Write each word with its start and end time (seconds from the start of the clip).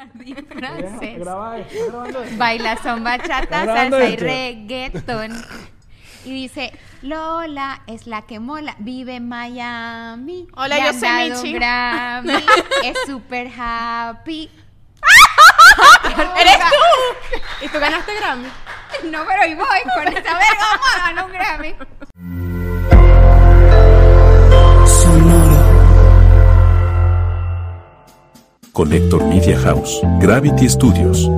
Jardín 0.14 0.46
francés. 0.48 2.38
Baila 2.38 2.76
son 2.82 3.04
bachata, 3.04 3.40
¿Estás 3.42 3.62
grabando 3.64 3.98
salsa 3.98 4.10
y 4.10 4.14
esto? 4.14 4.24
reggaetón. 4.24 5.44
Y 6.24 6.32
dice, 6.34 6.72
Lola 7.02 7.82
es 7.86 8.06
la 8.06 8.22
que 8.22 8.40
mola, 8.40 8.74
vive 8.78 9.16
en 9.16 9.28
Miami. 9.28 10.46
Hola, 10.54 10.76
le 10.76 10.82
yo 10.82 10.88
han 10.88 11.00
soy 11.00 11.08
dado 11.28 11.42
Michi. 11.42 11.52
Grammy, 11.54 12.32
es 12.84 12.98
super 13.06 13.50
happy. 13.58 14.50
¡Eres 16.38 16.58
tú! 16.58 17.36
¿Y 17.64 17.68
tú 17.68 17.78
ganaste 17.78 18.14
Grammy? 18.16 18.48
No, 19.04 19.24
pero 19.26 19.42
hoy 19.42 19.54
voy 19.54 19.80
con 19.94 20.08
esta 20.08 20.32
verga, 20.34 20.64
vamos 20.72 20.86
a 20.94 20.98
ganar 21.06 21.24
un 21.24 21.32
Grammy. 21.32 21.74
Connector 28.80 29.22
Media 29.26 29.58
House, 29.58 30.00
Gravity 30.20 30.66
Studios 30.66 31.28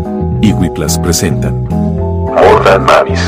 y 0.41 0.53
Whiplash 0.53 0.97
presentan 0.99 1.65
More 1.65 2.63
Than 2.65 2.85
Mavis. 2.85 3.21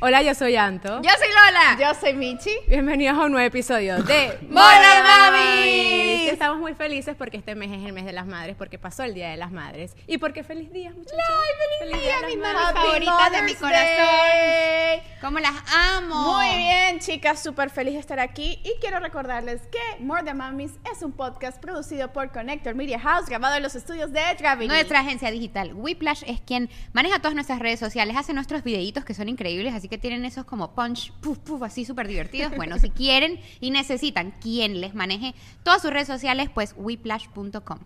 Hola, 0.00 0.22
yo 0.22 0.34
soy 0.34 0.56
Anto. 0.56 1.00
Yo 1.00 1.10
soy 1.16 1.28
Lola. 1.28 1.76
Yo 1.78 1.94
soy 1.94 2.14
Michi. 2.14 2.56
Bienvenidos 2.66 3.18
a 3.18 3.26
un 3.26 3.30
nuevo 3.30 3.46
episodio 3.46 4.02
de 4.02 4.36
¡Mola, 4.50 5.30
Mamis! 5.30 6.07
Estamos 6.32 6.58
muy 6.58 6.74
felices 6.74 7.16
porque 7.16 7.36
este 7.38 7.54
mes 7.54 7.70
es 7.70 7.84
el 7.84 7.92
mes 7.92 8.04
de 8.04 8.12
las 8.12 8.26
madres, 8.26 8.56
porque 8.56 8.78
pasó 8.78 9.02
el 9.02 9.14
Día 9.14 9.30
de 9.30 9.36
las 9.36 9.50
Madres. 9.50 9.94
Y 10.06 10.18
porque 10.18 10.42
feliz 10.44 10.72
día, 10.72 10.90
muchachos. 10.90 11.18
¡Ay, 11.18 11.88
feliz 11.88 12.02
día, 12.02 12.14
mis 12.26 12.38
las 12.38 12.52
mamis 12.52 12.74
Madres. 12.74 12.84
favoritas 12.84 13.32
de 13.32 13.42
mi 13.42 13.54
corazón! 13.54 15.08
¿Cómo 15.20 15.38
las 15.40 15.54
amo? 15.96 16.36
Muy 16.36 16.56
bien, 16.56 17.00
chicas, 17.00 17.42
súper 17.42 17.70
feliz 17.70 17.94
de 17.94 18.00
estar 18.00 18.20
aquí 18.20 18.60
y 18.62 18.72
quiero 18.80 19.00
recordarles 19.00 19.62
que 19.62 20.02
More 20.02 20.22
Than 20.22 20.36
Mamis 20.36 20.72
es 20.92 21.02
un 21.02 21.12
podcast 21.12 21.60
producido 21.60 22.12
por 22.12 22.30
Connector 22.30 22.74
Media 22.74 23.00
House, 23.00 23.26
grabado 23.26 23.56
en 23.56 23.62
los 23.62 23.74
estudios 23.74 24.12
de 24.12 24.20
Gravity. 24.38 24.68
Nuestra 24.68 25.00
agencia 25.00 25.30
digital 25.30 25.72
Whiplash 25.74 26.22
es 26.26 26.40
quien 26.40 26.68
maneja 26.92 27.18
todas 27.18 27.34
nuestras 27.34 27.58
redes 27.58 27.80
sociales, 27.80 28.16
hace 28.16 28.32
nuestros 28.32 28.62
videitos 28.62 29.04
que 29.04 29.14
son 29.14 29.28
increíbles, 29.28 29.74
así 29.74 29.88
que 29.88 29.98
tienen 29.98 30.24
esos 30.24 30.44
como 30.44 30.72
punch, 30.72 31.12
puff, 31.20 31.38
puff, 31.38 31.62
así 31.62 31.84
súper 31.84 32.06
divertidos. 32.06 32.54
Bueno, 32.54 32.78
si 32.78 32.90
quieren 32.90 33.40
y 33.60 33.70
necesitan 33.70 34.32
quien 34.40 34.80
les 34.80 34.94
maneje 34.94 35.34
todas 35.64 35.82
sus 35.82 35.90
redes 35.90 36.06
sociales, 36.06 36.17
pues 36.54 36.74
whiplash.com. 36.76 37.78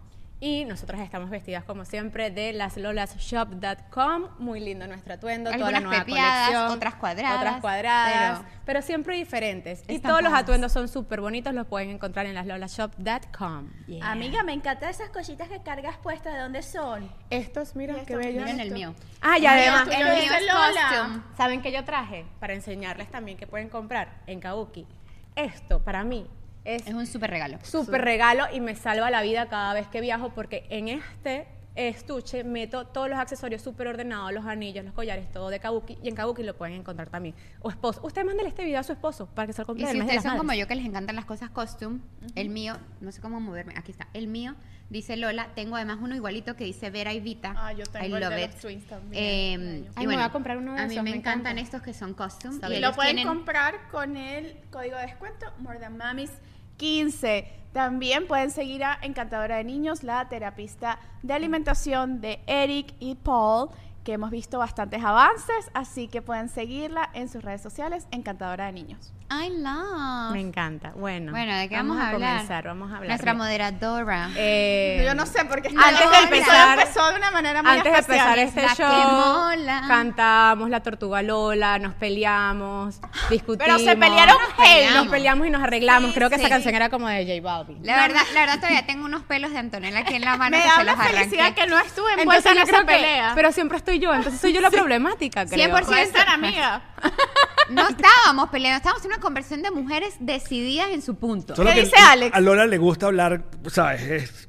Y 0.44 0.64
nosotras 0.64 1.00
estamos 1.02 1.30
vestidas 1.30 1.62
como 1.62 1.84
siempre 1.84 2.32
de 2.32 2.52
las 2.52 2.76
lolasshop.com. 2.76 4.24
Muy 4.40 4.58
lindo 4.58 4.88
nuestro 4.88 5.14
atuendo, 5.14 5.50
toda 5.52 5.58
la 5.58 5.66
Algunas 5.78 5.82
nueva 5.84 6.04
pepeadas, 6.04 6.46
colección. 6.48 6.76
otras 6.76 6.94
cuadradas, 6.96 7.36
Otras 7.38 7.60
cuadradas, 7.60 8.38
pero- 8.40 8.50
pero, 8.66 8.82
siempre 8.82 9.14
diferentes. 9.16 9.84
Y 9.86 10.00
todos 10.00 10.20
los 10.20 10.32
atuendos 10.32 10.72
son 10.72 10.88
súper 10.88 11.20
bonitos, 11.20 11.54
los 11.54 11.68
pueden 11.68 11.90
encontrar 11.90 12.26
en 12.26 12.34
las 12.34 12.46
lolasshop.com. 12.46 13.68
Amiga, 14.02 14.42
me 14.42 14.52
encantan 14.52 14.90
esas 14.90 15.10
cositas 15.10 15.48
que 15.48 15.62
cargas 15.62 15.96
puestas. 15.98 16.34
¿De 16.34 16.40
dónde 16.40 16.62
son? 16.64 17.08
Estos, 17.30 17.76
mira, 17.76 17.92
Estos, 17.92 18.06
qué 18.08 18.16
bello. 18.16 18.40
Miren 18.40 18.58
el 18.58 18.72
mío. 18.72 18.94
Ah, 19.20 19.38
y 19.38 19.46
además, 19.46 19.84
tuyo 19.84 19.96
el 19.98 20.04
mío 20.22 20.32
es 20.38 20.42
Lola. 20.46 20.88
costume. 20.88 21.22
¿Saben 21.36 21.62
qué 21.62 21.70
yo 21.70 21.84
traje? 21.84 22.24
Para 22.40 22.54
enseñarles 22.54 23.08
también 23.12 23.38
que 23.38 23.46
pueden 23.46 23.68
comprar 23.68 24.08
en 24.26 24.40
Kabuki. 24.40 24.88
Esto, 25.36 25.82
para 25.84 26.02
mí, 26.02 26.26
es 26.64 26.86
Es 26.86 26.94
un 26.94 27.06
súper 27.06 27.30
regalo. 27.30 27.58
súper 27.62 28.02
regalo 28.02 28.44
y 28.52 28.60
me 28.60 28.74
salva 28.74 29.10
la 29.10 29.22
vida 29.22 29.48
cada 29.48 29.74
vez 29.74 29.86
que 29.88 30.00
viajo 30.00 30.30
porque 30.30 30.66
en 30.70 30.88
este 30.88 31.46
estuche 31.74 32.44
meto 32.44 32.86
todos 32.86 33.08
los 33.08 33.18
accesorios 33.18 33.62
súper 33.62 33.88
ordenados, 33.88 34.32
los 34.32 34.44
anillos, 34.44 34.84
los 34.84 34.92
collares, 34.92 35.30
todo 35.32 35.48
de 35.48 35.58
Kabuki. 35.58 35.98
Y 36.02 36.08
en 36.08 36.14
Kabuki 36.14 36.42
lo 36.42 36.54
pueden 36.56 36.76
encontrar 36.76 37.08
también. 37.08 37.34
O 37.60 37.70
esposo. 37.70 38.00
Usted 38.04 38.24
mándele 38.24 38.48
este 38.48 38.64
video 38.64 38.80
a 38.80 38.82
su 38.82 38.92
esposo 38.92 39.26
para 39.26 39.46
que 39.46 39.52
se 39.52 39.62
lo 39.62 39.64
Y 39.64 39.66
compre 39.66 39.86
si 39.86 39.92
mes 39.92 40.06
de 40.06 40.16
ustedes 40.16 40.22
son 40.22 40.38
como 40.38 40.52
yo 40.52 40.66
que 40.66 40.74
les 40.74 40.84
encantan 40.84 41.16
las 41.16 41.24
cosas 41.24 41.50
costume, 41.50 42.00
el 42.34 42.50
mío, 42.50 42.76
no 43.00 43.10
sé 43.10 43.20
cómo 43.20 43.40
moverme, 43.40 43.74
aquí 43.76 43.92
está, 43.92 44.08
el 44.12 44.26
mío 44.26 44.54
dice 44.90 45.16
Lola, 45.16 45.48
tengo 45.54 45.76
además 45.76 45.98
uno 46.00 46.14
igualito 46.14 46.54
que 46.56 46.64
dice 46.64 46.90
Vera 46.90 47.12
y 47.12 47.20
Vita. 47.20 47.54
Ah, 47.56 47.72
yo 47.72 47.84
tengo 47.86 48.06
I 48.06 48.12
el 48.12 48.20
love 48.20 48.34
de 48.34 48.44
it. 48.44 48.50
los 48.52 48.60
twins 48.60 48.86
también. 48.86 49.24
Eh, 49.24 49.84
Ay, 49.96 50.04
y 50.04 50.06
me 50.06 50.14
voy 50.14 50.22
a 50.24 50.30
comprar 50.30 50.58
uno 50.58 50.74
de 50.74 50.80
A 50.80 50.86
mí 50.86 50.92
esos, 50.94 51.04
me 51.04 51.10
me 51.10 51.16
encantan 51.16 51.52
encanta. 51.58 51.62
estos 51.62 51.82
que 51.82 51.94
son. 51.94 52.10
Está 52.54 52.72
y 52.74 52.80
lo 52.80 52.92
pueden 52.94 53.16
tienen- 53.16 53.26
comprar 53.34 53.74
con 53.90 54.16
el 54.16 54.56
código 54.70 54.96
de 54.96 55.02
descuento 55.06 55.46
More 55.60 55.78
Than 55.78 55.96
Mamis 55.96 56.30
15. 56.76 57.50
También 57.72 58.26
pueden 58.26 58.50
seguir 58.50 58.84
a 58.84 58.98
Encantadora 59.02 59.56
de 59.56 59.64
Niños, 59.64 60.02
la 60.02 60.28
terapista 60.28 60.98
de 61.22 61.32
alimentación 61.32 62.20
de 62.20 62.40
Eric 62.46 62.92
y 63.00 63.14
Paul, 63.14 63.70
que 64.04 64.12
hemos 64.14 64.30
visto 64.30 64.58
bastantes 64.58 65.02
avances, 65.02 65.70
así 65.72 66.08
que 66.08 66.20
pueden 66.20 66.48
seguirla 66.50 67.08
en 67.14 67.28
sus 67.30 67.42
redes 67.42 67.62
sociales, 67.62 68.06
Encantadora 68.10 68.66
de 68.66 68.72
Niños. 68.72 69.12
I 69.34 69.48
love. 69.50 70.32
Me 70.32 70.40
encanta. 70.40 70.92
Bueno, 70.94 71.32
Bueno, 71.32 71.56
¿de 71.56 71.68
qué 71.68 71.76
vamos, 71.76 71.96
a 71.98 72.10
hablar? 72.10 72.32
comenzar, 72.32 72.64
vamos 72.64 72.90
a 72.92 72.96
hablar. 72.96 73.08
Nuestra 73.08 73.32
de- 73.32 73.38
moderadora. 73.38 74.28
Eh, 74.36 75.02
Yo 75.04 75.14
no 75.14 75.24
sé, 75.26 75.44
porque 75.46 75.68
Antes 75.68 75.82
de 76.10 76.16
episodio 76.18 76.22
empezar- 76.24 76.78
empezó 76.78 77.10
de 77.10 77.16
una 77.16 77.30
manera 77.30 77.62
muy 77.62 77.72
Antes 77.72 77.92
de 77.92 77.98
empezar 77.98 78.38
este 78.38 78.62
La 78.62 78.74
show, 78.74 79.10
mola. 79.10 79.84
cantamos 79.88 80.68
la 80.70 80.80
tortuga 80.80 81.22
Lola, 81.22 81.78
nos 81.78 81.94
peleamos, 81.94 83.00
discutimos. 83.30 83.64
Pero 83.64 83.78
se 83.78 83.96
pelearon 83.96 84.36
heavy. 84.58 84.94
Nos 84.94 85.08
peleamos 85.08 85.46
y 85.46 85.50
nos 85.50 85.62
arreglamos. 85.62 86.10
Sí, 86.10 86.14
Creo 86.14 86.28
que 86.30 86.36
sí. 86.36 86.42
esa 86.42 86.48
canción 86.50 86.74
era 86.74 86.88
como 86.90 87.08
de 87.08 87.24
J 87.26 87.40
Balvin. 87.42 87.78
La 87.86 87.96
verdad, 87.96 88.22
la 88.34 88.40
verdad 88.40 88.56
todavía 88.56 88.86
tengo 88.86 89.04
unos 89.06 89.22
pelos 89.22 89.50
de 89.52 89.58
Antonella 89.58 90.00
aquí 90.00 90.14
en 90.14 90.22
la 90.24 90.36
mano 90.36 90.56
Me 90.56 90.62
que 90.62 90.68
da 90.68 90.76
se 90.76 90.84
los 90.84 90.94
una 90.94 91.04
felicidad 91.04 91.40
arranqué. 91.46 91.60
que 91.62 91.66
no 91.68 91.78
estuve 91.78 92.12
envuelta 92.18 92.50
en 92.52 92.58
esa 92.58 92.78
que, 92.80 92.84
pelea. 92.84 93.32
pero 93.34 93.52
siempre 93.52 93.78
estoy 93.78 93.98
yo, 93.98 94.12
entonces 94.14 94.40
soy 94.40 94.52
yo 94.52 94.60
la 94.60 94.70
problemática, 94.70 95.46
creo. 95.46 95.68
100%. 95.70 95.86
Puede 95.86 96.06
ser, 96.12 96.28
amiga. 96.28 96.82
No 97.70 97.88
estábamos 97.88 98.50
peleando, 98.50 98.76
estábamos 98.76 99.04
en 99.04 99.12
una 99.12 99.20
conversación 99.20 99.62
de 99.62 99.70
mujeres 99.70 100.14
decididas 100.20 100.88
en 100.90 101.02
su 101.02 101.14
punto. 101.16 101.54
Solo 101.56 101.70
¿Qué 101.70 101.76
que 101.76 101.80
dice 101.84 101.96
Alex? 101.96 102.34
A 102.36 102.40
Lola 102.40 102.66
le 102.66 102.78
gusta 102.78 103.06
hablar, 103.06 103.44
¿sabes? 103.68 104.02
Es- 104.02 104.48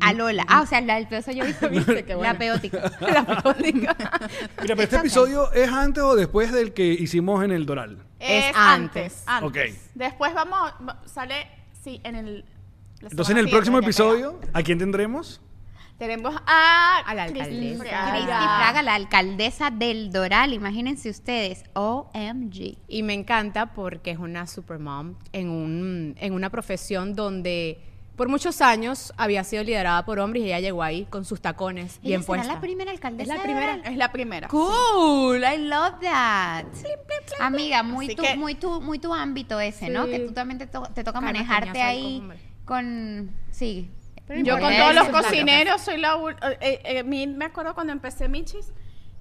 A 0.00 0.12
Lola. 0.12 0.44
Ah, 0.48 0.62
o 0.62 0.66
sea, 0.66 0.80
la 0.80 0.96
del 0.96 1.08
peo 1.08 1.22
soy 1.22 1.36
yo. 1.36 1.44
Viste, 1.70 2.04
qué 2.04 2.14
bueno. 2.14 2.32
La 2.32 2.38
peótica. 2.38 2.90
La 3.00 3.24
peótica. 3.24 3.96
Mira, 4.60 4.74
pero 4.76 4.82
este 4.82 4.96
episodio 4.96 5.50
es 5.52 5.68
antes 5.70 6.02
o 6.02 6.14
después 6.16 6.52
del 6.52 6.72
que 6.72 6.86
hicimos 6.86 7.44
en 7.44 7.52
el 7.52 7.64
Doral. 7.66 8.04
Es 8.18 8.46
Es 8.46 8.52
antes. 8.56 9.22
antes. 9.26 9.48
Ok. 9.72 9.78
Después 9.94 10.34
vamos, 10.34 10.72
va- 10.86 11.00
sale, 11.06 11.46
sí, 11.82 12.00
en 12.04 12.16
el... 12.16 12.44
la 13.00 13.08
Entonces, 13.10 13.32
en 13.32 13.38
el 13.38 13.48
próximo 13.50 13.78
siguiente, 13.78 13.86
episodio, 14.02 14.40
¿a 14.52 14.62
quién 14.62 14.78
tendremos? 14.78 15.40
Tenemos 15.98 16.34
a... 16.46 16.98
A 17.04 17.14
la 17.14 17.24
alcaldesa. 17.24 17.82
Fraga. 17.84 18.82
La 18.82 18.94
alcaldesa 18.94 19.70
del 19.70 20.12
Doral. 20.12 20.54
Imagínense 20.54 21.10
ustedes. 21.10 21.64
OMG. 21.74 22.76
Y 22.86 23.02
me 23.02 23.14
encanta 23.14 23.74
porque 23.74 24.12
es 24.12 24.18
una 24.18 24.46
supermom 24.46 25.16
en, 25.32 25.50
un, 25.50 26.14
en 26.18 26.32
una 26.34 26.50
profesión 26.50 27.14
donde 27.14 27.80
por 28.14 28.28
muchos 28.28 28.60
años 28.60 29.12
había 29.16 29.44
sido 29.44 29.62
liderada 29.62 30.04
por 30.04 30.18
hombres 30.18 30.42
y 30.42 30.46
ella 30.46 30.58
llegó 30.60 30.82
ahí 30.82 31.04
con 31.08 31.24
sus 31.24 31.40
tacones 31.40 32.00
bien 32.02 32.20
será 32.22 32.26
puestas. 32.26 32.54
la 32.54 32.60
primera 32.60 32.90
alcaldesa 32.90 33.32
Es 33.32 33.36
la 33.38 33.42
primera. 33.44 33.74
Es 33.76 33.96
la 33.96 34.12
primera. 34.12 34.48
Cool, 34.48 35.42
I 35.44 35.58
love 35.58 36.00
that. 36.00 36.64
Amiga, 37.40 37.82
muy 37.84 38.06
Así 38.06 38.16
tu, 38.16 38.22
que- 38.22 38.36
muy 38.36 38.54
tu, 38.56 38.80
muy 38.80 38.98
tu 38.98 39.14
ámbito 39.14 39.60
ese, 39.60 39.88
¿no? 39.88 40.06
Que 40.06 40.20
tú 40.20 40.32
también 40.32 40.58
te, 40.58 40.66
to- 40.66 40.88
te 40.94 41.04
toca 41.04 41.20
manejarte 41.20 41.80
ahí 41.80 42.18
hombre. 42.18 42.38
con, 42.64 43.30
sí. 43.52 43.90
Pero 44.28 44.42
Yo 44.44 44.58
con 44.60 44.72
todos 44.76 44.94
los 44.94 45.08
cocineros 45.08 45.80
soy 45.80 45.96
la... 45.96 46.14
eh, 46.60 46.80
eh, 46.84 47.02
mi- 47.02 47.26
me 47.26 47.46
acuerdo 47.46 47.74
cuando 47.74 47.92
empecé 47.92 48.28
Michis, 48.28 48.72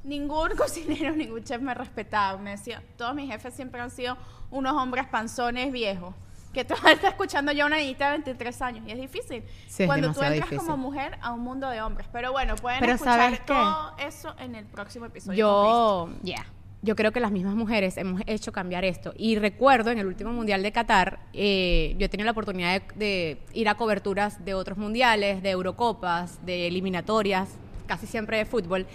ningún 0.04 0.50
cocinero, 0.58 1.16
ningún 1.16 1.44
chef 1.44 1.62
me 1.62 1.74
respetaba. 1.74 2.38
Me 2.38 2.52
decía, 2.52 2.84
todos 2.98 3.16
mis 3.16 3.32
jefes 3.32 3.54
siempre 3.54 3.82
han 3.82 3.90
sido 3.90 4.18
unos 4.52 4.74
hombres 4.74 5.08
panzones 5.08 5.72
viejos. 5.72 6.14
Que 6.54 6.66
tú 6.66 6.74
estás 6.74 7.04
escuchando 7.04 7.52
ya 7.52 7.66
una 7.66 7.78
niñita 7.78 8.06
de 8.06 8.12
23 8.18 8.62
años 8.64 8.84
y 8.88 8.92
es 8.92 8.98
difícil. 9.00 9.44
Sí, 9.68 9.84
es 9.84 9.88
Cuando 9.88 10.08
tú 10.12 10.22
entras 10.22 10.34
difícil. 10.50 10.58
como 10.58 10.76
mujer 10.78 11.18
a 11.22 11.32
un 11.32 11.42
mundo 11.42 11.70
de 11.70 11.82
hombres. 11.82 12.08
Pero 12.12 12.32
bueno, 12.32 12.56
pueden 12.56 12.80
Pero 12.80 12.94
escuchar 12.94 13.46
todo 13.46 13.94
eso 14.00 14.34
en 14.40 14.56
el 14.56 14.66
próximo 14.66 15.06
episodio. 15.06 15.38
Yo, 15.38 16.10
Yeah. 16.24 16.46
Yo 16.88 16.96
creo 16.96 17.12
que 17.12 17.20
las 17.20 17.34
mismas 17.34 17.54
mujeres 17.54 17.98
hemos 17.98 18.22
hecho 18.28 18.54
cambiar 18.54 18.86
esto. 18.86 19.14
Y 19.18 19.38
recuerdo 19.38 19.92
en 19.92 20.00
el 20.00 20.08
último 20.08 20.32
mundial 20.32 20.64
de 20.64 20.72
Qatar, 20.72 21.20
eh, 21.34 21.96
yo 22.00 22.06
he 22.06 22.10
tenido 22.10 22.24
la 22.24 22.32
oportunidad 22.32 22.82
de, 22.82 22.96
de 22.96 23.38
ir 23.54 23.68
a 23.68 23.76
coberturas 23.76 24.46
de 24.46 24.54
otros 24.54 24.78
mundiales, 24.78 25.44
de 25.44 25.50
Eurocopas, 25.50 26.46
de 26.46 26.68
eliminatorias, 26.68 27.50
casi 27.88 28.08
siempre 28.08 28.38
de 28.38 28.46
fútbol. 28.46 28.88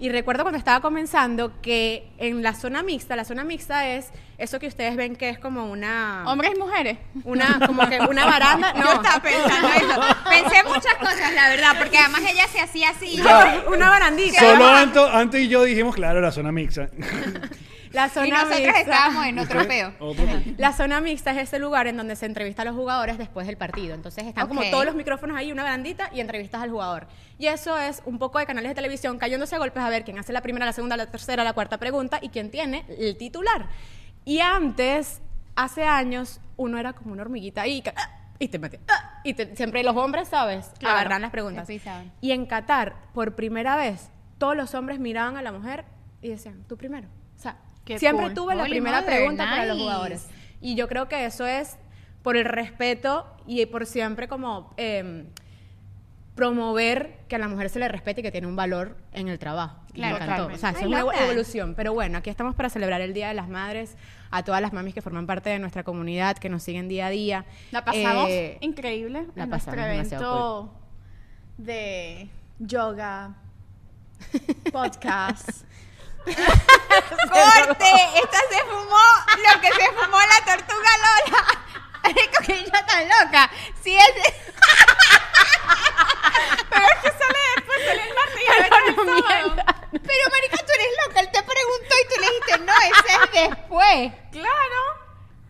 Y 0.00 0.10
recuerdo 0.10 0.44
cuando 0.44 0.58
estaba 0.58 0.80
comenzando 0.80 1.60
que 1.60 2.08
en 2.18 2.42
la 2.42 2.54
zona 2.54 2.84
mixta, 2.84 3.16
la 3.16 3.24
zona 3.24 3.42
mixta 3.42 3.88
es 3.88 4.10
eso 4.38 4.60
que 4.60 4.68
ustedes 4.68 4.94
ven 4.94 5.16
que 5.16 5.28
es 5.28 5.40
como 5.40 5.70
una... 5.70 6.22
Hombres 6.26 6.52
y 6.54 6.58
mujeres. 6.58 6.98
Una, 7.24 7.58
como 7.66 7.88
que 7.88 7.98
una 8.00 8.24
baranda. 8.24 8.72
No, 8.78 8.84
Yo 8.84 8.92
estaba 8.92 9.20
pensando 9.20 9.68
eso. 9.68 10.00
Pensé 10.30 10.62
muchas 10.64 10.94
cosas, 11.00 11.32
la 11.34 11.48
verdad, 11.48 11.74
porque 11.78 11.98
además 11.98 12.20
ella 12.30 12.46
se 12.46 12.60
hacía 12.60 12.90
así. 12.90 13.16
No, 13.16 13.72
una 13.74 13.88
barandita. 13.88 14.38
Solo 14.38 14.68
Anto, 14.68 15.10
Anto 15.10 15.36
y 15.36 15.48
yo 15.48 15.64
dijimos, 15.64 15.96
claro, 15.96 16.20
la 16.20 16.30
zona 16.30 16.52
mixta. 16.52 16.88
La 17.92 18.08
zona 18.08 18.26
y 18.28 18.30
nosotros 18.30 18.60
mixta. 18.60 18.80
estábamos 18.80 19.26
en 19.26 19.38
otro 19.38 19.66
peo. 19.68 19.92
La 20.58 20.72
zona 20.72 21.00
mixta 21.00 21.30
es 21.32 21.38
ese 21.38 21.58
lugar 21.58 21.86
en 21.86 21.96
donde 21.96 22.16
se 22.16 22.26
entrevista 22.26 22.62
a 22.62 22.64
los 22.64 22.74
jugadores 22.74 23.18
después 23.18 23.46
del 23.46 23.56
partido. 23.56 23.94
Entonces 23.94 24.26
están 24.26 24.48
como 24.48 24.60
Ok. 24.60 24.66
todos 24.70 24.84
los 24.84 24.94
micrófonos 24.94 25.36
ahí, 25.36 25.50
una 25.52 25.62
barandita 25.62 26.10
y 26.12 26.20
entrevistas 26.20 26.62
al 26.62 26.70
jugador. 26.70 27.06
Y 27.38 27.46
eso 27.46 27.78
es 27.78 28.02
un 28.04 28.18
poco 28.18 28.38
de 28.38 28.46
canales 28.46 28.70
de 28.70 28.74
televisión 28.74 29.18
cayéndose 29.18 29.54
a 29.56 29.58
golpes 29.58 29.82
a 29.82 29.88
ver 29.88 30.04
quién 30.04 30.18
hace 30.18 30.32
la 30.32 30.40
primera, 30.42 30.66
la 30.66 30.72
segunda, 30.72 30.96
la 30.96 31.06
tercera, 31.06 31.44
la 31.44 31.52
cuarta 31.52 31.78
pregunta 31.78 32.18
y 32.20 32.28
quién 32.30 32.50
tiene 32.50 32.84
el 32.98 33.16
titular. 33.16 33.66
Y 34.24 34.40
antes, 34.40 35.20
hace 35.56 35.84
años, 35.84 36.40
uno 36.56 36.78
era 36.78 36.92
como 36.92 37.12
una 37.12 37.22
hormiguita 37.22 37.62
ahí. 37.62 37.82
y 38.40 38.48
te 38.48 38.58
metían, 38.58 38.82
ah, 38.88 39.20
y 39.24 39.34
te- 39.34 39.56
siempre 39.56 39.82
los 39.82 39.96
hombres, 39.96 40.28
¿sabes? 40.28 40.70
Claro. 40.78 40.96
Agarran 40.96 41.22
las 41.22 41.30
preguntas. 41.30 41.68
Y 42.20 42.30
en 42.32 42.46
Qatar, 42.46 42.94
por 43.14 43.34
primera 43.34 43.74
vez, 43.76 44.10
todos 44.38 44.56
los 44.56 44.74
hombres 44.74 45.00
miraban 45.00 45.36
a 45.36 45.42
la 45.42 45.50
mujer 45.52 45.84
y 46.22 46.28
decían, 46.28 46.62
tú 46.68 46.76
primero. 46.76 47.08
O 47.36 47.40
sea, 47.40 47.56
Qué 47.94 47.98
siempre 47.98 48.26
cool. 48.26 48.34
tuve 48.34 48.54
la 48.54 48.62
Holy 48.64 48.70
primera 48.72 49.00
mother, 49.00 49.16
pregunta 49.16 49.44
para 49.44 49.66
los 49.66 49.78
jugadores. 49.78 50.26
Y 50.60 50.74
yo 50.74 50.88
creo 50.88 51.08
que 51.08 51.24
eso 51.24 51.46
es 51.46 51.76
por 52.22 52.36
el 52.36 52.44
respeto 52.44 53.26
y 53.46 53.64
por 53.66 53.86
siempre 53.86 54.28
como 54.28 54.72
em, 54.76 55.26
promover 56.34 57.18
que 57.28 57.36
a 57.36 57.38
la 57.38 57.48
mujer 57.48 57.68
se 57.70 57.78
le 57.78 57.88
respete 57.88 58.20
y 58.20 58.22
que 58.22 58.30
tiene 58.30 58.46
un 58.46 58.54
valor 58.56 58.96
en 59.12 59.28
el 59.28 59.38
trabajo. 59.38 59.80
Y 59.90 59.94
Claro, 59.94 60.18
me 60.18 60.24
encantó. 60.24 60.42
totalmente. 60.48 60.54
O 60.54 60.58
sea, 60.58 60.80
es 60.80 60.86
una 60.86 61.00
evolución. 61.24 61.74
Pero 61.74 61.92
bueno, 61.94 62.18
aquí 62.18 62.30
estamos 62.30 62.54
para 62.54 62.68
celebrar 62.68 63.00
el 63.00 63.12
Día 63.12 63.28
de 63.28 63.34
las 63.34 63.48
Madres, 63.48 63.96
a 64.30 64.44
todas 64.44 64.60
las 64.60 64.72
mamis 64.72 64.94
que 64.94 65.02
forman 65.02 65.26
parte 65.26 65.50
de 65.50 65.58
nuestra 65.58 65.82
comunidad, 65.82 66.36
que 66.38 66.48
nos 66.48 66.62
siguen 66.62 66.88
día 66.88 67.06
a 67.06 67.10
día. 67.10 67.44
La 67.72 67.84
pasamos 67.84 68.28
Eh, 68.28 68.58
increíble 68.60 69.26
la 69.34 69.44
en 69.44 69.50
nuestro 69.50 69.72
pasamos 69.72 69.90
demasiado 69.90 70.58
evento 70.58 70.74
de 71.58 72.28
yoga, 72.60 73.34
podcast. 74.72 75.64
¡Corte! 77.30 77.90
Esta 78.22 78.38
se 78.50 78.60
fumó 78.64 79.06
lo 79.36 79.60
que 79.60 79.68
se 79.72 79.86
fumó 79.92 80.18
la 80.18 80.40
tortuga 80.44 80.90
Lola. 80.98 81.42
Marico, 82.02 82.42
que 82.44 82.52
ella 82.52 82.84
tan 82.86 83.08
loca. 83.08 83.50
Si 83.82 83.96
es... 83.96 84.04
Pero 86.70 86.84
es 86.86 86.98
que 87.02 87.10
sale 87.10 87.38
después, 87.56 87.78
sale 87.86 88.02
el 88.08 88.14
martes 88.14 88.40
y 88.40 88.42
ahora 88.50 88.66
el 88.86 88.94
sábado. 88.94 89.56
Pero, 89.90 90.24
marica, 90.30 90.56
tú 90.58 90.72
eres 90.74 90.92
loca. 91.06 91.18
Él 91.20 91.28
te 91.32 91.42
preguntó 91.42 91.92
y 92.02 92.04
tú 92.08 92.14
le 92.20 92.26
dijiste, 92.28 92.54
no, 92.58 92.72
ese 92.74 93.10
es 93.14 93.20
después. 93.48 94.12
Claro. 94.32 94.80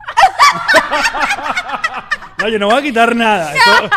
No, 2.39 2.47
yo 2.49 2.57
no 2.61 2.67
voy 2.69 2.79
a 2.79 2.83
quitar 2.83 3.17
nada. 3.17 3.53
Esto- 3.53 3.83
yo- 3.83 3.89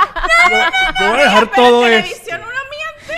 yo 0.99 1.09
voy 1.11 1.21
a 1.21 1.23
dejar 1.25 1.45
todo 1.51 1.85
esto. 1.85 2.07
televisión 2.09 2.41
uno 2.41 2.61
miente. 2.71 3.15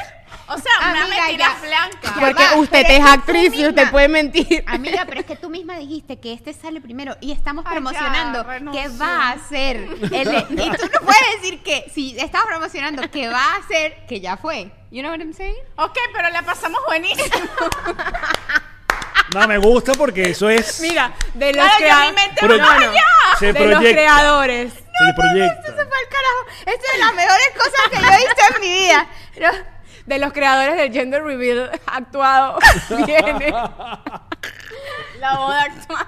O 0.48 0.58
sea, 0.58 0.74
una 0.92 1.04
Amiga, 1.06 1.22
mentira 1.28 1.48
ya. 1.48 1.56
blanca. 1.62 1.98
Ya 2.04 2.10
Porque 2.28 2.44
usted 2.58 2.86
es 2.90 3.06
actriz 3.06 3.54
y 3.54 3.68
usted 3.68 3.90
puede 3.92 4.08
mentir. 4.08 4.64
Amiga, 4.68 5.04
pero 5.08 5.20
es 5.22 5.26
que 5.26 5.36
tú 5.36 5.50
misma 5.50 5.78
dijiste 5.78 6.20
que 6.20 6.34
este 6.34 6.54
sale 6.54 6.82
primero 6.82 7.16
y 7.22 7.32
estamos 7.32 7.66
Ay, 7.66 7.70
ya, 7.70 7.82
promocionando 7.82 8.44
renuncio. 8.44 8.82
que 8.82 8.88
va 8.98 9.30
a 9.32 9.40
ser. 9.40 9.78
el- 10.12 10.46
y 10.60 10.70
tú 10.72 10.86
no 10.94 11.00
puedes 11.06 11.42
decir 11.42 11.62
que 11.64 11.86
si 11.94 12.18
estamos 12.20 12.48
promocionando 12.48 13.10
que 13.12 13.28
va 13.30 13.56
a 13.56 13.68
ser 13.68 14.06
que 14.08 14.20
ya 14.22 14.38
fue. 14.38 14.72
You 14.92 15.02
know 15.02 15.12
what 15.12 15.20
I'm 15.20 15.34
saying? 15.34 15.56
Ok, 15.78 15.98
pero 16.14 16.30
la 16.30 16.42
pasamos 16.44 16.80
buenísimo. 16.86 17.30
No, 19.34 19.48
me 19.48 19.58
gusta 19.58 19.94
porque 19.94 20.30
eso 20.30 20.50
es. 20.50 20.80
Mira, 20.82 21.12
de 21.34 21.54
los 21.54 21.66
Claro, 21.66 21.72
yo 21.72 21.86
crea- 21.86 22.00
mi 22.10 22.16
mente 22.16 22.40
Pro- 22.42 22.58
va 22.60 22.74
allá. 22.76 23.04
se 23.40 23.54
de 23.54 23.66
los 23.68 23.80
creadores. 23.80 24.74
se 24.74 25.14
proyecta. 25.16 25.60
Esto 25.60 25.72
se 25.72 25.88
fue 25.88 25.98
al 25.98 26.10
carajo. 26.10 26.46
Esto 26.60 26.86
es 26.86 26.94
de 26.94 26.98
las 27.00 27.16
mejores 27.16 27.50
cosas 27.58 27.82
que 27.92 27.98
yo 27.98 28.08
he 28.14 28.18
visto 28.18 28.44
en 28.56 28.62
mi 28.62 28.74
vida. 28.74 29.08
De 30.06 30.20
los 30.20 30.34
creadores 30.34 30.76
del 30.76 30.92
gender 30.92 31.24
reveal 31.24 31.72
actuado. 31.86 32.58
Viene. 33.06 33.54
La 35.20 35.38
boda 35.38 35.62
actual. 35.62 36.06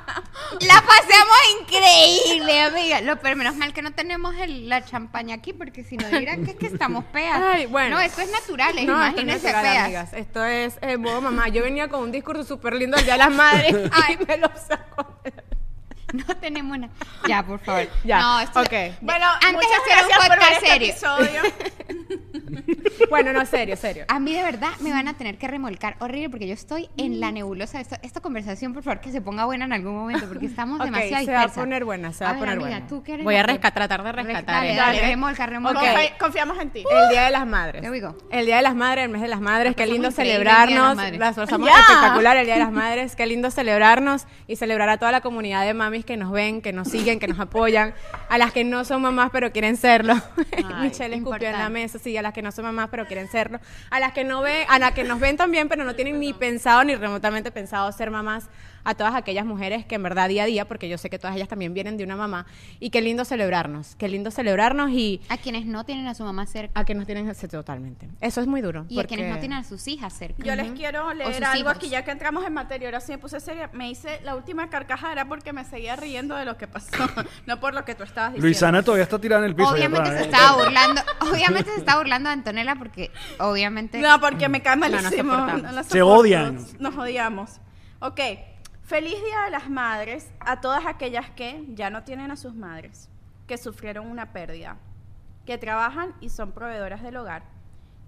la 0.59 0.73
pasamos 0.81 1.37
increíble, 1.61 2.61
amiga. 2.63 2.99
Lo, 3.01 3.15
pero 3.21 3.37
menos 3.37 3.55
mal 3.55 3.73
que 3.73 3.81
no 3.81 3.93
tenemos 3.93 4.35
el- 4.35 4.67
la 4.67 4.83
champaña 4.83 5.35
aquí 5.35 5.53
porque 5.53 5.83
si 5.85 5.95
no 5.95 6.07
dirán 6.09 6.43
que 6.43 6.51
es 6.51 6.57
que 6.57 6.67
estamos 6.67 7.05
peas. 7.05 7.41
Ay, 7.41 7.65
bueno. 7.67 7.95
No, 7.95 8.01
esto 8.01 8.19
es 8.21 8.31
natural, 8.31 8.75
No, 8.75 8.81
esto 8.81 8.91
es 8.91 8.97
imagínense 9.13 9.47
natural, 9.51 9.63
peas. 9.71 9.83
amigas. 9.85 10.13
Esto 10.13 10.43
es 10.43 10.77
eh, 10.81 10.97
modo 10.97 11.21
mamá. 11.21 11.47
Yo 11.47 11.63
venía 11.63 11.87
con 11.87 12.01
un 12.01 12.11
discurso 12.11 12.43
súper 12.43 12.73
lindo 12.75 12.97
del 12.97 13.05
Día 13.05 13.13
de 13.13 13.19
las 13.19 13.31
Madres. 13.31 13.75
Ay. 13.93 14.17
me 14.27 14.37
lo 14.37 14.49
sacó. 14.67 15.21
No 16.13 16.35
tenemos 16.37 16.77
una. 16.77 16.89
Ya, 17.27 17.43
por 17.45 17.59
favor. 17.59 17.87
Ya, 18.03 18.19
No, 18.19 18.39
esto 18.39 18.61
ok. 18.61 18.73
Bueno, 19.01 19.25
Antes 19.25 19.49
de 19.49 19.53
muchas 19.53 19.71
hacer 19.81 20.03
un 20.03 20.07
gracias 20.07 20.17
por 20.19 20.29
ver 20.29 20.39
podcast 20.39 20.63
este 20.63 20.93
serio. 20.93 21.41
Bueno, 23.09 23.33
no, 23.33 23.45
serio, 23.45 23.75
serio. 23.75 24.05
A 24.07 24.19
mí 24.19 24.33
de 24.33 24.41
verdad 24.41 24.69
me 24.79 24.89
van 24.91 25.07
a 25.07 25.13
tener 25.15 25.37
que 25.37 25.47
remolcar 25.47 25.95
horrible 25.99 26.29
porque 26.29 26.47
yo 26.47 26.53
estoy 26.53 26.89
en 26.97 27.19
la 27.19 27.31
nebulosa. 27.31 27.79
Esto- 27.79 27.97
esta 28.01 28.19
conversación, 28.21 28.73
por 28.73 28.83
favor, 28.83 28.99
que 28.99 29.11
se 29.11 29.21
ponga 29.21 29.45
buena 29.45 29.65
en 29.65 29.73
algún 29.73 29.93
momento 29.95 30.27
porque 30.27 30.45
estamos 30.47 30.79
Ok, 30.79 30.85
demasiado 30.85 31.25
se 31.25 31.31
va 31.33 31.41
a 31.43 31.47
poner 31.49 31.85
buena, 31.85 32.13
se 32.13 32.23
va 32.23 32.31
a, 32.31 32.33
ver, 32.33 32.39
poner 32.39 32.53
amiga, 32.55 32.69
buena. 32.69 32.87
¿tú 32.87 33.03
qué 33.03 33.13
eres 33.15 33.23
Voy 33.25 33.35
a 33.35 33.43
rescatar, 33.43 33.73
tratar 33.87 34.03
de 34.03 34.11
rescatar. 34.11 34.45
Dale, 34.45 34.73
eh. 34.73 34.75
dale, 34.75 34.97
Dale. 34.97 35.09
remolca, 35.09 35.45
remolca. 35.45 35.81
Confiamos 36.19 36.57
en 36.59 36.69
ti. 36.71 36.83
El 36.89 37.09
Día 37.09 37.23
de 37.25 37.31
las 37.31 37.45
Madres. 37.45 37.83
El 38.31 38.45
Día 38.45 38.55
de 38.57 38.61
las 38.61 38.75
Madres, 38.75 39.05
el 39.05 39.11
mes 39.11 39.21
de 39.21 39.27
las 39.27 39.41
Madres. 39.41 39.75
Qué 39.75 39.85
lindo 39.85 40.11
celebrarnos. 40.11 40.95
Las 41.17 41.35
pasamos 41.35 41.69
Ya. 41.69 41.79
espectacular 41.79 42.37
el 42.37 42.45
Día 42.45 42.55
de 42.55 42.61
las 42.61 42.71
Madres. 42.71 43.15
Qué 43.15 43.25
lindo 43.25 43.51
celebrarnos 43.51 44.25
y 44.47 44.55
celebrar 44.55 44.89
a 44.89 44.97
toda 44.97 45.11
la 45.11 45.21
comunidad 45.21 45.63
de 45.65 45.73
mamis 45.73 46.04
que 46.05 46.17
nos 46.17 46.31
ven, 46.31 46.61
que 46.61 46.71
nos 46.71 46.87
siguen, 46.87 47.19
que 47.19 47.27
nos 47.27 47.39
apoyan. 47.39 47.93
A 48.29 48.37
las 48.37 48.51
que 48.53 48.63
no 48.63 48.85
son 48.85 49.01
mamás 49.01 49.29
pero 49.31 49.51
quieren 49.51 49.77
serlo. 49.77 50.15
Michelle 50.81 51.15
escupió 51.15 51.49
en 51.49 51.59
la 51.59 51.69
mesa. 51.69 51.99
Sí, 51.99 52.15
a 52.17 52.21
las 52.21 52.33
que 52.33 52.41
no 52.41 52.51
son 52.51 52.65
mamás 52.65 52.89
pero 52.89 53.05
quieren 53.05 53.27
serlo. 53.27 53.59
A 53.89 53.99
las 53.99 54.13
que 54.13 54.23
no 54.23 54.41
ven, 54.41 54.65
a 54.69 54.79
las 54.79 54.93
que 54.93 55.03
nos 55.03 55.19
ven 55.19 55.37
también 55.37 55.67
pero 55.67 55.83
no 55.83 55.95
tienen 55.95 56.19
ni 56.19 56.33
pensado 56.33 56.83
ni 56.83 56.95
remotamente 56.95 57.51
pensado 57.51 57.91
ser 57.91 58.11
mamás. 58.11 58.49
A 58.85 58.93
todas 58.95 59.15
aquellas 59.15 59.45
mujeres 59.45 59.85
que 59.85 59.95
en 59.95 60.03
verdad 60.03 60.29
día 60.29 60.43
a 60.43 60.45
día, 60.45 60.65
porque 60.67 60.87
yo 60.87 60.97
sé 60.97 61.09
que 61.09 61.19
todas 61.19 61.35
ellas 61.35 61.47
también 61.49 61.73
vienen 61.73 61.97
de 61.97 62.03
una 62.03 62.15
mamá. 62.15 62.45
Y 62.79 62.91
qué 62.91 63.01
lindo 63.01 63.25
celebrarnos. 63.25 63.95
Qué 63.95 64.07
lindo 64.07 64.31
celebrarnos 64.31 64.91
y 64.91 65.21
A 65.29 65.37
quienes 65.37 65.65
no 65.65 65.83
tienen 65.85 66.07
a 66.07 66.13
su 66.13 66.23
mamá 66.23 66.45
cerca. 66.45 66.79
a 66.79 66.85
que 66.85 66.95
nos 66.95 67.05
tienen 67.05 67.31
totalmente. 67.49 68.07
Eso 68.21 68.41
es 68.41 68.47
muy 68.47 68.61
duro. 68.61 68.85
Y 68.87 68.99
a 68.99 69.03
quienes 69.05 69.25
no 69.27 69.33
porque- 69.33 69.41
tienen 69.41 69.57
a 69.57 69.63
sus 69.63 69.87
hijas 69.87 70.13
cerca. 70.13 70.43
Yo 70.43 70.55
les 70.55 70.71
quiero 70.71 71.13
leer 71.13 71.43
algo 71.43 71.59
hijos. 71.61 71.75
aquí, 71.75 71.89
ya 71.89 72.05
que 72.05 72.11
entramos 72.11 72.45
en 72.45 72.53
materia. 72.53 72.87
Ahora 72.87 72.99
sí 73.01 73.11
me 73.11 73.17
puse 73.17 73.39
seria. 73.39 73.69
Me 73.73 73.89
hice 73.89 74.19
la 74.23 74.35
última 74.35 74.69
carcajada 74.69 75.25
porque 75.25 75.51
me 75.51 75.65
seguía 75.65 75.95
riendo 75.95 76.35
de 76.35 76.45
lo 76.45 76.55
que 76.57 76.67
pasó, 76.67 76.87
no 77.47 77.59
por 77.59 77.73
lo 77.73 77.83
que 77.85 77.95
tú 77.95 78.03
estabas 78.03 78.33
diciendo. 78.33 78.45
Luisana 78.47 78.83
todavía 78.83 79.03
está 79.03 79.19
tirada 79.19 79.43
en 79.43 79.49
el 79.49 79.55
piso. 79.55 79.69
Obviamente 79.69 80.09
atrás, 80.09 80.17
se 80.19 80.29
¿eh? 80.29 80.31
estaba 80.31 80.63
burlando, 80.63 81.01
obviamente 81.31 81.71
se 81.71 81.77
estaba 81.79 81.97
burlando 81.99 82.29
de 82.29 82.33
Antonella 82.33 82.75
porque 82.75 83.11
obviamente 83.39 83.99
No, 83.99 84.19
porque 84.21 84.47
me 84.47 84.61
cae 84.61 84.75
no 84.75 84.81
malísimo. 84.89 85.35
no 85.35 85.71
la 85.71 85.83
Se 85.83 86.01
odian. 86.03 86.59
Nos 86.79 86.95
odiamos. 86.95 87.59
Ok. 87.99 88.19
Feliz 88.85 89.15
Día 89.23 89.45
de 89.45 89.49
las 89.49 89.67
Madres 89.67 90.31
a 90.39 90.61
todas 90.61 90.85
aquellas 90.85 91.31
que 91.31 91.65
ya 91.69 91.89
no 91.89 92.03
tienen 92.03 92.29
a 92.29 92.35
sus 92.35 92.53
madres, 92.53 93.09
que 93.47 93.57
sufrieron 93.57 94.05
una 94.05 94.31
pérdida, 94.31 94.77
que 95.43 95.57
trabajan 95.57 96.13
y 96.21 96.29
son 96.29 96.51
proveedoras 96.51 97.01
del 97.01 97.17
hogar, 97.17 97.45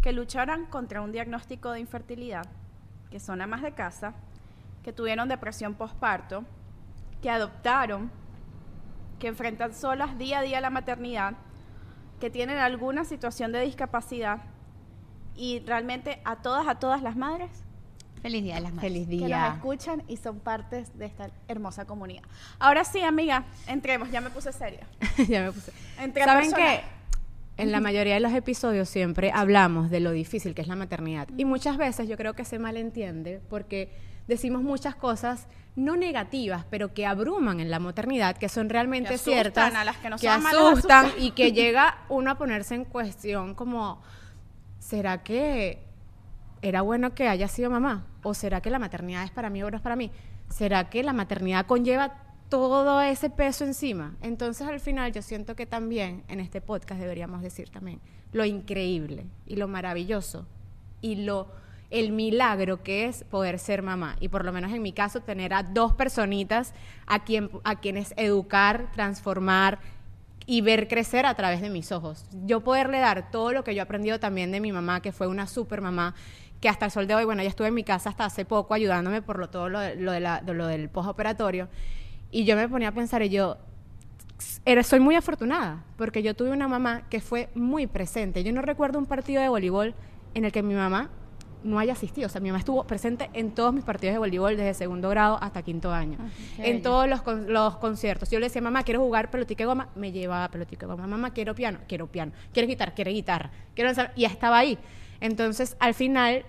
que 0.03 0.11
lucharon 0.11 0.67
contra 0.67 1.01
un 1.01 1.11
diagnóstico 1.11 1.71
de 1.71 1.79
infertilidad, 1.79 2.45
que 3.09 3.19
son 3.19 3.41
amas 3.41 3.63
de 3.63 3.71
casa, 3.71 4.13
que 4.83 4.93
tuvieron 4.93 5.27
depresión 5.27 5.73
postparto, 5.73 6.45
que 7.23 7.31
adoptaron, 7.31 8.11
que 9.17 9.29
enfrentan 9.29 9.73
solas 9.73 10.19
día 10.19 10.39
a 10.39 10.43
día 10.43 10.61
la 10.61 10.69
maternidad, 10.69 11.33
que 12.19 12.29
tienen 12.29 12.59
alguna 12.59 13.03
situación 13.03 13.51
de 13.51 13.61
discapacidad 13.61 14.41
y 15.35 15.59
realmente 15.61 16.21
a 16.23 16.35
todas, 16.35 16.67
a 16.67 16.75
todas 16.75 17.01
las 17.01 17.15
madres 17.15 17.63
feliz 18.21 18.43
día 18.43 18.55
de 18.55 18.61
las 18.61 18.73
madres. 18.73 18.91
Feliz 18.91 19.07
que 19.07 19.15
nos 19.15 19.27
día. 19.27 19.53
escuchan 19.55 20.03
y 20.07 20.17
son 20.17 20.39
partes 20.39 20.97
de 20.97 21.05
esta 21.05 21.29
hermosa 21.47 21.85
comunidad. 21.85 22.23
Ahora 22.59 22.83
sí, 22.83 23.01
amiga, 23.01 23.45
entremos, 23.67 24.11
ya 24.11 24.21
me 24.21 24.29
puse 24.29 24.51
seria. 24.51 24.87
ya 25.27 25.43
me 25.43 25.51
puse. 25.51 25.71
Entre 25.99 26.23
¿Saben 26.23 26.51
personas. 26.51 26.79
que 26.79 26.97
en 27.57 27.71
la 27.71 27.79
mayoría 27.79 28.13
de 28.13 28.19
los 28.19 28.33
episodios 28.33 28.87
siempre 28.87 29.31
hablamos 29.33 29.89
de 29.89 29.99
lo 29.99 30.11
difícil 30.11 30.53
que 30.53 30.61
es 30.61 30.67
la 30.67 30.75
maternidad? 30.75 31.27
Y 31.37 31.45
muchas 31.45 31.77
veces 31.77 32.07
yo 32.07 32.17
creo 32.17 32.33
que 32.33 32.45
se 32.45 32.59
malentiende 32.59 33.41
porque 33.49 33.91
decimos 34.27 34.61
muchas 34.61 34.95
cosas 34.95 35.47
no 35.75 35.95
negativas, 35.95 36.65
pero 36.69 36.93
que 36.93 37.05
abruman 37.05 37.59
en 37.59 37.69
la 37.69 37.79
maternidad, 37.79 38.35
que 38.35 38.49
son 38.49 38.67
realmente 38.67 39.09
Que 39.09 39.15
asustan 39.15 39.33
ciertas, 39.33 39.75
a 39.75 39.85
las 39.85 39.97
que 39.97 40.09
no 40.09 40.17
que 40.17 40.27
asustan 40.27 40.55
asustan. 40.55 41.11
y 41.19 41.31
que 41.31 41.51
llega 41.51 41.99
uno 42.09 42.31
a 42.31 42.37
ponerse 42.37 42.73
en 42.75 42.83
cuestión 42.83 43.53
como, 43.53 44.01
¿será 44.79 45.23
que 45.23 45.86
era 46.61 46.81
bueno 46.81 47.13
que 47.13 47.27
haya 47.27 47.47
sido 47.47 47.69
mamá? 47.69 48.05
¿O 48.23 48.33
será 48.33 48.61
que 48.61 48.69
la 48.69 48.79
maternidad 48.79 49.23
es 49.23 49.31
para 49.31 49.49
mí 49.49 49.63
o 49.63 49.71
no 49.71 49.77
es 49.77 49.83
para 49.83 49.95
mí? 49.95 50.11
¿Será 50.49 50.89
que 50.89 51.03
la 51.03 51.13
maternidad 51.13 51.65
conlleva 51.65 52.23
todo 52.49 53.01
ese 53.01 53.29
peso 53.29 53.65
encima? 53.65 54.15
Entonces 54.21 54.67
al 54.67 54.79
final 54.79 55.11
yo 55.11 55.21
siento 55.21 55.55
que 55.55 55.65
también 55.65 56.23
en 56.27 56.39
este 56.39 56.61
podcast 56.61 56.99
deberíamos 56.99 57.41
decir 57.41 57.69
también 57.69 57.99
lo 58.31 58.45
increíble 58.45 59.25
y 59.45 59.55
lo 59.55 59.67
maravilloso 59.67 60.45
y 61.01 61.15
lo 61.15 61.47
el 61.89 62.11
milagro 62.11 62.83
que 62.83 63.05
es 63.05 63.23
poder 63.23 63.59
ser 63.59 63.81
mamá 63.81 64.17
y 64.19 64.27
por 64.27 64.43
lo 64.43 64.51
menos 64.51 64.73
en 64.73 64.81
mi 64.81 64.91
caso 64.91 65.21
tener 65.21 65.53
a 65.53 65.63
dos 65.63 65.93
personitas 65.93 66.73
a 67.05 67.23
quien 67.23 67.49
a 67.63 67.79
quienes 67.79 68.13
educar, 68.17 68.91
transformar 68.91 69.79
y 70.49 70.61
ver 70.61 70.87
crecer 70.87 71.25
a 71.25 71.35
través 71.35 71.61
de 71.61 71.69
mis 71.69 71.91
ojos. 71.91 72.25
Yo 72.45 72.61
poderle 72.61 72.99
dar 72.99 73.29
todo 73.31 73.51
lo 73.51 73.63
que 73.65 73.75
yo 73.75 73.81
he 73.81 73.83
aprendido 73.83 74.17
también 74.19 74.51
de 74.51 74.61
mi 74.61 74.71
mamá, 74.71 75.01
que 75.01 75.11
fue 75.11 75.27
una 75.27 75.45
super 75.45 75.81
mamá, 75.81 76.15
que 76.61 76.69
hasta 76.69 76.85
el 76.85 76.91
sol 76.91 77.07
de 77.07 77.15
hoy, 77.15 77.25
bueno, 77.25 77.41
ella 77.41 77.49
estuvo 77.49 77.67
en 77.67 77.73
mi 77.73 77.83
casa 77.83 78.09
hasta 78.09 78.25
hace 78.25 78.43
poco 78.45 78.73
ayudándome 78.73 79.21
por 79.21 79.37
lo, 79.39 79.49
todo 79.49 79.69
lo, 79.69 79.79
de- 79.79 79.95
lo, 79.95 80.11
de 80.11 80.19
la- 80.19 80.41
de 80.41 80.53
lo 80.53 80.67
del 80.67 80.89
postoperatorio. 80.89 81.67
Y 82.31 82.45
yo 82.45 82.55
me 82.55 82.67
ponía 82.67 82.89
a 82.89 82.91
pensar, 82.93 83.21
y 83.21 83.29
yo, 83.29 83.57
era, 84.65 84.83
soy 84.83 84.99
muy 84.99 85.15
afortunada, 85.15 85.83
porque 85.97 86.21
yo 86.23 86.35
tuve 86.35 86.51
una 86.51 86.67
mamá 86.67 87.03
que 87.09 87.21
fue 87.21 87.49
muy 87.55 87.87
presente. 87.87 88.43
Yo 88.43 88.51
no 88.53 88.61
recuerdo 88.61 88.99
un 88.99 89.05
partido 89.05 89.41
de 89.41 89.49
voleibol 89.49 89.95
en 90.33 90.45
el 90.45 90.51
que 90.51 90.61
mi 90.61 90.73
mamá 90.75 91.09
no 91.63 91.79
haya 91.79 91.93
asistido. 91.93 92.27
O 92.27 92.29
sea, 92.29 92.39
mi 92.41 92.49
mamá 92.49 92.59
estuvo 92.59 92.83
presente 92.85 93.29
en 93.33 93.51
todos 93.51 93.73
mis 93.73 93.83
partidos 93.83 94.13
de 94.13 94.19
voleibol 94.19 94.55
desde 94.57 94.73
segundo 94.73 95.09
grado 95.09 95.37
hasta 95.41 95.61
quinto 95.63 95.91
año. 95.91 96.17
qué 96.57 96.63
en 96.69 96.77
bello. 96.77 96.83
todos 96.83 97.07
los, 97.09 97.21
con- 97.23 97.51
los 97.51 97.77
conciertos. 97.77 98.29
Yo 98.29 98.39
le 98.39 98.45
decía, 98.47 98.61
mamá, 98.61 98.83
quiero 98.83 98.99
jugar 99.01 99.31
pelotica 99.31 99.63
de 99.63 99.67
goma, 99.67 99.89
me 99.95 100.11
llevaba 100.11 100.49
pelotica 100.49 100.85
de 100.85 100.91
goma. 100.91 101.07
Mamá, 101.07 101.31
quiero 101.33 101.55
piano, 101.55 101.79
quiero 101.87 102.07
piano. 102.07 102.31
¿Quieres 102.53 102.67
guitarra? 102.69 102.93
Quiero 102.93 103.11
guitarra. 103.11 103.51
Quiero 103.73 103.91
y 104.15 104.21
ya 104.21 104.27
estaba 104.27 104.57
ahí. 104.59 104.77
Entonces, 105.19 105.75
al 105.79 105.93
final, 105.93 106.45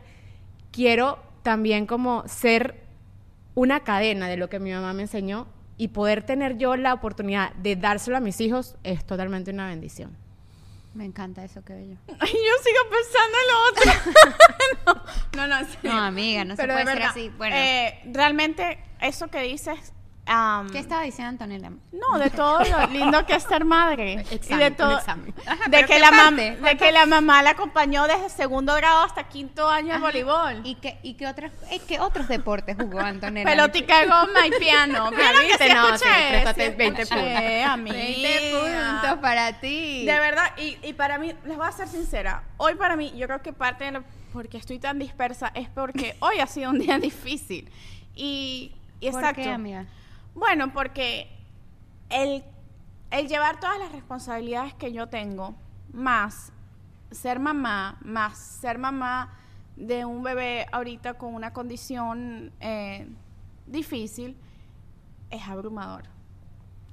quiero 0.72 1.18
también 1.42 1.86
como 1.86 2.26
ser 2.28 2.84
una 3.54 3.80
cadena 3.80 4.28
de 4.28 4.36
lo 4.36 4.48
que 4.48 4.60
mi 4.60 4.72
mamá 4.72 4.92
me 4.92 5.02
enseñó 5.02 5.48
y 5.76 5.88
poder 5.88 6.22
tener 6.24 6.58
yo 6.58 6.76
la 6.76 6.94
oportunidad 6.94 7.52
de 7.54 7.76
dárselo 7.76 8.16
a 8.16 8.20
mis 8.20 8.40
hijos 8.40 8.76
es 8.82 9.04
totalmente 9.04 9.50
una 9.50 9.68
bendición. 9.68 10.16
Me 10.94 11.04
encanta 11.04 11.44
eso, 11.44 11.64
qué 11.64 11.74
bello. 11.74 11.96
Ay, 12.18 12.32
yo 12.32 12.52
sigo 12.62 12.80
pensando 12.90 13.38
en 13.38 13.48
lo 13.52 14.96
otro. 14.96 15.02
no, 15.36 15.46
no, 15.46 15.68
sí. 15.68 15.78
No, 15.82 15.92
amiga, 15.92 16.44
no 16.44 16.56
se 16.56 16.62
Pero 16.62 16.74
puede 16.74 16.86
ser 16.86 17.02
así. 17.02 17.28
Bueno, 17.36 17.56
eh, 17.56 18.00
realmente, 18.06 18.78
eso 19.00 19.28
que 19.28 19.42
dices. 19.42 19.92
Am, 20.28 20.70
¿qué 20.70 20.78
estaba 20.78 21.02
diciendo 21.02 21.30
Antonella? 21.30 21.70
No, 21.92 22.18
de 22.18 22.30
todo 22.30 22.60
lo 22.62 22.86
lindo 22.92 23.26
que 23.26 23.34
es 23.34 23.42
ser 23.42 23.64
madre. 23.64 24.24
y 24.30 24.34
Examen, 24.34 24.58
de 24.60 24.66
un 24.68 24.74
todo. 24.76 24.96
Ajá, 24.98 25.68
de, 25.68 25.78
que 25.80 25.86
¿qué 25.86 25.98
la 25.98 26.10
mam- 26.12 26.36
de 26.58 26.76
que 26.76 26.92
la 26.92 27.06
mamá 27.06 27.42
la 27.42 27.50
acompañó 27.50 28.06
desde 28.06 28.28
segundo 28.28 28.74
grado 28.76 29.02
hasta 29.04 29.24
quinto 29.28 29.68
año 29.68 29.88
en 29.88 29.92
Ajá. 29.96 30.00
voleibol. 30.06 30.60
¿Y 30.64 30.74
qué, 30.76 30.98
y 31.02 31.14
qué, 31.14 31.26
otras, 31.26 31.50
eh, 31.70 31.80
qué 31.88 31.98
otros 31.98 32.28
deportes 32.28 32.76
jugó 32.78 33.00
Antonella? 33.00 33.48
Pelotica 33.50 34.00
de 34.00 34.06
goma 34.06 34.46
y 34.46 34.50
piano. 34.60 35.10
¿Vieron 35.16 35.40
que 35.42 35.46
¿Viste? 35.48 35.68
sí 35.68 35.74
No, 35.74 35.86
escuché? 35.94 36.04
sí, 36.10 36.28
préstate 36.30 36.70
Sí 36.70 36.76
20 36.76 37.02
escuché, 37.02 37.20
puntos. 37.22 37.70
amiga. 37.72 37.96
20 37.96 38.52
puntos 39.00 39.18
para 39.20 39.60
ti. 39.60 40.04
De 40.06 40.18
verdad, 40.18 40.52
y, 40.58 40.76
y 40.82 40.92
para 40.92 41.18
mí, 41.18 41.34
les 41.44 41.56
voy 41.56 41.66
a 41.66 41.72
ser 41.72 41.88
sincera, 41.88 42.42
hoy 42.58 42.74
para 42.74 42.96
mí, 42.96 43.12
yo 43.16 43.26
creo 43.26 43.40
que 43.42 43.52
parte 43.52 43.84
de 43.84 43.92
lo, 43.92 44.04
porque 44.32 44.58
estoy 44.58 44.78
tan 44.78 44.98
dispersa 44.98 45.50
es 45.54 45.68
porque 45.70 46.16
hoy 46.20 46.38
ha 46.40 46.46
sido 46.46 46.70
un 46.70 46.78
día 46.78 46.98
difícil. 47.00 47.70
Y, 48.14 48.72
y 49.00 49.10
¿Por 49.10 49.20
exacto. 49.20 49.42
qué, 49.42 49.50
amiga? 49.50 49.86
Bueno, 50.38 50.72
porque 50.72 51.28
el, 52.10 52.44
el 53.10 53.26
llevar 53.26 53.58
todas 53.58 53.76
las 53.78 53.90
responsabilidades 53.90 54.72
que 54.74 54.92
yo 54.92 55.08
tengo, 55.08 55.56
más 55.92 56.52
ser 57.10 57.40
mamá, 57.40 57.98
más 58.02 58.38
ser 58.38 58.78
mamá 58.78 59.34
de 59.74 60.04
un 60.04 60.22
bebé 60.22 60.66
ahorita 60.70 61.14
con 61.14 61.34
una 61.34 61.52
condición 61.52 62.52
eh, 62.60 63.08
difícil, 63.66 64.36
es 65.30 65.42
abrumador. 65.48 66.04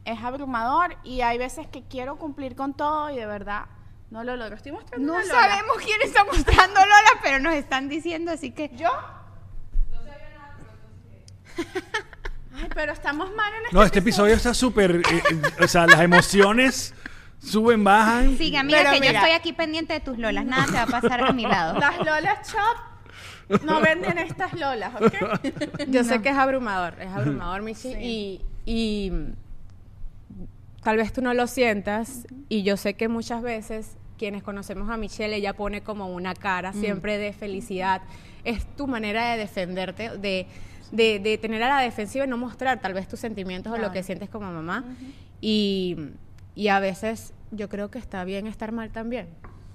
Es 0.06 0.24
abrumador 0.24 0.98
y 1.04 1.22
hay 1.22 1.38
veces 1.38 1.68
que 1.68 1.84
quiero 1.84 2.18
cumplir 2.18 2.56
con 2.56 2.74
todo 2.74 3.12
y 3.12 3.16
de 3.16 3.28
verdad 3.28 3.66
no 4.10 4.24
lo 4.24 4.36
logro. 4.36 4.56
Estoy 4.56 4.72
mostrando 4.72 5.06
No 5.06 5.14
una 5.14 5.24
Lola. 5.24 5.40
sabemos 5.42 5.78
quién 5.84 6.02
está 6.02 6.24
mostrando 6.25 6.80
Lola, 6.80 7.20
pero 7.22 7.40
nos 7.40 7.54
están 7.54 7.90
diciendo, 7.90 8.32
así 8.32 8.52
que... 8.52 8.70
¿Yo? 8.75 8.90
Ay, 12.58 12.70
pero 12.74 12.92
estamos 12.94 13.34
mal 13.36 13.52
en 13.54 13.64
este 13.66 13.76
No, 13.76 13.84
este 13.84 14.00
episodio 14.00 14.36
está 14.36 14.54
súper. 14.54 14.98
eh, 14.98 15.02
eh, 15.32 15.64
o 15.64 15.68
sea, 15.68 15.86
las 15.88 16.00
emociones 16.02 16.94
suben, 17.40 17.84
bajan. 17.84 18.38
Sigue, 18.38 18.58
amiga, 18.58 18.80
Pero 18.80 18.92
que 18.92 18.96
yo 18.98 19.02
mira. 19.02 19.20
estoy 19.20 19.32
aquí 19.34 19.54
pendiente 19.54 19.94
de 19.94 20.00
tus 20.00 20.18
Lolas. 20.18 20.46
Nada 20.46 20.66
te 20.66 20.72
va 20.74 20.84
a 20.84 20.88
pasar 21.02 21.24
a 21.24 21.32
mi 21.34 21.44
lado. 21.44 21.80
Las 21.80 21.98
Lolas 21.98 22.52
Shop 22.52 23.62
no 23.64 23.80
venden 23.82 24.18
estas 24.18 24.54
Lolas, 24.54 24.92
¿ok? 24.96 25.86
Yo 25.88 26.04
sé 26.04 26.22
que 26.22 26.30
es 26.30 26.36
abrumador, 26.38 26.96
es 27.00 27.10
abrumador, 27.12 27.62
Michi, 27.62 27.94
Sí. 27.94 27.98
y, 28.00 28.42
y 28.66 29.12
tal 30.84 30.98
vez 30.98 31.14
tú 31.14 31.22
no 31.22 31.34
lo 31.34 31.46
sientas, 31.48 32.26
y 32.50 32.64
yo 32.64 32.78
sé 32.78 32.94
que 32.96 33.08
muchas 33.08 33.42
veces 33.42 33.98
quienes 34.18 34.44
conocemos 34.44 34.90
a 34.90 34.98
Michelle, 34.98 35.36
ella 35.36 35.54
pone 35.54 35.82
como 35.82 36.08
una 36.08 36.34
cara 36.34 36.72
siempre 36.74 37.18
de 37.18 37.34
felicidad. 37.34 38.02
Es 38.46 38.66
tu 38.78 38.88
manera 38.88 39.32
de 39.32 39.38
defenderte, 39.38 40.18
de, 40.18 40.48
de, 40.92 41.20
de 41.20 41.38
tener 41.38 41.62
a 41.63 41.70
la 41.70 41.80
defensiva 41.82 42.25
y 42.25 42.27
no 42.27 42.38
mostrar 42.38 42.80
tal 42.82 42.94
vez 42.94 43.08
tus 43.08 43.20
sentimientos 43.20 43.74
o 43.74 43.77
lo 43.77 43.92
que 43.92 44.04
sientes 44.04 44.30
como 44.30 44.51
mamá. 44.51 44.84
y, 45.42 45.98
y 46.56 46.68
a 46.70 46.80
veces 46.80 47.34
yo 47.51 47.70
creo 47.70 47.92
que 47.92 48.00
está 48.00 48.24
bien 48.24 48.48
estar 48.48 48.72
mal 48.72 48.92
también. 48.92 49.27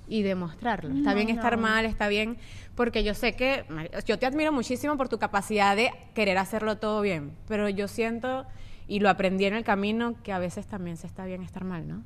Y 0.08 0.22
demostrarlo. 0.22 0.90
Está 0.92 1.10
No, 1.10 1.14
bien 1.16 1.28
estar 1.28 1.56
mal, 1.56 1.84
está 1.84 2.08
bien, 2.08 2.36
porque 2.74 3.04
yo 3.04 3.14
sé 3.14 3.36
que 3.36 3.64
yo 4.06 4.18
te 4.18 4.26
admiro 4.26 4.50
muchísimo 4.50 4.96
por 4.96 5.08
tu 5.08 5.18
capacidad 5.20 5.76
de 5.76 5.92
querer 6.14 6.36
hacerlo 6.38 6.78
todo 6.78 7.00
bien, 7.00 7.32
pero 7.46 7.68
yo 7.68 7.86
siento 7.86 8.44
y 8.88 8.98
lo 8.98 9.08
aprendí 9.08 9.44
en 9.44 9.54
el 9.54 9.62
camino 9.62 10.16
que 10.24 10.32
a 10.32 10.40
veces 10.40 10.66
también 10.66 10.96
se 10.96 11.06
está 11.06 11.24
bien 11.26 11.42
estar 11.42 11.62
mal, 11.62 11.86
¿no? 11.86 12.02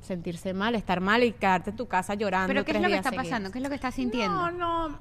Sentirse 0.00 0.54
mal, 0.54 0.76
estar 0.76 1.00
mal 1.00 1.24
y 1.24 1.32
quedarte 1.32 1.70
en 1.70 1.76
tu 1.76 1.88
casa 1.88 2.14
llorando. 2.14 2.46
¿Pero 2.46 2.64
qué 2.64 2.70
es 2.70 2.80
lo 2.80 2.86
que 2.88 2.94
está 2.94 3.10
seguidos. 3.10 3.26
pasando? 3.26 3.50
¿Qué 3.50 3.58
es 3.58 3.62
lo 3.64 3.68
que 3.70 3.74
estás 3.74 3.94
sintiendo? 3.96 4.50
No, 4.52 4.86
no. 4.88 4.98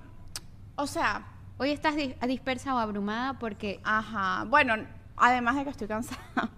O 0.78 0.88
sea, 0.88 1.28
Hoy 1.60 1.72
estás 1.72 1.96
di- 1.96 2.16
dispersa 2.28 2.76
o 2.76 2.78
abrumada 2.78 3.34
porque 3.40 3.80
ajá. 3.84 4.46
Bueno, 4.48 4.76
además 5.16 5.56
de 5.56 5.64
que 5.64 5.70
estoy 5.72 5.88
cansada. 5.88 6.22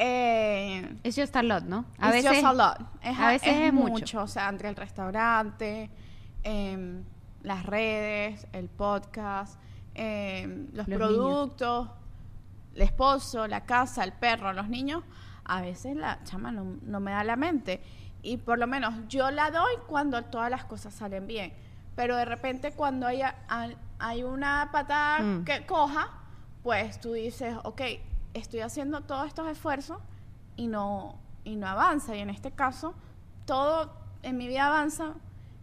Eh, 0.00 0.96
es 1.02 1.16
just 1.16 1.34
a 1.34 1.42
lot, 1.42 1.64
¿no? 1.64 1.84
A 1.98 2.10
it's 2.10 2.22
veces, 2.22 2.30
just 2.30 2.44
a 2.44 2.52
lot. 2.52 2.78
Es, 3.02 3.18
a 3.18 3.28
veces 3.30 3.48
es 3.52 3.72
mucho. 3.72 3.90
mucho. 3.94 4.22
O 4.22 4.26
sea, 4.28 4.48
entre 4.48 4.68
el 4.68 4.76
restaurante, 4.76 5.90
em, 6.44 7.02
las 7.42 7.66
redes, 7.66 8.46
el 8.52 8.68
podcast, 8.68 9.58
los, 9.96 10.86
Los 10.86 10.86
productos, 10.86 11.88
el 12.76 12.82
esposo, 12.82 13.48
la 13.48 13.64
casa, 13.66 14.04
el 14.04 14.12
perro, 14.12 14.52
los 14.52 14.68
niños. 14.68 15.02
A 15.44 15.62
veces 15.62 15.96
la 15.96 16.22
chama 16.22 16.52
no, 16.52 16.76
no 16.82 17.00
me 17.00 17.10
da 17.10 17.24
la 17.24 17.34
mente. 17.34 17.82
Y 18.22 18.36
por 18.36 18.60
lo 18.60 18.68
menos 18.68 18.94
yo 19.08 19.32
la 19.32 19.50
doy 19.50 19.72
cuando 19.88 20.22
todas 20.26 20.48
las 20.48 20.64
cosas 20.64 20.94
salen 20.94 21.26
bien. 21.26 21.52
Pero 21.98 22.16
de 22.16 22.24
repente 22.24 22.70
cuando 22.70 23.08
hay, 23.08 23.22
hay- 23.48 23.76
hay 23.98 24.22
una 24.22 24.68
patada 24.70 25.18
Mm. 25.18 25.44
que 25.44 25.66
coja, 25.66 26.08
pues 26.62 27.00
tú 27.00 27.12
dices, 27.14 27.56
ok, 27.64 27.80
estoy 28.34 28.60
haciendo 28.60 29.00
todos 29.00 29.26
estos 29.26 29.48
esfuerzos 29.48 29.98
y 30.54 30.68
no, 30.68 31.18
y 31.42 31.56
no 31.56 31.66
avanza. 31.66 32.14
Y 32.14 32.20
en 32.20 32.30
este 32.30 32.52
caso, 32.52 32.94
todo 33.46 33.92
en 34.22 34.36
mi 34.36 34.46
vida 34.46 34.68
avanza 34.68 35.14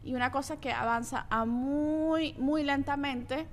y 0.04 0.14
una 0.14 0.30
cosa 0.34 0.58
que 0.60 0.74
avanza 0.74 1.26
a 1.30 1.46
muy, 1.46 2.34
muy 2.34 2.64
lentamente 2.64 3.48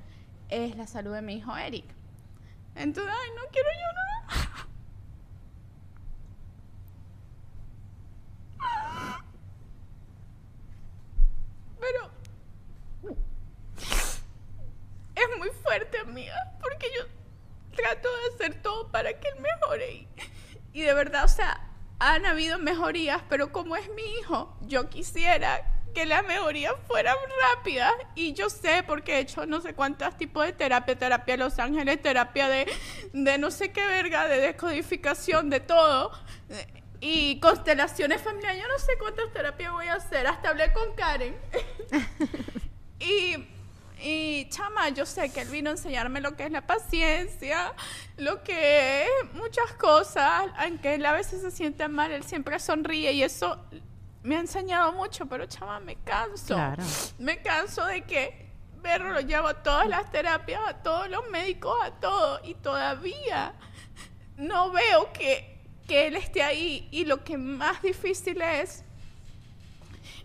es 0.49 0.75
la 0.77 0.89
salud 0.89 1.15
de 1.15 1.23
mi 1.23 1.35
hijo 1.35 1.57
Eric. 1.57 1.85
Entonces, 2.75 3.15
ay, 3.17 3.31
no 3.37 3.43
quiero 3.53 3.69
llorar. 3.69 4.67
Pero 11.81 12.11
es 15.15 15.39
muy 15.39 15.49
fuerte, 15.62 15.99
amiga, 15.99 16.35
porque 16.61 16.87
yo 16.97 17.05
trato 17.77 18.09
de 18.09 18.35
hacer 18.35 18.62
todo 18.62 18.89
para 18.91 19.12
que 19.19 19.29
él 19.29 19.41
mejore. 19.41 19.93
Y, 19.93 20.09
y 20.75 20.83
de 20.83 20.91
verdad, 21.04 21.25
o 21.25 21.28
sea, 21.28 21.61
han 21.99 22.26
habido 22.26 22.59
mejorías, 22.59 23.23
pero 23.28 23.52
como 23.52 23.76
es 23.76 23.88
mi 23.90 24.02
hijo, 24.18 24.56
yo 24.62 24.88
quisiera 24.88 25.68
que 25.94 26.06
las 26.06 26.25
mejorías 26.26 26.75
fueran 26.87 27.16
rápidas. 27.54 27.92
Y 28.14 28.32
yo 28.32 28.49
sé, 28.50 28.82
porque 28.87 29.16
he 29.16 29.18
hecho 29.21 29.47
no 29.47 29.61
sé 29.61 29.75
cuántos 29.75 30.16
tipos 30.16 30.44
de 30.47 30.52
terapia, 30.52 30.97
terapia 30.97 31.37
de 31.37 31.38
Los 31.38 31.59
Ángeles, 31.59 32.00
terapia 32.00 32.49
de, 32.49 32.66
de 33.12 33.38
no 33.38 33.50
sé 33.50 33.73
qué 33.73 33.85
verga, 33.87 34.26
de 34.28 34.38
descodificación, 34.38 35.50
de 35.50 35.61
todo. 35.61 36.12
Y 37.00 37.40
constelaciones 37.40 38.23
familiares, 38.23 38.62
yo 38.62 38.68
no 38.68 38.78
sé 38.78 38.97
cuántas 38.99 39.32
terapias 39.32 39.73
voy 39.73 39.88
a 39.88 39.94
hacer, 39.94 40.26
hasta 40.26 40.50
hablé 40.50 40.73
con 40.73 40.94
Karen. 40.94 41.37
Y, 43.04 43.35
y 44.02 44.49
chama, 44.49 44.88
yo 44.90 45.06
sé 45.06 45.30
que 45.30 45.42
él 45.42 45.49
vino 45.49 45.71
a 45.71 45.73
enseñarme 45.73 46.21
lo 46.21 46.37
que 46.37 46.44
es 46.44 46.50
la 46.50 46.66
paciencia, 46.66 47.73
lo 48.16 48.42
que 48.42 49.04
es 49.04 49.35
muchas 49.35 49.73
cosas, 49.78 50.50
aunque 50.56 50.94
él 50.94 51.06
a 51.06 51.12
veces 51.12 51.40
se 51.42 51.50
siente 51.50 51.87
mal, 51.88 52.11
él 52.11 52.25
siempre 52.25 52.59
sonríe 52.59 53.12
y 53.12 53.23
eso 53.23 53.64
me 54.23 54.37
ha 54.37 54.40
enseñado 54.40 54.92
mucho, 54.92 55.26
pero 55.26 55.47
chama, 55.47 55.80
me 55.80 55.97
canso. 55.97 56.54
Claro. 56.54 56.82
Me 57.18 57.42
canso 57.42 57.85
de 57.87 58.02
que 58.02 58.50
Berro 58.82 59.12
lo 59.12 59.21
llevo 59.21 59.49
a 59.49 59.62
todas 59.62 59.88
las 59.88 60.11
terapias, 60.11 60.61
a 60.66 60.82
todos 60.82 61.09
los 61.09 61.28
médicos, 61.30 61.75
a 61.82 61.92
todo, 61.92 62.40
y 62.44 62.54
todavía 62.54 63.54
no 64.37 64.71
veo 64.71 65.12
que, 65.12 65.61
que 65.87 66.09
él 66.09 66.16
esté 66.16 66.42
ahí. 66.42 66.88
Y 66.90 67.04
lo 67.04 67.23
que 67.25 67.38
más 67.38 67.82
difícil 67.82 68.40
es 68.42 68.85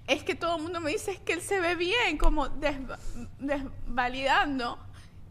es 0.07 0.23
que 0.23 0.35
todo 0.35 0.55
el 0.57 0.63
mundo 0.63 0.79
me 0.79 0.91
dice 0.91 1.11
es 1.11 1.19
que 1.19 1.33
él 1.33 1.41
se 1.41 1.59
ve 1.59 1.75
bien, 1.75 2.17
como 2.17 2.47
desva- 2.47 2.97
desvalidando 3.39 4.79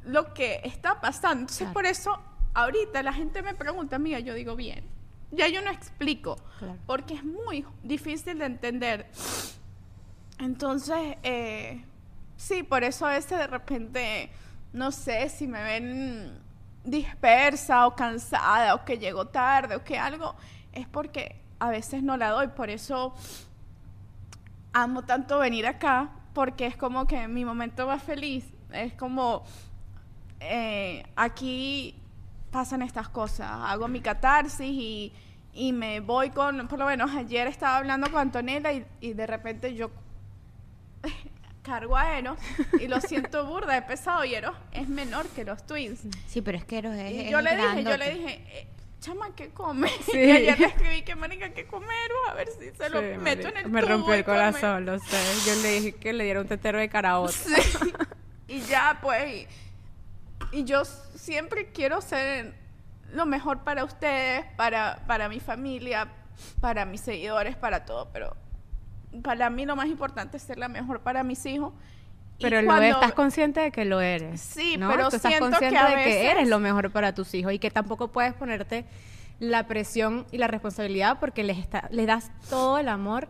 lo 0.04 0.32
que 0.34 0.60
está 0.64 1.00
pasando. 1.00 1.40
Entonces, 1.40 1.58
Claro. 1.60 1.72
por 1.74 1.86
eso, 1.86 2.18
ahorita 2.54 3.02
la 3.02 3.12
gente 3.12 3.42
me 3.42 3.54
pregunta, 3.54 3.98
mía, 3.98 4.20
yo 4.20 4.34
digo 4.34 4.54
bien. 4.54 4.84
Ya 5.32 5.48
yo 5.48 5.60
no 5.62 5.70
explico, 5.70 6.36
Claro. 6.58 6.76
porque 6.86 7.14
es 7.14 7.24
muy 7.24 7.64
difícil 7.82 8.38
de 8.38 8.44
entender. 8.46 9.10
Entonces, 10.38 11.16
eh, 11.22 11.84
sí, 12.36 12.62
por 12.62 12.84
eso 12.84 13.06
a 13.06 13.10
veces 13.12 13.38
de 13.38 13.46
repente, 13.46 14.30
no 14.72 14.92
sé 14.92 15.28
si 15.30 15.46
me 15.46 15.62
ven 15.62 16.38
dispersa 16.84 17.86
o 17.86 17.96
cansada 17.96 18.74
o 18.74 18.84
que 18.84 18.98
llego 18.98 19.26
tarde 19.28 19.74
o 19.76 19.82
que 19.82 19.98
algo, 19.98 20.36
es 20.72 20.86
porque 20.86 21.40
a 21.58 21.70
veces 21.70 22.02
no 22.02 22.16
la 22.16 22.30
doy. 22.30 22.48
Por 22.48 22.70
eso 22.70 23.14
amo 24.76 25.04
tanto 25.04 25.38
venir 25.38 25.66
acá, 25.66 26.10
porque 26.34 26.66
es 26.66 26.76
como 26.76 27.06
que 27.06 27.28
mi 27.28 27.44
momento 27.44 27.86
más 27.86 28.02
feliz. 28.02 28.44
Es 28.72 28.92
como, 28.92 29.44
eh, 30.40 31.04
aquí 31.16 31.94
pasan 32.50 32.82
estas 32.82 33.08
cosas, 33.08 33.48
hago 33.50 33.88
mi 33.88 34.00
catarsis 34.00 34.70
y, 34.70 35.12
y 35.54 35.72
me 35.72 36.00
voy 36.00 36.30
con, 36.30 36.68
por 36.68 36.78
lo 36.78 36.86
menos 36.86 37.14
ayer 37.14 37.46
estaba 37.46 37.78
hablando 37.78 38.10
con 38.10 38.20
Antonella 38.20 38.72
y, 38.72 38.86
y 39.00 39.14
de 39.14 39.26
repente 39.26 39.74
yo 39.74 39.90
cargo 41.62 41.96
a 41.96 42.18
Eros 42.18 42.38
y 42.78 42.86
lo 42.86 43.00
siento 43.12 43.46
burda, 43.46 43.76
he 43.78 43.82
pesado 43.82 44.24
y 44.24 44.34
Eros 44.34 44.54
es 44.72 44.88
menor 44.88 45.26
que 45.28 45.44
los 45.44 45.64
twins. 45.66 46.00
Sí, 46.26 46.42
pero 46.42 46.58
es 46.58 46.64
que 46.64 46.78
Eros 46.78 46.94
es, 46.94 47.12
Y 47.12 47.20
es 47.20 47.30
yo 47.30 47.40
le 47.40 47.56
dije, 47.56 47.82
yo 47.82 47.96
le 47.96 48.14
dije, 48.14 48.44
eh, 48.48 48.68
chama, 49.00 49.34
¿qué 49.34 49.50
come? 49.50 49.88
Sí. 50.10 50.18
Y 50.18 50.30
ayer 50.30 50.58
le 50.58 50.66
escribí 50.66 51.02
que 51.02 51.14
marica, 51.16 51.50
¿qué 51.50 51.66
comer? 51.66 52.10
A 52.30 52.34
ver 52.34 52.48
si 52.48 52.70
se 52.76 52.90
lo 52.90 53.00
Sí, 53.00 53.06
meto 53.20 53.48
en 53.48 53.54
marica, 53.54 53.60
el 53.60 53.70
Me 53.70 53.80
tubo 53.80 53.90
rompió 53.90 54.14
el 54.14 54.24
come. 54.24 54.36
corazón, 54.36 54.86
lo 54.86 54.98
sé. 54.98 55.16
Yo 55.46 55.54
le 55.62 55.68
dije 55.80 55.92
que 55.94 56.12
le 56.12 56.24
diera 56.24 56.40
un 56.40 56.48
tetero 56.48 56.78
de 56.78 56.88
caraota. 56.88 57.32
Sí. 57.32 57.92
y 58.48 58.60
ya, 58.60 58.98
pues, 59.02 59.46
y, 60.52 60.58
y 60.58 60.64
yo 60.64 60.84
siempre 60.84 61.70
quiero 61.72 62.00
ser 62.00 62.54
lo 63.12 63.26
mejor 63.26 63.62
para 63.64 63.84
ustedes, 63.84 64.44
para, 64.56 65.02
para 65.06 65.28
mi 65.28 65.40
familia, 65.40 66.08
para 66.60 66.84
mis 66.84 67.00
seguidores, 67.00 67.56
para 67.56 67.84
todo, 67.84 68.10
pero 68.12 68.36
para 69.22 69.48
mí 69.50 69.64
lo 69.64 69.76
más 69.76 69.86
importante 69.86 70.36
es 70.36 70.42
ser 70.42 70.58
la 70.58 70.68
mejor 70.68 71.00
para 71.00 71.22
mis 71.22 71.44
hijos. 71.46 71.72
Pero 72.40 72.60
lo 72.60 72.66
cuando- 72.66 72.86
estás 72.86 73.12
consciente 73.14 73.60
de 73.60 73.70
que 73.72 73.84
lo 73.84 74.00
eres. 74.00 74.40
Sí, 74.40 74.76
¿no? 74.76 74.88
pero 74.90 75.08
Tú 75.08 75.16
estás 75.16 75.30
siento 75.32 75.46
que 75.58 75.66
consciente 75.68 75.96
de 75.96 76.04
que 76.04 76.30
eres 76.30 76.48
lo 76.48 76.58
mejor 76.58 76.90
para 76.90 77.14
tus 77.14 77.32
hijos 77.34 77.52
y 77.52 77.58
que 77.58 77.70
tampoco 77.70 78.08
puedes 78.08 78.34
ponerte 78.34 78.84
la 79.38 79.66
presión 79.66 80.26
y 80.32 80.38
la 80.38 80.46
responsabilidad 80.46 81.18
porque 81.20 81.42
les, 81.44 81.58
está, 81.58 81.88
les 81.90 82.06
das 82.06 82.30
todo 82.50 82.78
el 82.78 82.88
amor 82.88 83.28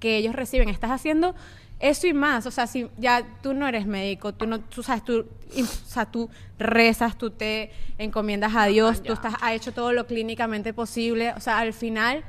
que 0.00 0.16
ellos 0.16 0.34
reciben. 0.34 0.68
Estás 0.68 0.90
haciendo 0.90 1.34
eso 1.80 2.06
y 2.06 2.12
más. 2.14 2.46
O 2.46 2.50
sea, 2.50 2.66
si 2.66 2.88
ya 2.98 3.24
tú 3.42 3.54
no 3.54 3.66
eres 3.66 3.86
médico, 3.86 4.32
tú 4.34 4.46
no, 4.46 4.60
tú 4.60 4.82
sabes, 4.82 5.04
tú, 5.04 5.26
o 5.58 5.64
sea, 5.86 6.06
tú 6.06 6.30
rezas, 6.58 7.16
tú 7.18 7.30
te 7.30 7.70
encomiendas 7.98 8.54
a 8.54 8.66
Dios, 8.66 9.02
tú 9.02 9.12
estás, 9.12 9.34
has 9.40 9.52
hecho 9.52 9.72
todo 9.72 9.92
lo 9.92 10.06
clínicamente 10.06 10.72
posible. 10.72 11.32
O 11.36 11.40
sea, 11.40 11.58
al 11.58 11.72
final 11.72 12.24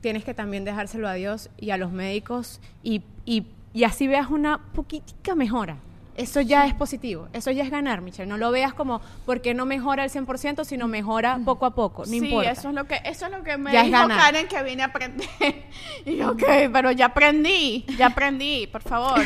tienes 0.00 0.24
que 0.24 0.34
también 0.34 0.64
dejárselo 0.64 1.08
a 1.08 1.14
Dios 1.14 1.48
y 1.58 1.70
a 1.70 1.76
los 1.78 1.90
médicos 1.90 2.60
y, 2.82 3.02
y, 3.24 3.46
y 3.74 3.84
así 3.84 4.06
veas 4.06 4.30
una 4.30 4.58
poquitica 4.72 5.34
mejora. 5.34 5.76
Eso 6.16 6.40
ya 6.40 6.64
es 6.64 6.74
positivo, 6.74 7.28
eso 7.32 7.50
ya 7.50 7.64
es 7.64 7.70
ganar, 7.70 8.00
Michelle. 8.00 8.28
No 8.28 8.38
lo 8.38 8.52
veas 8.52 8.72
como 8.72 9.00
porque 9.26 9.52
no 9.52 9.66
mejora 9.66 10.04
al 10.04 10.10
100%, 10.10 10.64
sino 10.64 10.86
mejora 10.86 11.40
poco 11.44 11.66
a 11.66 11.74
poco, 11.74 12.02
no 12.04 12.08
sí, 12.08 12.18
importa. 12.18 12.52
eso 12.52 12.68
es 12.68 12.74
lo 12.76 12.86
que 12.86 13.00
eso 13.04 13.26
es 13.26 13.32
lo 13.32 13.42
que 13.42 13.58
me 13.58 13.72
Ya 13.72 13.82
dijo. 13.82 14.06
Karen 14.06 14.46
que 14.46 14.62
vine 14.62 14.84
a 14.84 14.86
aprender. 14.86 15.28
y 16.04 16.16
yo, 16.16 16.30
ok, 16.30 16.42
pero 16.72 16.92
ya 16.92 17.06
aprendí, 17.06 17.84
ya 17.98 18.06
aprendí, 18.06 18.68
por 18.68 18.82
favor. 18.82 19.20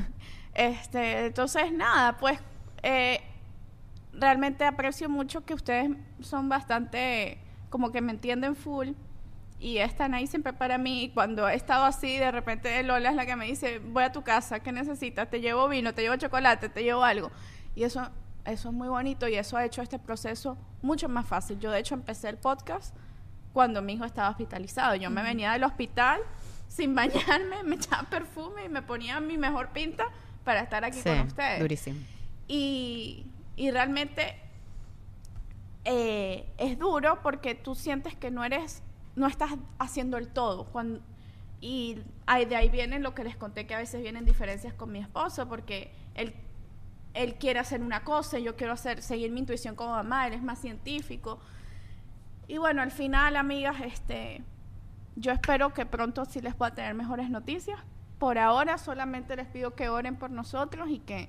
este, 0.54 1.26
entonces 1.26 1.70
nada, 1.70 2.16
pues 2.16 2.40
eh, 2.82 3.20
realmente 4.14 4.64
aprecio 4.64 5.10
mucho 5.10 5.44
que 5.44 5.52
ustedes 5.52 5.90
son 6.22 6.48
bastante 6.48 7.36
como 7.68 7.92
que 7.92 8.00
me 8.00 8.12
entienden 8.12 8.56
full 8.56 8.92
y 9.60 9.78
están 9.78 10.14
ahí 10.14 10.26
siempre 10.26 10.52
para 10.52 10.78
mí. 10.78 11.04
Y 11.04 11.08
cuando 11.10 11.48
he 11.48 11.54
estado 11.54 11.84
así, 11.84 12.16
de 12.16 12.30
repente 12.32 12.82
Lola 12.82 13.10
es 13.10 13.14
la 13.16 13.26
que 13.26 13.36
me 13.36 13.44
dice, 13.46 13.78
voy 13.78 14.02
a 14.04 14.10
tu 14.12 14.22
casa, 14.22 14.60
¿qué 14.60 14.72
necesitas? 14.72 15.28
Te 15.30 15.40
llevo 15.40 15.68
vino, 15.68 15.92
te 15.94 16.02
llevo 16.02 16.16
chocolate, 16.16 16.68
te 16.70 16.82
llevo 16.82 17.04
algo. 17.04 17.30
Y 17.74 17.84
eso, 17.84 18.08
eso 18.46 18.68
es 18.70 18.74
muy 18.74 18.88
bonito 18.88 19.28
y 19.28 19.34
eso 19.34 19.56
ha 19.56 19.64
hecho 19.64 19.82
este 19.82 19.98
proceso 19.98 20.56
mucho 20.82 21.08
más 21.08 21.26
fácil. 21.26 21.58
Yo 21.60 21.70
de 21.70 21.78
hecho 21.78 21.94
empecé 21.94 22.30
el 22.30 22.38
podcast 22.38 22.96
cuando 23.52 23.82
mi 23.82 23.92
hijo 23.92 24.04
estaba 24.06 24.30
hospitalizado. 24.30 24.94
Yo 24.96 25.10
me 25.10 25.22
venía 25.22 25.52
del 25.52 25.64
hospital 25.64 26.20
sin 26.66 26.94
bañarme, 26.94 27.62
me 27.64 27.76
echaba 27.76 28.04
perfume 28.04 28.64
y 28.64 28.68
me 28.70 28.80
ponía 28.80 29.20
mi 29.20 29.36
mejor 29.36 29.68
pinta 29.70 30.06
para 30.44 30.60
estar 30.60 30.84
aquí 30.84 30.98
Sí, 30.98 31.08
con 31.08 31.20
ustedes. 31.26 31.60
durísimo. 31.60 31.98
Y, 32.48 33.26
y 33.56 33.70
realmente 33.70 34.36
eh, 35.84 36.46
es 36.58 36.78
duro 36.78 37.20
porque 37.22 37.54
tú 37.54 37.74
sientes 37.74 38.14
que 38.14 38.30
no 38.30 38.44
eres, 38.44 38.82
no 39.16 39.26
estás 39.26 39.52
haciendo 39.78 40.16
el 40.16 40.28
todo. 40.28 40.66
Y 41.60 41.98
ahí- 42.26 42.46
de 42.46 42.56
ahí 42.56 42.70
viene 42.70 42.98
lo 43.00 43.14
que 43.14 43.24
les 43.24 43.36
conté 43.36 43.66
que 43.66 43.74
a 43.74 43.78
veces 43.78 44.00
vienen 44.02 44.24
diferencias 44.24 44.72
con 44.74 44.90
mi 44.92 44.98
esposo 44.98 45.46
porque 45.48 45.92
él, 46.14 46.34
él 47.12 47.34
quiere 47.34 47.58
hacer 47.58 47.82
una 47.82 48.02
cosa 48.04 48.38
yo 48.38 48.56
quiero 48.56 48.72
hacer, 48.72 49.02
seguir 49.02 49.30
mi 49.30 49.40
intuición 49.40 49.74
como 49.74 49.90
mamá, 49.90 50.26
él 50.26 50.32
es 50.34 50.42
más 50.42 50.58
científico. 50.58 51.38
Y 52.48 52.58
bueno, 52.58 52.82
al 52.82 52.90
final, 52.90 53.36
amigas, 53.36 53.76
este, 53.82 54.42
yo 55.16 55.32
espero 55.32 55.72
que 55.74 55.86
pronto 55.86 56.24
sí 56.24 56.40
les 56.40 56.54
pueda 56.54 56.74
tener 56.74 56.94
mejores 56.94 57.30
noticias. 57.30 57.78
Por 58.18 58.38
ahora 58.38 58.76
solamente 58.78 59.36
les 59.36 59.46
pido 59.46 59.74
que 59.74 59.88
oren 59.88 60.16
por 60.16 60.30
nosotros 60.30 60.88
y 60.90 60.98
que 61.00 61.28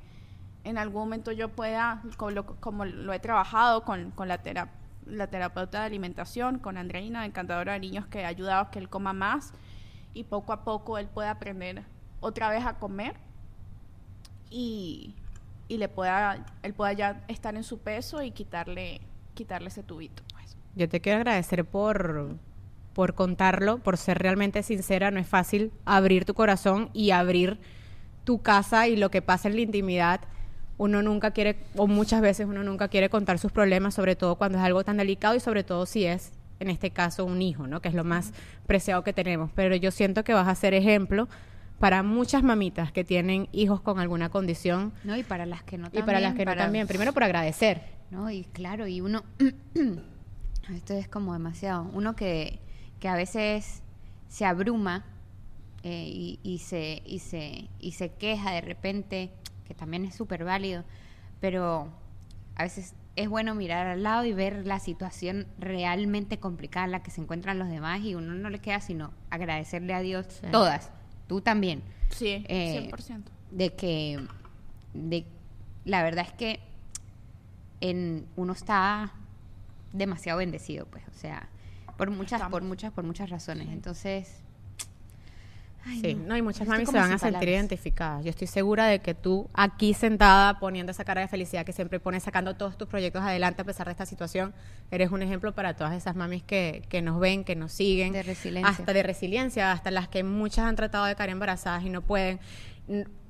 en 0.63 0.77
algún 0.77 1.01
momento 1.03 1.31
yo 1.31 1.49
pueda, 1.49 2.01
como 2.17 2.31
lo, 2.31 2.45
como 2.59 2.85
lo 2.85 3.13
he 3.13 3.19
trabajado 3.19 3.83
con, 3.83 4.11
con 4.11 4.27
la, 4.27 4.39
tera- 4.39 4.69
la 5.05 5.27
terapeuta 5.27 5.79
de 5.79 5.85
alimentación, 5.85 6.59
con 6.59 6.77
Andreina, 6.77 7.25
encantadora 7.25 7.73
de 7.73 7.79
niños, 7.79 8.05
que 8.07 8.25
ha 8.25 8.27
ayudado 8.27 8.61
a 8.61 8.71
que 8.71 8.79
él 8.79 8.89
coma 8.89 9.13
más 9.13 9.53
y 10.13 10.23
poco 10.23 10.53
a 10.53 10.63
poco 10.63 10.97
él 10.97 11.07
pueda 11.07 11.31
aprender 11.31 11.83
otra 12.19 12.49
vez 12.49 12.65
a 12.65 12.75
comer 12.75 13.15
y, 14.49 15.15
y 15.67 15.77
le 15.77 15.87
pueda, 15.87 16.45
él 16.63 16.73
pueda 16.73 16.93
ya 16.93 17.23
estar 17.27 17.55
en 17.55 17.63
su 17.63 17.79
peso 17.79 18.21
y 18.21 18.31
quitarle, 18.31 19.01
quitarle 19.33 19.69
ese 19.69 19.83
tubito. 19.83 20.23
Pues. 20.33 20.57
Yo 20.75 20.87
te 20.89 21.01
quiero 21.01 21.19
agradecer 21.19 21.65
por, 21.65 22.35
por 22.93 23.15
contarlo, 23.15 23.79
por 23.79 23.97
ser 23.97 24.19
realmente 24.19 24.63
sincera. 24.63 25.11
No 25.11 25.19
es 25.19 25.27
fácil 25.27 25.71
abrir 25.85 26.25
tu 26.25 26.33
corazón 26.33 26.89
y 26.93 27.11
abrir 27.11 27.59
tu 28.23 28.41
casa 28.41 28.87
y 28.87 28.97
lo 28.97 29.09
que 29.09 29.21
pasa 29.21 29.47
en 29.47 29.55
la 29.55 29.61
intimidad. 29.61 30.21
Uno 30.81 31.03
nunca 31.03 31.29
quiere, 31.29 31.57
o 31.75 31.85
muchas 31.85 32.21
veces 32.21 32.47
uno 32.47 32.63
nunca 32.63 32.87
quiere 32.87 33.07
contar 33.09 33.37
sus 33.37 33.51
problemas, 33.51 33.93
sobre 33.93 34.15
todo 34.15 34.35
cuando 34.35 34.57
es 34.57 34.63
algo 34.63 34.83
tan 34.83 34.97
delicado 34.97 35.35
y 35.35 35.39
sobre 35.39 35.63
todo 35.63 35.85
si 35.85 36.05
es, 36.05 36.31
en 36.59 36.71
este 36.71 36.89
caso, 36.89 37.23
un 37.23 37.39
hijo, 37.43 37.67
¿no? 37.67 37.81
Que 37.81 37.89
es 37.89 37.93
lo 37.93 38.03
más 38.03 38.33
preciado 38.65 39.03
que 39.03 39.13
tenemos. 39.13 39.51
Pero 39.53 39.75
yo 39.75 39.91
siento 39.91 40.23
que 40.23 40.33
vas 40.33 40.47
a 40.47 40.55
ser 40.55 40.73
ejemplo 40.73 41.27
para 41.77 42.01
muchas 42.01 42.41
mamitas 42.41 42.91
que 42.91 43.03
tienen 43.03 43.47
hijos 43.51 43.81
con 43.81 43.99
alguna 43.99 44.29
condición 44.29 44.91
No, 45.03 45.15
y 45.15 45.21
para 45.21 45.45
las 45.45 45.61
que 45.61 45.77
no 45.77 45.83
y 45.83 45.89
también. 45.89 46.05
para 46.07 46.19
las 46.19 46.33
que 46.33 46.45
no 46.45 46.55
también. 46.55 46.87
Primero 46.87 47.13
por 47.13 47.23
agradecer. 47.25 47.83
No, 48.09 48.31
y 48.31 48.43
claro, 48.45 48.87
y 48.87 49.01
uno, 49.01 49.23
esto 50.75 50.93
es 50.93 51.07
como 51.07 51.33
demasiado, 51.33 51.89
uno 51.93 52.15
que, 52.15 52.59
que 52.99 53.07
a 53.07 53.15
veces 53.15 53.83
se 54.29 54.45
abruma 54.45 55.05
eh, 55.83 56.05
y, 56.07 56.39
y 56.43 56.57
se, 56.59 57.01
y, 57.05 57.19
se, 57.19 57.67
y 57.79 57.91
se 57.93 58.09
queja 58.09 58.51
de 58.51 58.61
repente, 58.61 59.31
que 59.71 59.79
también 59.79 60.03
es 60.03 60.15
súper 60.15 60.43
válido, 60.43 60.83
pero 61.39 61.87
a 62.55 62.63
veces 62.63 62.93
es 63.15 63.29
bueno 63.29 63.55
mirar 63.55 63.87
al 63.87 64.03
lado 64.03 64.25
y 64.25 64.33
ver 64.33 64.65
la 64.65 64.79
situación 64.79 65.47
realmente 65.59 66.39
complicada 66.39 66.85
en 66.85 66.91
la 66.91 67.03
que 67.03 67.09
se 67.11 67.21
encuentran 67.21 67.57
los 67.57 67.69
demás 67.69 68.01
y 68.01 68.15
uno 68.15 68.33
no 68.33 68.49
le 68.49 68.59
queda 68.59 68.81
sino 68.81 69.11
agradecerle 69.29 69.93
a 69.93 70.01
Dios, 70.01 70.25
Sí. 70.41 70.47
todas, 70.51 70.91
tú 71.27 71.39
también, 71.41 71.81
Sí, 72.09 72.43
Eh, 72.49 72.89
100%. 72.91 73.31
de 73.51 73.73
que 73.75 74.19
de 74.93 75.25
la 75.85 76.03
verdad 76.03 76.25
es 76.27 76.33
que 76.33 76.59
en 77.79 78.27
uno 78.35 78.51
está 78.53 79.13
demasiado 79.93 80.39
bendecido 80.39 80.85
pues 80.87 81.03
o 81.07 81.13
sea 81.13 81.47
por 81.97 82.09
muchas 82.11 82.33
Estamos. 82.39 82.51
por 82.51 82.63
muchas 82.63 82.91
por 82.93 83.03
muchas 83.05 83.29
razones 83.29 83.69
entonces 83.69 84.41
ay, 85.85 86.01
Sí, 86.01 86.13
no, 86.15 86.37
y 86.37 86.41
muchas 86.41 86.67
mamis 86.67 86.89
se 86.89 86.97
van 86.97 87.11
a 87.11 87.17
sentir 87.17 87.33
palabras. 87.33 87.49
identificadas. 87.49 88.23
Yo 88.23 88.29
estoy 88.29 88.47
segura 88.47 88.85
de 88.85 88.99
que 88.99 89.13
tú, 89.13 89.49
aquí 89.53 89.93
sentada, 89.93 90.59
poniendo 90.59 90.91
esa 90.91 91.03
cara 91.03 91.21
de 91.21 91.27
felicidad 91.27 91.65
que 91.65 91.73
siempre 91.73 91.99
pones, 91.99 92.23
sacando 92.23 92.55
todos 92.55 92.77
tus 92.77 92.87
proyectos 92.87 93.21
adelante 93.23 93.61
a 93.61 93.65
pesar 93.65 93.87
de 93.87 93.91
esta 93.91 94.05
situación, 94.05 94.53
eres 94.91 95.11
un 95.11 95.21
ejemplo 95.21 95.53
para 95.53 95.75
todas 95.75 95.93
esas 95.93 96.15
mamis 96.15 96.43
que, 96.43 96.83
que 96.89 97.01
nos 97.01 97.19
ven, 97.19 97.43
que 97.43 97.55
nos 97.55 97.71
siguen. 97.71 98.13
De 98.13 98.23
resiliencia. 98.23 98.69
Hasta 98.69 98.93
de 98.93 99.03
resiliencia, 99.03 99.71
hasta 99.71 99.91
las 99.91 100.07
que 100.07 100.23
muchas 100.23 100.65
han 100.65 100.75
tratado 100.75 101.05
de 101.05 101.15
caer 101.15 101.29
embarazadas 101.31 101.83
y 101.83 101.89
no 101.89 102.01
pueden. 102.01 102.39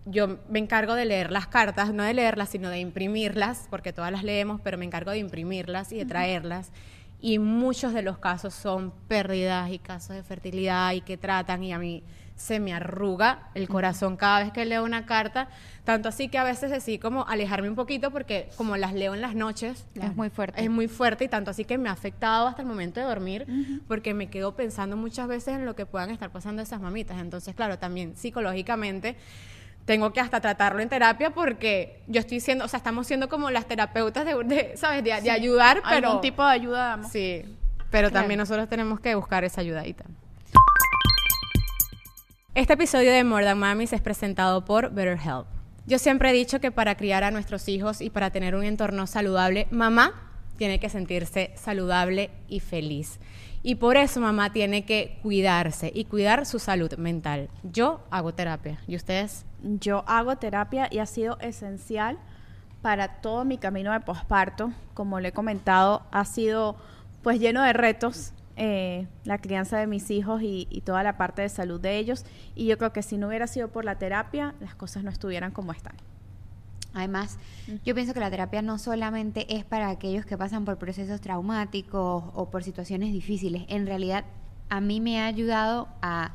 Yo 0.05 0.39
me 0.49 0.57
encargo 0.57 0.95
de 0.95 1.05
leer 1.05 1.31
las 1.31 1.45
cartas, 1.47 1.93
no 1.93 2.03
de 2.03 2.13
leerlas, 2.15 2.49
sino 2.49 2.69
de 2.69 2.79
imprimirlas, 2.79 3.67
porque 3.69 3.93
todas 3.93 4.11
las 4.11 4.23
leemos, 4.23 4.59
pero 4.61 4.77
me 4.77 4.85
encargo 4.85 5.11
de 5.11 5.19
imprimirlas 5.19 5.91
y 5.91 5.97
de 5.97 6.05
traerlas. 6.05 6.71
Y 7.19 7.37
muchos 7.37 7.93
de 7.93 8.01
los 8.01 8.17
casos 8.17 8.55
son 8.55 8.91
pérdidas 9.07 9.69
y 9.69 9.77
casos 9.77 10.15
de 10.15 10.23
fertilidad 10.23 10.93
y 10.93 11.01
que 11.01 11.17
tratan 11.17 11.63
y 11.63 11.71
a 11.71 11.77
mí 11.77 12.03
se 12.41 12.59
me 12.59 12.73
arruga 12.73 13.49
el 13.53 13.67
corazón 13.69 14.17
cada 14.17 14.39
vez 14.39 14.51
que 14.51 14.65
leo 14.65 14.83
una 14.83 15.05
carta, 15.05 15.47
tanto 15.83 16.09
así 16.09 16.27
que 16.27 16.37
a 16.37 16.43
veces 16.43 16.71
decidí 16.71 16.97
como 16.97 17.27
alejarme 17.27 17.69
un 17.69 17.75
poquito 17.75 18.09
porque 18.11 18.49
como 18.57 18.77
las 18.77 18.93
leo 18.93 19.13
en 19.13 19.21
las 19.21 19.35
noches, 19.35 19.85
Es 19.95 20.15
muy 20.15 20.29
fuerte. 20.29 20.61
es 20.63 20.69
muy 20.69 20.87
fuerte 20.87 21.25
y 21.25 21.27
tanto 21.27 21.51
así 21.51 21.65
que 21.65 21.77
me 21.77 21.89
ha 21.89 21.91
afectado 21.91 22.47
hasta 22.47 22.61
el 22.63 22.67
momento 22.67 22.99
de 22.99 23.05
dormir 23.05 23.45
porque 23.87 24.13
me 24.13 24.29
quedo 24.29 24.55
pensando 24.55 24.97
muchas 24.97 25.27
veces 25.27 25.55
en 25.55 25.65
lo 25.65 25.75
que 25.75 25.85
puedan 25.85 26.09
estar 26.09 26.31
pasando 26.31 26.61
esas 26.61 26.81
mamitas. 26.81 27.19
Entonces, 27.21 27.53
claro, 27.55 27.77
también 27.77 28.15
psicológicamente 28.15 29.15
tengo 29.85 30.11
que 30.13 30.19
hasta 30.19 30.39
tratarlo 30.41 30.79
en 30.81 30.89
terapia 30.89 31.31
porque 31.31 32.01
yo 32.07 32.19
estoy 32.19 32.39
siendo, 32.39 32.65
o 32.65 32.67
sea, 32.67 32.77
estamos 32.77 33.07
siendo 33.07 33.29
como 33.29 33.49
las 33.51 33.65
terapeutas 33.67 34.25
de, 34.25 34.35
de, 34.43 34.77
¿sabes? 34.77 35.03
De, 35.03 35.19
de 35.21 35.31
ayudar, 35.31 35.81
pero... 35.89 36.07
Algún 36.09 36.21
tipo 36.21 36.43
de 36.43 36.51
ayuda 36.51 36.87
damos. 36.89 37.11
Sí, 37.11 37.43
pero 37.89 38.09
Claro. 38.09 38.21
también 38.23 38.37
nosotros 38.39 38.69
tenemos 38.69 38.99
que 38.99 39.15
buscar 39.15 39.43
esa 39.43 39.61
ayudadita. 39.61 40.05
Este 42.53 42.73
episodio 42.73 43.13
de 43.13 43.23
More 43.23 43.55
Mamis 43.55 43.93
es 43.93 44.01
presentado 44.01 44.65
por 44.65 44.91
BetterHelp. 44.91 45.45
Yo 45.85 45.97
siempre 45.97 46.31
he 46.31 46.33
dicho 46.33 46.59
que 46.59 46.69
para 46.69 46.95
criar 46.95 47.23
a 47.23 47.31
nuestros 47.31 47.69
hijos 47.69 48.01
y 48.01 48.09
para 48.09 48.29
tener 48.31 48.55
un 48.55 48.65
entorno 48.65 49.07
saludable, 49.07 49.69
mamá 49.71 50.33
tiene 50.57 50.77
que 50.77 50.89
sentirse 50.89 51.53
saludable 51.55 52.29
y 52.49 52.59
feliz. 52.59 53.21
Y 53.63 53.75
por 53.75 53.95
eso 53.95 54.19
mamá 54.19 54.51
tiene 54.51 54.83
que 54.83 55.17
cuidarse 55.21 55.93
y 55.95 56.03
cuidar 56.03 56.45
su 56.45 56.59
salud 56.59 56.93
mental. 56.97 57.47
Yo 57.63 58.01
hago 58.11 58.33
terapia. 58.33 58.81
¿Y 58.85 58.97
ustedes? 58.97 59.45
Yo 59.63 60.03
hago 60.05 60.35
terapia 60.35 60.89
y 60.91 60.99
ha 60.99 61.05
sido 61.05 61.39
esencial 61.39 62.19
para 62.81 63.21
todo 63.21 63.45
mi 63.45 63.59
camino 63.59 63.93
de 63.93 64.01
posparto. 64.01 64.73
Como 64.93 65.21
le 65.21 65.29
he 65.29 65.31
comentado, 65.31 66.05
ha 66.11 66.25
sido 66.25 66.75
pues 67.23 67.39
lleno 67.39 67.63
de 67.63 67.71
retos 67.71 68.33
eh, 68.55 69.07
la 69.23 69.37
crianza 69.39 69.77
de 69.77 69.87
mis 69.87 70.09
hijos 70.11 70.41
y, 70.41 70.67
y 70.69 70.81
toda 70.81 71.03
la 71.03 71.17
parte 71.17 71.41
de 71.41 71.49
salud 71.49 71.79
de 71.79 71.97
ellos. 71.97 72.25
Y 72.55 72.65
yo 72.65 72.77
creo 72.77 72.93
que 72.93 73.03
si 73.03 73.17
no 73.17 73.27
hubiera 73.27 73.47
sido 73.47 73.69
por 73.69 73.85
la 73.85 73.97
terapia, 73.97 74.55
las 74.59 74.75
cosas 74.75 75.03
no 75.03 75.09
estuvieran 75.09 75.51
como 75.51 75.71
están. 75.71 75.95
Además, 76.93 77.37
yo 77.85 77.95
pienso 77.95 78.13
que 78.13 78.19
la 78.19 78.29
terapia 78.29 78.61
no 78.61 78.77
solamente 78.77 79.55
es 79.55 79.63
para 79.63 79.89
aquellos 79.89 80.25
que 80.25 80.37
pasan 80.37 80.65
por 80.65 80.77
procesos 80.77 81.21
traumáticos 81.21 82.23
o 82.33 82.49
por 82.49 82.63
situaciones 82.63 83.13
difíciles. 83.13 83.63
En 83.69 83.85
realidad, 83.85 84.25
a 84.69 84.81
mí 84.81 84.99
me 84.99 85.21
ha 85.21 85.25
ayudado 85.25 85.87
a 86.01 86.33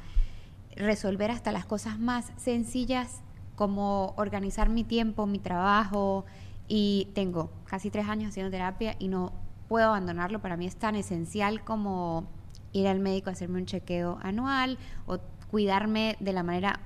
resolver 0.74 1.31
hasta 1.31 1.52
las 1.52 1.66
cosas 1.66 1.98
más 1.98 2.33
sencillas 2.37 3.22
como 3.55 4.14
organizar 4.16 4.70
mi 4.70 4.85
tiempo, 4.85 5.26
mi 5.26 5.38
trabajo. 5.38 6.24
Y 6.68 7.09
tengo 7.14 7.50
casi 7.64 7.90
tres 7.90 8.09
años 8.09 8.31
haciendo 8.31 8.50
terapia 8.50 8.96
y 8.98 9.09
no 9.09 9.33
puedo 9.68 9.87
abandonarlo. 9.88 10.40
Para 10.40 10.57
mí 10.57 10.66
es 10.66 10.76
tan 10.76 10.96
esencial 10.96 11.62
como 11.64 12.26
ir 12.72 12.88
al 12.88 13.00
médico 13.00 13.31
a 13.31 13.33
hacerme 13.33 13.59
un 13.59 13.66
chequeo 13.66 14.18
anual 14.22 14.79
o 15.07 15.18
cuidarme 15.50 16.16
de 16.20 16.33
la 16.33 16.42
manera 16.42 16.81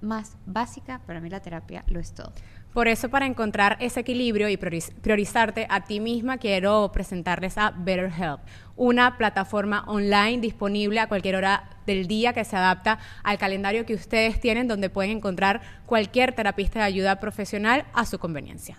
más 0.00 0.36
básica. 0.46 1.00
Para 1.06 1.20
mí 1.20 1.30
la 1.30 1.40
terapia 1.40 1.84
lo 1.88 1.98
es 1.98 2.12
todo. 2.12 2.32
Por 2.74 2.88
eso, 2.88 3.08
para 3.08 3.26
encontrar 3.26 3.76
ese 3.80 4.00
equilibrio 4.00 4.48
y 4.48 4.56
prioriz- 4.56 4.92
priorizarte 5.00 5.66
a 5.70 5.84
ti 5.84 6.00
misma, 6.00 6.38
quiero 6.38 6.90
presentarles 6.92 7.56
a 7.56 7.70
BetterHelp, 7.70 8.40
una 8.76 9.16
plataforma 9.16 9.84
online 9.86 10.40
disponible 10.40 10.98
a 10.98 11.06
cualquier 11.08 11.36
hora 11.36 11.70
del 11.86 12.08
día 12.08 12.32
que 12.32 12.44
se 12.44 12.56
adapta 12.56 12.98
al 13.22 13.38
calendario 13.38 13.86
que 13.86 13.94
ustedes 13.94 14.40
tienen, 14.40 14.66
donde 14.66 14.90
pueden 14.90 15.18
encontrar 15.18 15.60
cualquier 15.86 16.34
terapista 16.34 16.80
de 16.80 16.86
ayuda 16.86 17.20
profesional 17.20 17.84
a 17.94 18.04
su 18.06 18.18
conveniencia. 18.18 18.76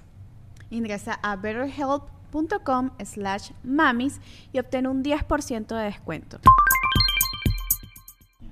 Ingresa 0.70 1.18
a 1.24 1.38
betterhelp.com 1.38 2.16
slash 3.04 3.52
mamis 3.64 4.20
y 4.52 4.60
obtén 4.60 4.88
un 4.88 5.04
10% 5.04 5.68
de 5.68 5.84
descuento. 5.84 6.40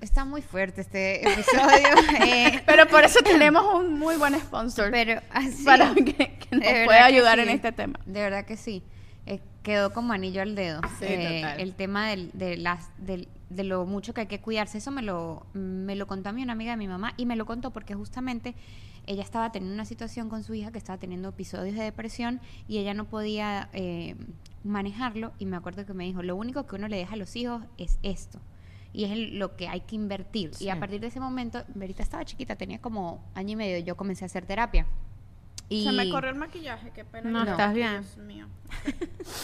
Está 0.02 0.26
muy 0.26 0.42
fuerte 0.42 0.82
este 0.82 1.22
episodio. 1.32 1.88
eh, 2.26 2.62
Pero 2.66 2.88
por 2.88 3.04
eso 3.06 3.20
tenemos 3.24 3.64
un 3.74 3.98
muy 3.98 4.18
buen 4.18 4.38
sponsor 4.40 4.92
pero 4.92 5.22
así. 5.32 5.64
para 5.64 5.94
que, 5.96 6.04
que 6.14 6.48
nos 6.56 6.86
pueda 6.86 7.06
ayudar 7.06 7.38
sí. 7.38 7.44
en 7.44 7.50
este 7.50 7.72
tema. 7.72 8.00
De 8.06 8.20
verdad 8.22 8.46
que 8.46 8.58
sí. 8.58 8.84
Eh, 9.26 9.40
quedó 9.64 9.94
como 9.94 10.12
anillo 10.12 10.42
al 10.42 10.56
dedo. 10.56 10.82
Sí, 11.00 11.06
Eh, 11.08 11.42
total. 11.42 11.60
El 11.62 11.74
tema 11.76 12.08
del- 12.10 12.32
de, 12.34 12.58
las, 12.58 12.90
del- 12.98 13.30
de 13.50 13.64
lo 13.64 13.86
mucho 13.86 14.14
que 14.14 14.22
hay 14.22 14.28
que 14.28 14.42
cuidarse. 14.42 14.78
Eso 14.80 14.92
me 14.92 15.02
lo, 15.04 15.46
me 15.54 15.96
lo 15.96 16.06
contó 16.06 16.30
a 16.30 16.32
mí 16.34 16.44
una 16.44 16.52
amiga 16.52 16.72
de 16.72 16.78
mi 16.78 16.88
mamá 16.90 17.14
y 17.16 17.26
me 17.26 17.38
lo 17.38 17.46
contó 17.46 17.72
porque 17.72 17.94
justamente 17.96 18.56
ella 19.06 19.24
estaba 19.24 19.52
teniendo 19.52 19.74
una 19.74 19.86
situación 19.86 20.30
con 20.30 20.44
su 20.44 20.54
hija 20.54 20.72
que 20.72 20.78
estaba 20.78 20.98
teniendo 20.98 21.30
episodios 21.30 21.76
de 21.76 21.84
depresión 21.84 22.40
y 22.68 22.78
ella 22.78 22.94
no 22.94 23.06
podía 23.06 23.70
eh, 23.74 24.16
manejarlo. 24.64 25.34
Y 25.40 25.46
me 25.46 25.58
acuerdo 25.58 25.86
que 25.86 25.94
me 25.94 26.06
dijo, 26.06 26.24
lo 26.24 26.36
único 26.36 26.66
que 26.66 26.76
uno 26.76 26.88
le 26.88 26.98
deja 26.98 27.14
a 27.14 27.18
los 27.18 27.36
hijos 27.36 27.64
es 27.78 28.00
esto. 28.04 28.40
Y 28.94 29.06
es 29.06 29.12
el- 29.12 29.40
lo 29.40 29.56
que 29.58 29.68
hay 29.68 29.82
que 29.82 29.96
invertir. 29.96 30.54
Sí. 30.54 30.66
Y 30.66 30.70
a 30.70 30.80
partir 30.80 31.00
de 31.02 31.08
ese 31.08 31.20
momento, 31.20 31.64
Verita 31.76 32.04
estaba 32.04 32.24
chiquita, 32.26 32.56
tenía 32.56 32.80
como 32.80 33.24
año 33.36 33.52
y 33.54 33.56
medio, 33.56 33.80
yo 33.84 33.98
comencé 33.98 34.24
a 34.24 34.28
hacer 34.28 34.46
terapia. 34.46 34.86
Y 35.70 35.86
Se 35.86 35.92
me 35.92 36.10
corrió 36.10 36.30
el 36.30 36.36
maquillaje, 36.36 36.92
qué 36.92 37.04
pena. 37.04 37.30
No, 37.32 37.44
estás 37.44 37.74
bien. 37.74 38.02
Dios 38.02 38.18
mío. 38.18 38.48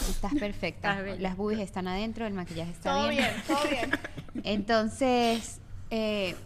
Estás 0.08 0.34
perfecta. 0.34 1.00
Estás. 1.00 1.20
Las 1.20 1.36
boobies 1.36 1.60
están 1.60 1.88
adentro, 1.88 2.26
el 2.26 2.34
maquillaje 2.34 2.70
está 2.70 2.92
Todo 2.92 3.08
bien. 3.08 3.24
bien, 3.24 3.42
todo 3.48 3.68
bien. 3.68 3.90
Entonces, 4.44 5.60
eh, 5.90 6.36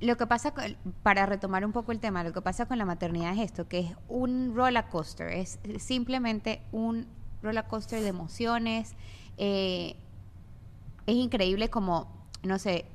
lo 0.00 0.16
que 0.16 0.26
pasa, 0.26 0.50
con- 0.52 0.76
para 1.02 1.24
retomar 1.26 1.64
un 1.64 1.72
poco 1.72 1.92
el 1.92 2.00
tema, 2.00 2.22
lo 2.24 2.32
que 2.32 2.42
pasa 2.42 2.66
con 2.66 2.76
la 2.78 2.84
maternidad 2.84 3.32
es 3.34 3.40
esto, 3.40 3.66
que 3.68 3.78
es 3.80 3.92
un 4.08 4.54
roller 4.54 4.84
coaster, 4.88 5.28
es 5.28 5.58
simplemente 5.78 6.62
un 6.72 7.06
roller 7.42 7.64
coaster 7.66 8.00
de 8.02 8.08
emociones. 8.08 8.94
eh, 9.38 9.96
es 11.06 11.14
increíble 11.14 11.68
como, 11.70 12.26
no 12.42 12.58
sé, 12.58 12.86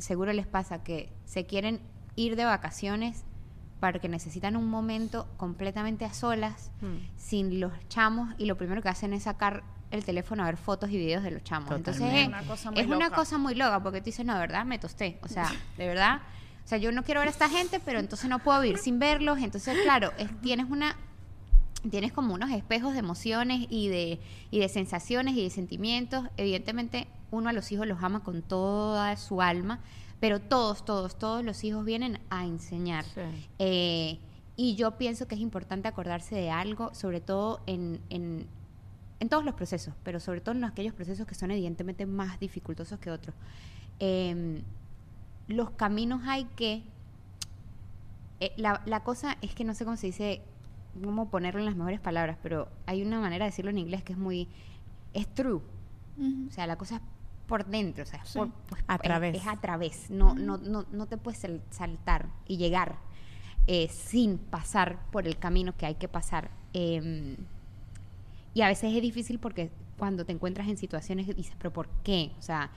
seguro 0.00 0.32
les 0.32 0.46
pasa 0.46 0.82
que 0.82 1.12
se 1.24 1.46
quieren 1.46 1.80
ir 2.16 2.36
de 2.36 2.44
vacaciones 2.44 3.24
para 3.80 3.98
que 4.00 4.08
necesitan 4.08 4.56
un 4.56 4.68
momento 4.68 5.26
completamente 5.36 6.04
a 6.04 6.12
solas, 6.12 6.70
Hmm. 6.80 6.98
sin 7.16 7.60
los 7.60 7.72
chamos, 7.88 8.34
y 8.38 8.46
lo 8.46 8.56
primero 8.56 8.82
que 8.82 8.88
hacen 8.88 9.12
es 9.12 9.22
sacar 9.24 9.62
el 9.90 10.04
teléfono 10.04 10.42
a 10.42 10.46
ver 10.46 10.56
fotos 10.56 10.90
y 10.90 10.96
videos 10.96 11.22
de 11.22 11.30
los 11.30 11.42
chamos. 11.44 11.70
Entonces 11.72 12.02
es, 12.12 12.26
Una 12.28 12.42
cosa 12.44 12.70
muy 12.70 12.80
es 12.80 12.86
una 12.86 12.96
loca. 13.06 13.16
cosa 13.16 13.38
muy 13.38 13.54
loca, 13.54 13.82
porque 13.82 14.00
tú 14.00 14.06
dices, 14.06 14.26
no, 14.26 14.34
de 14.34 14.40
verdad, 14.40 14.64
me 14.64 14.78
tosté. 14.78 15.18
O 15.22 15.28
sea, 15.28 15.48
de 15.78 15.86
verdad. 15.86 16.20
O 16.64 16.68
sea, 16.68 16.78
yo 16.78 16.90
no 16.92 17.02
quiero 17.04 17.20
ver 17.20 17.28
a 17.28 17.30
esta 17.30 17.48
gente, 17.50 17.78
pero 17.78 17.98
entonces 18.00 18.28
no 18.30 18.38
puedo 18.38 18.60
vivir 18.60 18.78
sin 18.78 18.98
verlos. 18.98 19.38
Entonces, 19.38 19.76
claro, 19.82 20.12
es- 20.18 20.30
tienes 20.40 20.70
una 20.70 20.96
tienes 21.90 22.12
como 22.14 22.32
unos 22.32 22.50
espejos 22.50 22.94
de 22.94 23.00
emociones 23.00 23.66
y 23.68 23.88
de, 23.88 24.18
y 24.50 24.58
de 24.58 24.68
sensaciones 24.70 25.36
y 25.36 25.42
de 25.42 25.50
sentimientos. 25.50 26.24
Evidentemente, 26.38 27.06
uno 27.30 27.50
a 27.50 27.52
los 27.52 27.70
hijos 27.72 27.86
los 27.86 28.02
ama 28.02 28.20
con 28.24 28.40
toda 28.40 29.14
su 29.18 29.42
alma, 29.42 29.80
pero 30.18 30.40
todos, 30.40 30.86
todos, 30.86 31.18
todos 31.18 31.44
los 31.44 31.62
hijos 31.62 31.84
vienen 31.84 32.20
a 32.30 32.46
enseñar. 32.46 33.04
Sí. 33.04 33.20
Eh, 33.58 34.18
y 34.56 34.76
yo 34.76 34.92
pienso 34.92 35.28
que 35.28 35.34
es 35.34 35.42
importante 35.42 35.86
acordarse 35.86 36.34
de 36.34 36.50
algo, 36.50 36.94
sobre 36.94 37.20
todo 37.20 37.60
en, 37.66 38.00
en, 38.08 38.46
en 39.20 39.28
todos 39.28 39.44
los 39.44 39.52
procesos, 39.54 39.92
pero 40.04 40.20
sobre 40.20 40.40
todo 40.40 40.54
en 40.54 40.64
aquellos 40.64 40.94
procesos 40.94 41.26
que 41.26 41.34
son 41.34 41.50
evidentemente 41.50 42.06
más 42.06 42.40
dificultosos 42.40 42.98
que 42.98 43.10
otros. 43.10 43.36
Eh, 44.00 44.62
los 45.48 45.70
caminos 45.70 46.22
hay 46.26 46.44
que... 46.56 46.82
eh, 48.40 48.52
la, 48.56 48.82
la 48.86 49.00
cosa 49.04 49.36
es 49.42 49.54
que 49.54 49.64
no 49.64 49.74
sé 49.74 49.84
cómo 49.84 49.96
se 49.96 50.06
dice, 50.08 50.42
cómo 51.02 51.28
ponerlo 51.30 51.60
en 51.60 51.66
las 51.66 51.76
mejores 51.76 52.00
palabras, 52.00 52.38
pero 52.42 52.68
hay 52.86 53.02
una 53.02 53.20
manera 53.20 53.44
de 53.44 53.50
decirlo 53.50 53.70
en 53.70 53.78
inglés 53.78 54.02
que 54.02 54.12
es 54.12 54.18
muy... 54.18 54.48
es 55.12 55.26
true. 55.34 55.60
O 56.48 56.50
sea, 56.50 56.66
la 56.66 56.76
cosa 56.76 56.96
es 56.96 57.02
por 57.48 57.66
dentro, 57.66 58.04
o 58.04 58.06
sea, 58.06 58.22
es, 58.22 58.28
Sí. 58.28 58.38
por- 58.38 58.50
pues, 58.68 58.82
A 58.86 58.98
través. 58.98 59.36
Es, 59.36 59.46
a 59.46 59.56
través. 59.60 60.10
No, 60.10 60.34
no, 60.34 60.56
no, 60.58 60.86
no 60.92 61.06
te 61.06 61.16
puedes 61.18 61.40
sal- 61.40 61.62
saltar 61.70 62.28
y 62.46 62.56
llegar 62.56 62.96
eh, 63.66 63.88
sin 63.88 64.38
pasar 64.38 64.98
por 65.10 65.26
el 65.26 65.36
camino 65.38 65.76
que 65.76 65.86
hay 65.86 65.94
que 65.96 66.06
pasar. 66.08 66.50
Eh, 66.72 67.36
y 68.54 68.60
a 68.62 68.68
veces 68.68 68.94
es 68.94 69.02
difícil 69.02 69.38
porque 69.40 69.70
cuando 69.98 70.24
te 70.24 70.32
encuentras 70.32 70.68
en 70.68 70.76
situaciones 70.76 71.26
dices, 71.34 71.54
pero 71.58 71.72
¿por 71.72 71.88
qué? 72.04 72.32
O 72.38 72.42
sea, 72.42 72.70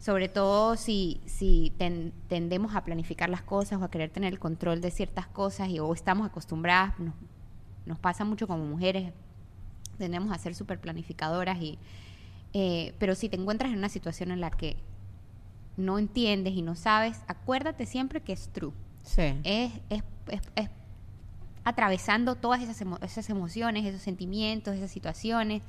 sobre 0.00 0.28
todo 0.28 0.76
si, 0.76 1.20
si 1.26 1.72
ten- 1.78 2.12
tendemos 2.28 2.74
a 2.74 2.82
planificar 2.84 3.28
las 3.30 3.42
cosas 3.42 3.80
o 3.80 3.84
a 3.84 3.90
querer 3.90 4.10
tener 4.10 4.32
el 4.32 4.40
control 4.40 4.80
de 4.80 4.90
ciertas 4.90 5.26
cosas 5.28 5.68
y 5.68 5.78
o 5.78 5.92
estamos 5.94 6.26
acostumbradas, 6.26 6.98
nos, 6.98 7.14
nos 7.86 7.98
pasa 8.00 8.24
mucho 8.24 8.46
como 8.48 8.64
mujeres, 8.64 9.12
tendemos 9.98 10.32
a 10.32 10.38
ser 10.38 10.54
súper 10.54 10.80
planificadoras 10.80 11.60
y 11.62 11.78
eh, 12.54 12.94
pero 12.98 13.14
si 13.14 13.28
te 13.28 13.36
encuentras 13.36 13.70
en 13.70 13.78
una 13.78 13.88
situación 13.90 14.32
en 14.32 14.40
la 14.40 14.50
que 14.50 14.76
no 15.76 15.98
entiendes 15.98 16.54
y 16.54 16.62
no 16.62 16.74
sabes, 16.74 17.20
acuérdate 17.28 17.86
siempre 17.86 18.20
que 18.22 18.32
es 18.32 18.48
true. 18.48 18.72
Sí. 19.04 19.34
Es, 19.44 19.72
es, 19.90 20.02
es- 20.28 20.40
es 20.56 20.70
atravesando 21.64 22.34
todas 22.36 22.62
esas, 22.62 22.80
emo- 22.80 22.98
esas 23.02 23.28
emociones, 23.30 23.84
esos 23.84 24.00
sentimientos, 24.02 24.74
esas 24.76 24.90
situaciones. 24.90 25.62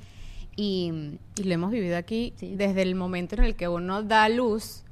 Y 0.56 1.18
Y 1.38 1.44
lo 1.44 1.54
hemos 1.54 1.72
vivido 1.72 1.98
aquí 1.98 2.34
Sí. 2.36 2.56
desde 2.56 2.82
el 2.82 2.96
momento 2.96 3.36
en 3.36 3.44
el 3.44 3.56
que 3.56 3.68
uno 3.68 4.04
da 4.04 4.28
luz, 4.30 4.84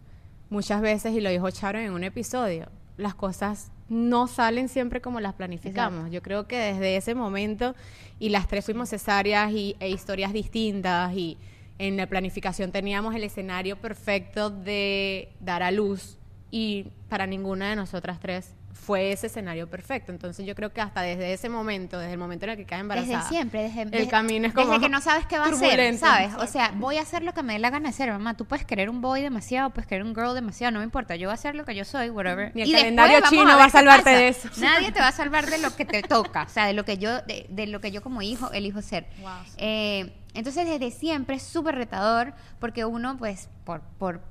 muchas 0.50 0.82
veces, 0.82 1.14
y 1.14 1.22
lo 1.22 1.30
dijo 1.30 1.50
Sharon 1.50 1.82
en 1.84 1.92
un 1.94 2.04
episodio, 2.04 2.70
las 2.98 3.14
cosas 3.14 3.72
no 3.88 4.28
salen 4.28 4.70
siempre 4.70 5.02
como 5.02 5.20
las 5.20 5.34
planificamos. 5.34 6.00
Exacto. 6.00 6.14
Yo 6.14 6.22
creo 6.22 6.48
que 6.48 6.58
desde 6.58 6.96
ese 6.96 7.16
momento, 7.16 7.76
y 8.20 8.30
las 8.30 8.48
tres 8.48 8.66
fuimos 8.66 8.90
cesáreas 8.90 9.52
y, 9.52 9.76
e 9.80 9.90
historias 9.90 10.32
distintas, 10.34 11.14
y 11.16 11.38
en 11.78 11.98
la 11.98 12.08
planificación 12.08 12.72
teníamos 12.72 13.16
el 13.16 13.24
escenario 13.24 13.78
perfecto 13.80 14.50
de 14.50 15.30
dar 15.40 15.64
a 15.64 15.72
luz, 15.72 16.18
y 16.52 16.88
para 17.10 17.26
ninguna 17.28 17.70
de 17.70 17.76
nosotras 17.76 18.20
tres 18.20 18.54
fue 18.80 19.12
ese 19.12 19.28
escenario 19.28 19.70
perfecto. 19.70 20.12
Entonces 20.12 20.46
yo 20.46 20.56
creo 20.56 20.72
que 20.72 20.82
hasta 20.82 21.02
desde 21.02 21.34
ese 21.34 21.50
momento, 21.50 22.00
desde 22.00 22.14
el 22.14 22.18
momento 22.18 22.46
en 22.46 22.52
el 22.52 22.58
que 22.58 22.66
cae 22.66 22.80
embarazada, 22.80 23.18
desde 23.18 23.30
siempre, 23.30 23.64
desde, 23.64 23.82
el 23.84 23.92
desde- 23.92 24.08
camino 24.10 24.48
es 24.48 24.54
como 24.54 24.72
desde 24.74 24.82
que 24.86 24.90
no 24.90 25.02
sabes 25.02 25.26
qué 25.26 25.38
va 25.38 25.46
a 25.46 25.50
ser, 25.50 25.58
turbulento. 25.60 26.06
¿sabes? 26.06 26.32
O 26.40 26.48
sea, 26.48 26.72
voy 26.76 26.98
a 26.98 27.02
hacer 27.02 27.24
lo 27.24 27.34
que 27.34 27.44
me 27.44 27.54
dé 27.54 27.60
la 27.60 27.70
gana 27.70 27.90
de 27.90 27.90
hacer, 27.90 28.12
mamá. 28.12 28.36
Tú 28.36 28.46
puedes 28.46 28.66
querer 28.66 28.90
un 28.90 29.02
boy 29.02 29.22
demasiado, 29.22 29.70
puedes 29.72 29.88
querer 29.88 30.04
un 30.04 30.16
girl 30.16 30.34
demasiado, 30.34 30.72
no 30.72 30.80
me 30.80 30.86
importa. 30.86 31.16
Yo 31.16 31.28
voy 31.28 31.32
a 31.32 31.36
hacer 31.36 31.56
lo 31.56 31.66
que 31.66 31.76
yo 31.76 31.86
soy, 31.86 32.10
whatever. 32.10 32.52
Ni 32.56 32.64
el 32.64 32.70
Y 32.70 32.72
calendario 32.72 33.20
chino 33.30 33.58
va 33.58 33.66
a 33.66 33.70
salvarte 33.70 34.10
de 34.10 34.28
eso. 34.30 34.50
Nadie 34.58 34.92
te 34.92 35.00
va 35.00 35.10
a 35.10 35.12
salvar 35.14 35.46
de 35.50 35.58
lo 35.60 35.76
que 35.76 35.86
te 35.86 36.02
toca, 36.02 36.44
o 36.44 36.50
sea, 36.50 36.66
de 36.66 36.74
lo 36.74 36.86
que 36.86 36.98
yo, 36.98 37.22
de, 37.24 37.46
de 37.50 37.68
lo 37.68 37.82
que 37.82 37.92
yo 37.92 38.02
como 38.02 38.22
hijo 38.22 38.52
elijo 38.52 38.82
ser. 38.82 39.06
Wow. 39.22 39.32
Eh, 39.58 40.14
entonces, 40.34 40.68
desde 40.68 40.92
siempre 40.92 41.36
es 41.38 41.44
súper 41.44 41.76
retador 41.76 42.34
porque 42.60 42.86
uno, 42.86 43.18
pues, 43.18 43.50
por, 43.66 43.82
por, 43.98 44.22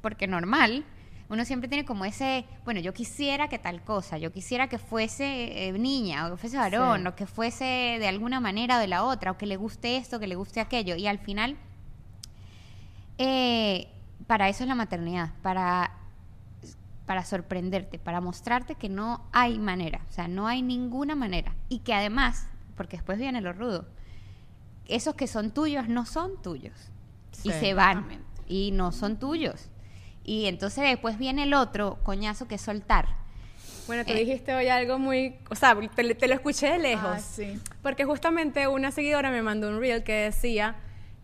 porque 0.00 0.26
normal, 0.26 0.84
uno 1.32 1.46
siempre 1.46 1.66
tiene 1.66 1.86
como 1.86 2.04
ese, 2.04 2.44
bueno, 2.64 2.78
yo 2.80 2.92
quisiera 2.92 3.48
que 3.48 3.58
tal 3.58 3.82
cosa, 3.82 4.18
yo 4.18 4.30
quisiera 4.32 4.68
que 4.68 4.76
fuese 4.76 5.68
eh, 5.68 5.72
niña, 5.72 6.26
o 6.26 6.32
que 6.32 6.36
fuese 6.36 6.58
varón, 6.58 7.00
Sí. 7.00 7.06
o 7.08 7.14
que 7.16 7.26
fuese 7.26 7.64
de 7.98 8.06
alguna 8.06 8.38
manera 8.38 8.76
o 8.76 8.78
de 8.80 8.86
la 8.86 9.02
otra, 9.02 9.30
o 9.30 9.38
que 9.38 9.46
le 9.46 9.56
guste 9.56 9.96
esto, 9.96 10.20
que 10.20 10.26
le 10.26 10.34
guste 10.34 10.60
aquello. 10.60 10.94
Y 10.94 11.06
al 11.06 11.18
final, 11.18 11.56
eh, 13.16 13.88
para 14.26 14.48
eso 14.50 14.64
es 14.64 14.68
la 14.68 14.74
maternidad, 14.74 15.30
para, 15.42 15.92
para 17.06 17.24
sorprenderte, 17.24 17.98
para 17.98 18.20
mostrarte 18.20 18.74
que 18.74 18.90
no 18.90 19.24
hay 19.32 19.58
manera, 19.58 20.02
o 20.08 20.12
sea, 20.12 20.28
no 20.28 20.46
hay 20.46 20.60
ninguna 20.60 21.14
manera. 21.16 21.54
Y 21.70 21.78
que 21.80 21.94
además, 21.94 22.46
porque 22.76 22.96
después 22.98 23.18
viene 23.18 23.40
lo 23.40 23.54
rudo, 23.54 23.86
esos 24.86 25.14
que 25.14 25.26
son 25.26 25.50
tuyos 25.50 25.88
no 25.88 26.04
son 26.04 26.40
tuyos. 26.42 26.74
y 27.42 27.50
se 27.52 27.72
van. 27.72 28.06
Y 28.46 28.70
no 28.72 28.92
son 28.92 29.18
tuyos. 29.18 29.70
Y 30.24 30.46
entonces 30.46 30.84
después 30.84 31.18
viene 31.18 31.42
el 31.44 31.54
otro 31.54 31.98
coñazo 32.02 32.46
que 32.48 32.54
es 32.56 32.60
soltar. 32.62 33.06
Bueno, 33.86 34.04
tú 34.04 34.12
Eh. 34.12 34.16
dijiste 34.20 34.54
hoy 34.54 34.68
algo 34.68 34.98
muy, 34.98 35.34
o 35.50 35.54
sea, 35.56 35.76
te, 35.94 36.14
te 36.14 36.28
lo 36.28 36.34
escuché 36.34 36.70
de 36.70 36.78
lejos. 36.78 37.10
Ah, 37.14 37.18
sí. 37.18 37.58
Porque 37.82 38.04
justamente 38.04 38.68
una 38.68 38.92
seguidora 38.92 39.30
me 39.30 39.42
mandó 39.42 39.68
un 39.68 39.80
reel 39.80 40.04
que 40.04 40.12
decía, 40.12 40.76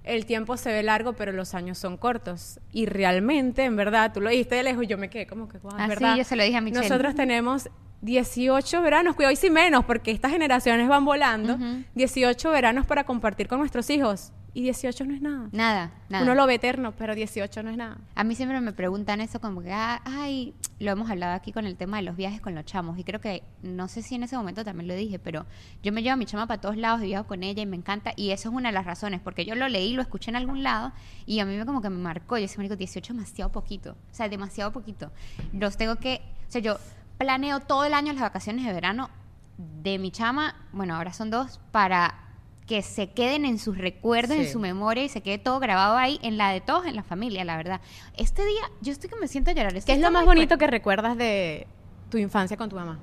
el 0.02 0.26
tiempo 0.26 0.56
se 0.56 0.72
ve 0.72 0.82
largo, 0.82 1.12
pero 1.12 1.30
los 1.32 1.54
años 1.54 1.78
son 1.78 1.96
cortos. 1.96 2.58
Y 2.72 2.87
realmente, 2.87 3.64
en 3.64 3.76
verdad, 3.76 4.12
tú 4.12 4.20
lo 4.20 4.30
dijiste 4.30 4.56
de 4.56 4.64
lejos 4.64 4.84
y 4.84 4.87
yo 4.88 4.98
me 4.98 5.08
quedé 5.11 5.26
como 5.28 5.48
que, 5.48 5.58
wow, 5.58 5.72
Ah, 5.76 5.82
sí, 5.84 5.88
verdad. 5.90 6.16
yo 6.16 6.24
se 6.24 6.34
lo 6.34 6.42
dije 6.42 6.56
a 6.56 6.61
Michelle. 6.61 6.88
Nosotros 6.88 7.14
tenemos 7.14 7.68
18 8.00 8.80
veranos, 8.82 9.14
cuidado 9.14 9.32
y 9.32 9.37
si 9.37 9.50
menos, 9.50 9.84
porque 9.84 10.11
estas 10.11 10.32
generaciones 10.32 10.88
van 10.88 11.04
volando. 11.04 11.54
Ujú. 11.54 11.84
18 11.94 12.50
veranos 12.50 12.87
para 12.87 13.04
compartir 13.04 13.46
con 13.48 13.58
nuestros 13.61 13.88
hijos. 13.90 14.32
Y 14.59 14.62
18 14.62 15.05
no 15.05 15.14
es 15.14 15.23
nada. 15.23 15.49
Nada, 15.53 15.92
nada. 16.09 16.25
Uno 16.25 16.35
lo 16.35 16.44
ve 16.44 16.55
eterno, 16.55 16.90
pero 16.90 17.14
18 17.14 17.62
no 17.62 17.71
es 17.71 17.77
nada. 17.77 17.99
A 18.16 18.25
mí 18.25 18.35
siempre 18.35 18.61
me 18.61 18.73
preguntan 18.73 19.21
eso 19.21 19.40
como 19.40 19.62
que, 19.62 19.73
ah, 19.73 20.03
ay, 20.05 20.53
lo 20.81 20.90
hemos 20.90 21.09
hablado 21.09 21.35
aquí 21.35 21.53
con 21.53 21.64
el 21.64 21.77
tema 21.77 21.99
de 21.99 22.03
los 22.03 22.16
viajes 22.16 22.40
con 22.40 22.57
los 22.57 22.64
chamos 22.64 22.99
y 22.99 23.05
creo 23.05 23.21
que, 23.21 23.44
no 23.62 23.87
sé 23.87 24.03
si 24.03 24.16
en 24.16 24.25
ese 24.25 24.37
momento 24.37 24.64
también 24.64 24.88
lo 24.88 24.97
dije, 24.97 25.21
pero 25.21 25.47
yo 25.85 25.92
me 25.92 26.03
llevo 26.03 26.14
a 26.14 26.16
mi 26.16 26.27
chama 26.27 26.49
para 26.49 26.61
todos 26.61 26.77
lados 26.77 27.03
y 27.03 27.07
viajo 27.07 27.29
con 27.29 27.44
ella 27.44 27.62
y 27.62 27.66
me 27.66 27.77
encanta 27.77 28.12
y 28.16 28.33
eso 28.33 28.49
es 28.49 28.55
una 28.57 28.71
de 28.71 28.73
las 28.73 28.85
razones, 28.85 29.21
porque 29.21 29.44
yo 29.44 29.55
lo 29.55 29.68
leí, 29.68 29.92
lo 29.92 30.03
escuché 30.03 30.33
en 30.33 30.37
algún 30.37 30.64
lado 30.64 30.90
y 31.25 31.38
a 31.38 31.44
mí 31.44 31.57
me 31.57 31.64
como 31.64 31.81
que 31.81 31.90
me 31.90 32.03
marcó, 32.03 32.37
yo 32.37 32.42
decía, 32.42 32.57
marico, 32.57 32.75
18 32.75 33.12
es 33.12 33.16
demasiado 33.16 33.53
poquito, 33.53 33.92
o 33.92 34.14
sea, 34.14 34.29
demasiado 34.29 34.73
poquito. 34.73 35.12
Los 35.53 35.77
tengo 35.77 35.94
que, 36.01 36.21
o 36.49 36.51
sea, 36.51 36.61
yo 36.61 36.79
planeo 37.16 37.61
todo 37.61 37.85
el 37.85 37.94
año 37.94 38.12
las 38.12 38.23
vacaciones 38.23 38.66
de 38.66 38.73
verano 38.73 39.09
de 39.57 40.01
mi 40.01 40.11
chama, 40.11 40.57
bueno, 40.73 40.97
ahora 40.97 41.12
son 41.12 41.31
dos, 41.31 41.61
para 41.71 42.28
que 42.68 42.83
se 42.83 43.09
queden 43.11 43.46
en 43.46 43.59
sus 43.59 43.78
recuerdos, 43.78 44.37
en 44.37 44.46
su 44.52 44.61
memoria 44.61 45.02
y 45.02 45.09
se 45.09 45.22
quede 45.22 45.38
todo 45.38 45.59
grabado 45.59 45.96
ahí, 45.96 46.18
en 46.22 46.37
la 46.37 46.50
de 46.50 46.61
todos, 46.61 46.85
en 46.85 46.94
la 46.96 47.02
familia, 47.02 47.42
la 47.44 47.57
verdad. 47.57 47.81
Este 48.16 48.44
día, 48.44 48.61
yo 48.83 48.92
estoy 48.92 49.09
que 49.09 49.16
me 49.16 49.26
siento 49.26 49.50
a 49.50 49.54
llorar. 49.54 49.74
esto 49.74 49.87
¿Qué 49.87 49.94
es 49.94 50.00
lo 50.00 50.11
más 50.11 50.26
bonito 50.26 50.50
fuerte. 50.50 50.64
que 50.66 50.70
recuerdas 50.70 51.16
de 51.16 51.66
tu 52.11 52.18
infancia 52.18 52.57
con 52.59 52.68
tu 52.68 52.76
mamá? 52.76 52.98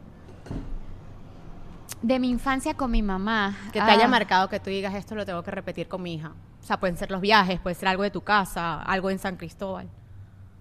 De 2.01 2.19
mi 2.19 2.30
infancia 2.30 2.75
con 2.75 2.91
mi 2.91 3.01
mamá. 3.01 3.58
Que 3.73 3.80
te 3.82 3.86
haya 3.91 4.06
Ah, 4.06 4.08
marcado 4.08 4.49
que 4.49 4.60
tú 4.60 4.69
digas 4.69 4.93
esto 4.93 5.15
lo 5.15 5.25
tengo 5.25 5.41
que 5.41 5.49
repetir 5.51 5.88
con 5.88 6.01
mi 6.04 6.13
hija. 6.13 6.34
O 6.62 6.65
sea, 6.65 6.80
pueden 6.80 6.95
ser 6.97 7.10
los 7.10 7.19
viajes, 7.21 7.60
puede 7.60 7.75
ser 7.75 7.88
algo 7.88 8.04
de 8.04 8.12
tu 8.12 8.21
casa, 8.21 8.82
algo 8.84 9.10
en 9.10 9.17
San 9.17 9.36
Cristóbal. 9.36 9.89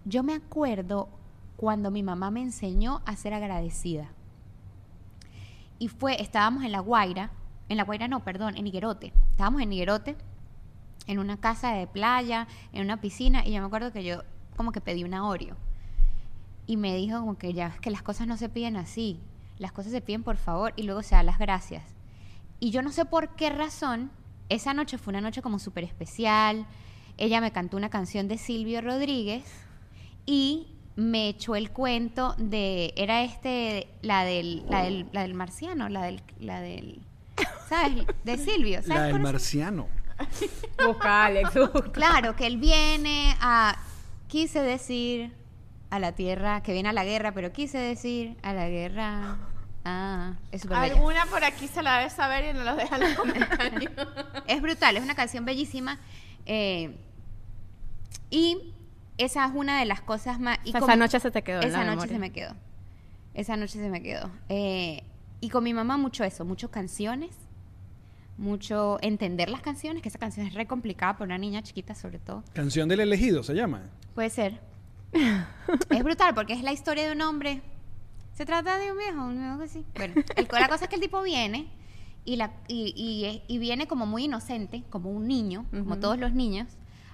Yo 0.07 0.23
me 0.23 0.33
acuerdo 0.35 1.09
cuando 1.57 1.91
mi 1.91 2.03
mamá 2.03 2.31
me 2.31 2.41
enseñó 2.41 3.03
a 3.05 3.17
ser 3.17 3.35
agradecida. 3.35 4.09
Y 5.79 5.89
fue, 5.89 6.21
estábamos 6.23 6.65
en 6.65 6.73
La 6.73 6.81
Guaira, 6.81 7.31
en 7.69 7.77
La 7.77 7.85
Guaira 7.85 8.09
no, 8.09 8.21
perdón, 8.21 8.57
en 8.57 8.67
Higuerote. 8.67 9.13
Estábamos 9.31 9.63
en 9.63 9.73
Higuerote, 9.73 10.17
en 11.07 11.19
una 11.19 11.37
casa 11.39 11.73
de 11.73 11.87
playa, 11.87 12.47
en 12.73 12.83
una 12.83 13.01
piscina, 13.01 13.47
y 13.47 13.53
yo 13.53 13.61
me 13.61 13.67
acuerdo 13.67 13.93
que 13.93 14.05
yo 14.05 14.23
como 14.57 14.73
que 14.73 14.81
pedí 14.81 15.05
una 15.05 15.27
Oreo. 15.27 15.57
Y 16.67 16.77
me 16.77 16.95
dijo 16.97 17.21
como 17.21 17.37
que 17.37 17.53
ya, 17.53 17.77
que 17.81 17.91
las 17.91 18.03
cosas 18.03 18.27
no 18.27 18.37
se 18.37 18.49
piden 18.49 18.77
así, 18.77 19.21
las 19.59 19.73
cosas 19.73 19.93
se 19.93 20.01
piden 20.01 20.23
por 20.23 20.37
favor 20.37 20.73
y 20.77 20.85
luego 20.85 21.03
se 21.03 21.15
da 21.15 21.23
las 21.23 21.39
gracias. 21.39 21.85
Y 22.61 22.71
yo 22.71 22.83
no 22.83 22.91
sé 22.91 23.05
por 23.05 23.31
qué 23.37 23.51
razón, 23.51 24.11
esa 24.49 24.75
noche 24.75 24.99
fue 24.99 25.13
una 25.13 25.21
noche 25.21 25.43
como 25.43 25.59
súper 25.59 25.85
especial. 25.85 26.67
Ella 27.17 27.41
me 27.41 27.53
cantó 27.53 27.77
una 27.77 27.91
canción 27.91 28.29
de 28.29 28.39
Silvio 28.39 28.81
Rodríguez 28.81 29.45
y 30.27 30.69
me 30.97 31.29
echó 31.29 31.57
el 31.57 31.71
cuento 31.71 32.35
de, 32.39 32.93
era 32.97 33.23
este, 33.23 33.89
la 34.03 34.25
del, 34.25 34.65
la 34.69 34.83
del, 34.83 35.09
la 35.13 35.23
del 35.23 35.35
marciano, 35.35 35.89
la 35.89 36.03
del, 36.03 36.23
la 36.39 36.61
del, 36.61 37.01
¿sabes? 37.69 38.05
De 38.25 38.39
Silvio, 38.39 38.77
¿sabes? 38.83 38.89
La 38.89 39.03
del 39.05 39.21
marciano. 39.21 39.89
Busca, 40.87 41.25
Alex, 41.27 41.55
busca. 41.55 41.93
Claro, 41.93 42.37
que 42.37 42.47
él 42.47 42.57
viene 42.59 43.37
a, 43.41 43.77
quise 44.29 44.63
decir 44.63 45.33
a 45.91 45.99
la 45.99 46.13
tierra, 46.13 46.63
que 46.63 46.73
viene 46.73 46.89
a 46.89 46.93
la 46.93 47.05
guerra, 47.05 47.33
pero 47.33 47.53
quise 47.53 47.79
decir 47.79 48.37
a 48.43 48.53
la 48.53 48.69
guerra. 48.69 49.37
Ah, 49.85 50.35
es 50.53 50.63
súper 50.63 50.79
bella. 50.81 50.95
Alguna 50.95 51.27
por 51.27 51.43
aquí 51.45 51.67
se 51.69 51.83
la 51.83 51.99
debe 51.99 52.11
saber 52.11 52.45
y 52.55 52.57
nos 52.57 52.65
lo 52.65 52.77
deja 52.77 52.97
en 52.97 53.03
los 53.03 53.15
comentarios. 53.15 53.93
Es 54.47 54.63
brutal, 54.63 54.97
es 54.97 55.03
una 55.03 55.15
canción 55.15 55.45
bellísima. 55.45 55.99
eh, 56.47 56.97
y 58.31 58.73
esa 59.19 59.47
es 59.47 59.53
una 59.55 59.79
de 59.79 59.85
las 59.85 60.01
cosas 60.01 60.41
más... 60.41 60.59
y 60.65 60.71
O 60.71 60.73
sea, 60.73 60.81
como- 60.81 60.93
esa 60.93 60.97
noche 60.99 61.21
se 61.21 61.31
te 61.31 61.43
quedó 61.43 61.61
en 61.63 61.69
Esa 61.69 61.79
la 61.79 61.85
noche 61.95 62.07
memoria. 62.09 62.13
se 62.15 62.19
me 62.19 62.33
quedó. 62.33 62.55
Esa 63.35 63.57
noche 63.57 63.79
se 63.79 63.89
me 63.91 64.03
quedó. 64.03 64.31
Eh, 64.49 65.03
y 65.45 65.51
con 65.51 65.63
mi 65.65 65.75
mamá 65.75 65.97
mucho 65.99 66.25
eso, 66.25 66.45
mucho 66.45 66.71
canciones, 66.71 67.37
mucho 68.39 68.99
entender 69.03 69.49
las 69.51 69.61
canciones, 69.61 70.03
que 70.03 70.09
esa 70.09 70.19
canción 70.19 70.47
es 70.47 70.55
re 70.55 70.67
complicada 70.67 71.15
para 71.15 71.27
una 71.27 71.39
niña 71.39 71.63
chiquita 71.63 71.95
sobre 71.95 72.19
todo. 72.19 72.43
Canción 72.53 72.89
del 72.89 73.01
elegido 73.01 73.43
se 73.43 73.55
llama. 73.55 73.83
Puede 74.15 74.31
ser. 74.31 74.61
es 75.13 76.03
brutal 76.03 76.35
porque 76.35 76.55
es 76.55 76.63
la 76.63 76.73
historia 76.73 77.05
de 77.07 77.13
un 77.13 77.21
hombre. 77.21 77.63
Se 78.33 78.45
trata 78.47 78.79
de 78.79 78.91
un 78.91 78.99
viejo, 78.99 79.23
un 79.25 79.39
viejo 79.39 79.59
que 79.59 79.69
sí. 79.69 79.85
Bueno, 79.95 80.15
el- 80.37 80.49
la 80.51 80.69
cosa 80.69 80.85
es 80.85 80.89
que 80.89 80.97
el 80.97 81.03
tipo 81.03 81.23
viene 81.23 81.69
y, 82.25 82.37
la, 82.37 82.53
y, 82.67 82.95
y 82.97 83.55
y 83.55 83.59
viene 83.59 83.87
como 83.87 84.07
muy 84.07 84.25
inocente, 84.25 84.83
como 84.91 85.11
un 85.11 85.29
niño, 85.29 85.67
como 85.71 85.93
Ujú. 85.93 86.01
todos 86.01 86.19
los 86.19 86.33
niños, 86.33 86.69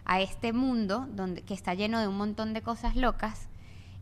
a 0.05 0.21
este 0.21 0.53
mundo 0.53 1.07
donde, 1.14 1.43
que 1.43 1.53
está 1.53 1.75
lleno 1.75 2.01
de 2.01 2.07
un 2.09 2.16
montón 2.16 2.55
de 2.55 2.62
cosas 2.62 2.97
locas 2.97 3.49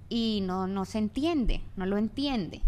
y 0.08 0.40
no, 0.42 0.66
no 0.66 0.84
se 0.84 0.98
entiende, 0.98 1.62
no 1.76 1.86
lo 1.86 1.96
entiende. 1.98 2.62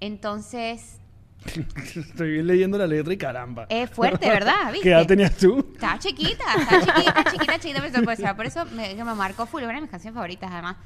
Entonces, 0.00 1.00
Estoy 1.96 2.42
leyendo 2.42 2.78
la 2.78 2.86
letra 2.86 3.12
y 3.12 3.16
caramba. 3.16 3.66
es 3.68 3.90
fuerte, 3.90 4.28
¿verdad? 4.28 4.66
¿Viste? 4.72 4.82
¿Qué 4.82 4.90
edad 4.90 5.06
tenías 5.06 5.36
tú? 5.36 5.58
Estaba 5.74 5.98
chiquita, 5.98 6.44
estaba 6.58 6.80
chiquita, 6.80 7.24
chiquita, 7.30 7.58
chiquita, 7.58 7.82
pero 7.82 8.04
por 8.04 8.12
eso, 8.12 8.36
por 8.36 8.46
eso 8.46 8.64
me, 8.66 9.04
marcó 9.14 9.46
full, 9.46 9.62
una 9.62 9.74
de 9.74 9.80
mis 9.82 9.90
canciones 9.90 10.14
favoritas 10.14 10.50
además. 10.52 10.76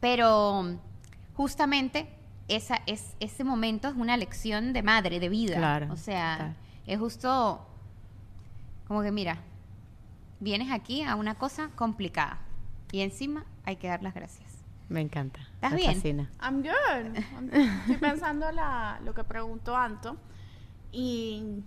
Pero 0.00 0.78
justamente 1.34 2.08
esa, 2.48 2.80
es, 2.86 3.14
ese 3.20 3.44
momento 3.44 3.88
es 3.88 3.94
una 3.94 4.16
lección 4.16 4.72
de 4.72 4.82
madre, 4.82 5.20
de 5.20 5.28
vida. 5.28 5.56
Claro, 5.56 5.92
O 5.92 5.96
sea, 5.96 6.54
es 6.86 6.98
justo 6.98 7.66
como 8.86 9.02
que 9.02 9.10
mira, 9.10 9.38
vienes 10.38 10.70
aquí 10.70 11.02
a 11.02 11.16
una 11.16 11.34
cosa 11.34 11.70
complicada 11.74 12.38
y 12.92 13.00
encima 13.00 13.44
hay 13.64 13.76
que 13.76 13.88
dar 13.88 14.02
las 14.02 14.14
gracias. 14.14 14.45
Me 14.88 15.00
encanta. 15.00 15.40
¿Estás 15.54 15.72
me 15.72 15.76
bien? 15.78 15.94
fascina. 15.94 16.30
I'm 16.40 16.62
good. 16.62 17.16
I'm- 17.34 17.50
Estoy 17.80 17.96
pensando 17.96 18.50
la, 18.52 19.00
lo 19.04 19.14
que 19.14 19.24
preguntó 19.24 19.76
Anto. 19.76 20.16
Y 20.92 21.62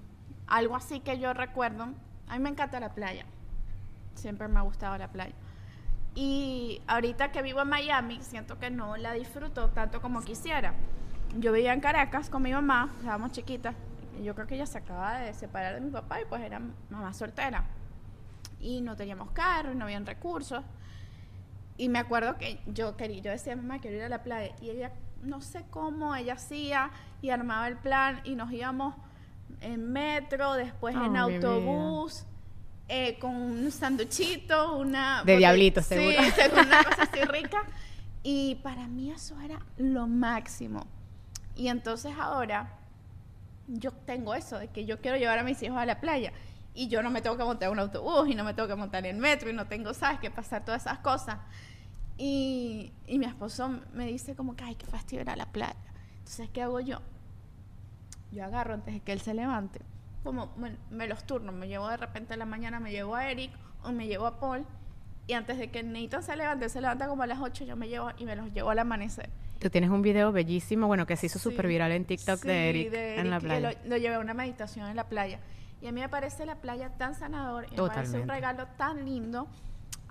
algo 0.47 0.75
así 0.75 1.01
que 1.01 1.19
yo 1.19 1.33
recuerdo. 1.33 1.89
A 2.27 2.33
mí 2.37 2.39
me 2.39 2.49
encanta 2.49 2.79
la 2.79 2.93
playa. 2.93 3.25
Siempre 4.15 4.47
me 4.47 4.59
ha 4.59 4.63
gustado 4.63 4.97
la 4.97 5.09
playa. 5.09 5.33
Y 6.15 6.81
ahorita 6.87 7.31
que 7.31 7.41
vivo 7.41 7.61
en 7.61 7.69
Miami, 7.69 8.19
siento 8.21 8.57
que 8.57 8.69
no 8.69 8.97
la 8.97 9.13
disfruto 9.13 9.69
tanto 9.69 10.01
como 10.01 10.21
quisiera. 10.21 10.73
Yo 11.37 11.51
vivía 11.51 11.73
en 11.73 11.79
Caracas 11.81 12.29
con 12.29 12.41
mi 12.41 12.51
mamá, 12.51 12.89
estábamos 12.99 13.31
chiquitas. 13.31 13.75
y 14.19 14.23
Yo 14.23 14.33
creo 14.33 14.47
que 14.47 14.55
ella 14.55 14.65
se 14.65 14.79
acaba 14.79 15.19
de 15.19 15.33
separar 15.33 15.75
de 15.75 15.81
mi 15.81 15.91
papá 15.91 16.21
y 16.21 16.25
pues 16.25 16.41
era 16.41 16.59
mamá 16.89 17.13
soltera. 17.13 17.65
Y 18.59 18.81
no 18.81 18.95
teníamos 18.95 19.31
carro, 19.31 19.73
no 19.75 19.85
habían 19.85 20.05
recursos. 20.05 20.63
Y 21.79 21.87
me 21.87 21.97
acuerdo 21.99 22.37
que 22.37 22.59
yo 22.67 22.97
quería, 22.97 23.21
yo 23.21 23.31
decía, 23.31 23.55
mamá, 23.55 23.79
quiero 23.79 23.95
ir 23.95 24.03
a 24.03 24.09
la 24.09 24.21
playa. 24.21 24.53
Y 24.61 24.69
ella, 24.69 24.91
no 25.23 25.39
sé 25.39 25.63
cómo, 25.69 26.13
ella 26.13 26.33
hacía 26.33 26.91
y 27.21 27.29
armaba 27.29 27.69
el 27.69 27.77
plan 27.77 28.19
y 28.25 28.35
nos 28.35 28.51
íbamos 28.51 28.95
en 29.61 29.89
metro, 29.91 30.55
después 30.55 30.93
Oh, 30.97 31.05
en 31.05 31.15
autobús, 31.15 32.25
eh, 32.89 33.17
con 33.19 33.33
un 33.33 33.71
sanduchito, 33.71 34.75
una... 34.75 35.23
De 35.23 35.35
bote- 35.35 35.37
diablito, 35.37 35.81
sí, 35.81 35.87
seguro. 35.95 36.21
seguro, 36.35 36.61
una 36.63 36.83
cosa 36.83 37.03
así 37.03 37.21
rica. 37.31 37.63
Y 38.23 38.55
para 38.55 38.85
mí 38.89 39.09
eso 39.11 39.39
era 39.39 39.59
lo 39.77 40.05
máximo. 40.05 40.85
Y 41.55 41.69
entonces 41.69 42.11
ahora 42.19 42.73
yo 43.69 43.91
tengo 43.93 44.35
eso, 44.35 44.59
de 44.59 44.67
que 44.67 44.85
yo 44.85 44.99
quiero 44.99 45.15
llevar 45.17 45.39
a 45.39 45.43
mis 45.43 45.63
hijos 45.63 45.77
a 45.77 45.85
la 45.85 46.01
playa. 46.01 46.33
Y 46.73 46.87
yo 46.87 47.01
no 47.03 47.09
me 47.09 47.21
tengo 47.21 47.35
que 47.37 47.43
montar 47.43 47.67
en 47.67 47.73
un 47.73 47.79
autobús 47.79 48.29
y 48.29 48.35
no 48.35 48.43
me 48.43 48.53
tengo 48.53 48.67
que 48.67 48.75
montar 48.75 49.05
en 49.05 49.15
el 49.15 49.21
metro 49.21 49.49
y 49.49 49.53
no 49.53 49.67
tengo, 49.67 49.93
¿sabes?, 49.93 50.19
que 50.19 50.29
pasar 50.31 50.63
todas 50.63 50.81
esas 50.83 50.99
cosas. 50.99 51.37
Y, 52.17 52.91
y 53.07 53.17
mi 53.17 53.25
esposo 53.25 53.79
me 53.93 54.05
dice 54.05 54.35
como 54.35 54.55
que, 54.55 54.63
ay, 54.63 54.75
qué 54.75 54.85
fastidio 54.85 55.21
ir 55.23 55.29
a 55.29 55.35
la 55.35 55.45
playa. 55.45 55.75
Entonces, 56.19 56.49
¿qué 56.51 56.61
hago 56.61 56.79
yo? 56.79 56.99
Yo 58.31 58.43
agarro 58.45 58.73
antes 58.73 58.93
de 58.93 58.99
que 58.99 59.11
él 59.13 59.21
se 59.21 59.33
levante. 59.33 59.81
Como 60.23 60.53
me, 60.57 60.75
me 60.91 61.07
los 61.07 61.23
turno, 61.23 61.51
me 61.51 61.67
llevo 61.67 61.87
de 61.87 61.97
repente 61.97 62.33
en 62.33 62.39
la 62.39 62.45
mañana, 62.45 62.79
me 62.79 62.91
llevo 62.91 63.15
a 63.15 63.29
Eric 63.31 63.51
o 63.83 63.91
me 63.91 64.05
llevo 64.07 64.27
a 64.27 64.37
Paul 64.39 64.65
Y 65.27 65.33
antes 65.33 65.57
de 65.57 65.71
que 65.71 65.81
Nathan 65.81 66.21
se 66.23 66.35
levante, 66.35 66.65
él 66.65 66.71
se 66.71 66.81
levanta 66.81 67.07
como 67.07 67.23
a 67.23 67.27
las 67.27 67.39
8, 67.39 67.63
yo 67.63 67.75
me 67.77 67.87
llevo 67.87 68.11
y 68.17 68.25
me 68.25 68.35
los 68.35 68.51
llevo 68.53 68.69
al 68.69 68.79
amanecer. 68.79 69.29
Tú 69.59 69.69
tienes 69.69 69.89
un 69.89 70.01
video 70.01 70.31
bellísimo, 70.31 70.87
bueno, 70.87 71.05
que 71.05 71.15
se 71.15 71.25
hizo 71.27 71.39
súper 71.39 71.65
Sí. 71.65 71.69
viral 71.69 71.91
en 71.93 72.05
TikTok 72.05 72.39
Sí, 72.41 72.47
de 72.47 72.69
Eric, 72.69 72.91
de 72.91 73.19
en 73.19 73.29
la 73.29 73.37
Eric, 73.37 73.47
playa. 73.47 73.71
Lo, 73.83 73.89
lo 73.89 73.97
llevé 73.97 74.15
a 74.15 74.19
una 74.19 74.33
meditación 74.33 74.87
en 74.89 74.95
la 74.95 75.05
playa. 75.07 75.39
Y 75.81 75.87
a 75.87 75.91
mí 75.91 76.01
me 76.01 76.09
parece 76.09 76.45
la 76.45 76.55
playa 76.55 76.89
tan 76.97 77.15
sanador, 77.15 77.65
y 77.71 77.75
me 77.79 77.87
parece 77.87 78.19
un 78.21 78.27
regalo 78.27 78.67
tan 78.77 79.05
lindo 79.05 79.47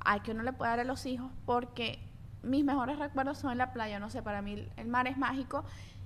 ay, 0.05 0.21
que 0.21 0.31
uno 0.31 0.43
le 0.43 0.53
puede 0.53 0.71
dar 0.71 0.81
a 0.81 0.85
los 0.85 1.05
hijos, 1.07 1.31
porque 1.45 1.99
mis 2.43 2.65
mejores 2.65 2.99
recuerdos 2.99 3.39
son 3.39 3.53
en 3.53 3.59
la 3.59 3.73
playa. 3.73 3.99
No 3.99 4.09
sé, 4.11 4.23
para 4.23 4.41
mí 4.43 4.67
el 4.77 4.87
mar 4.87 5.07
es 5.09 5.19
mágico 5.19 5.65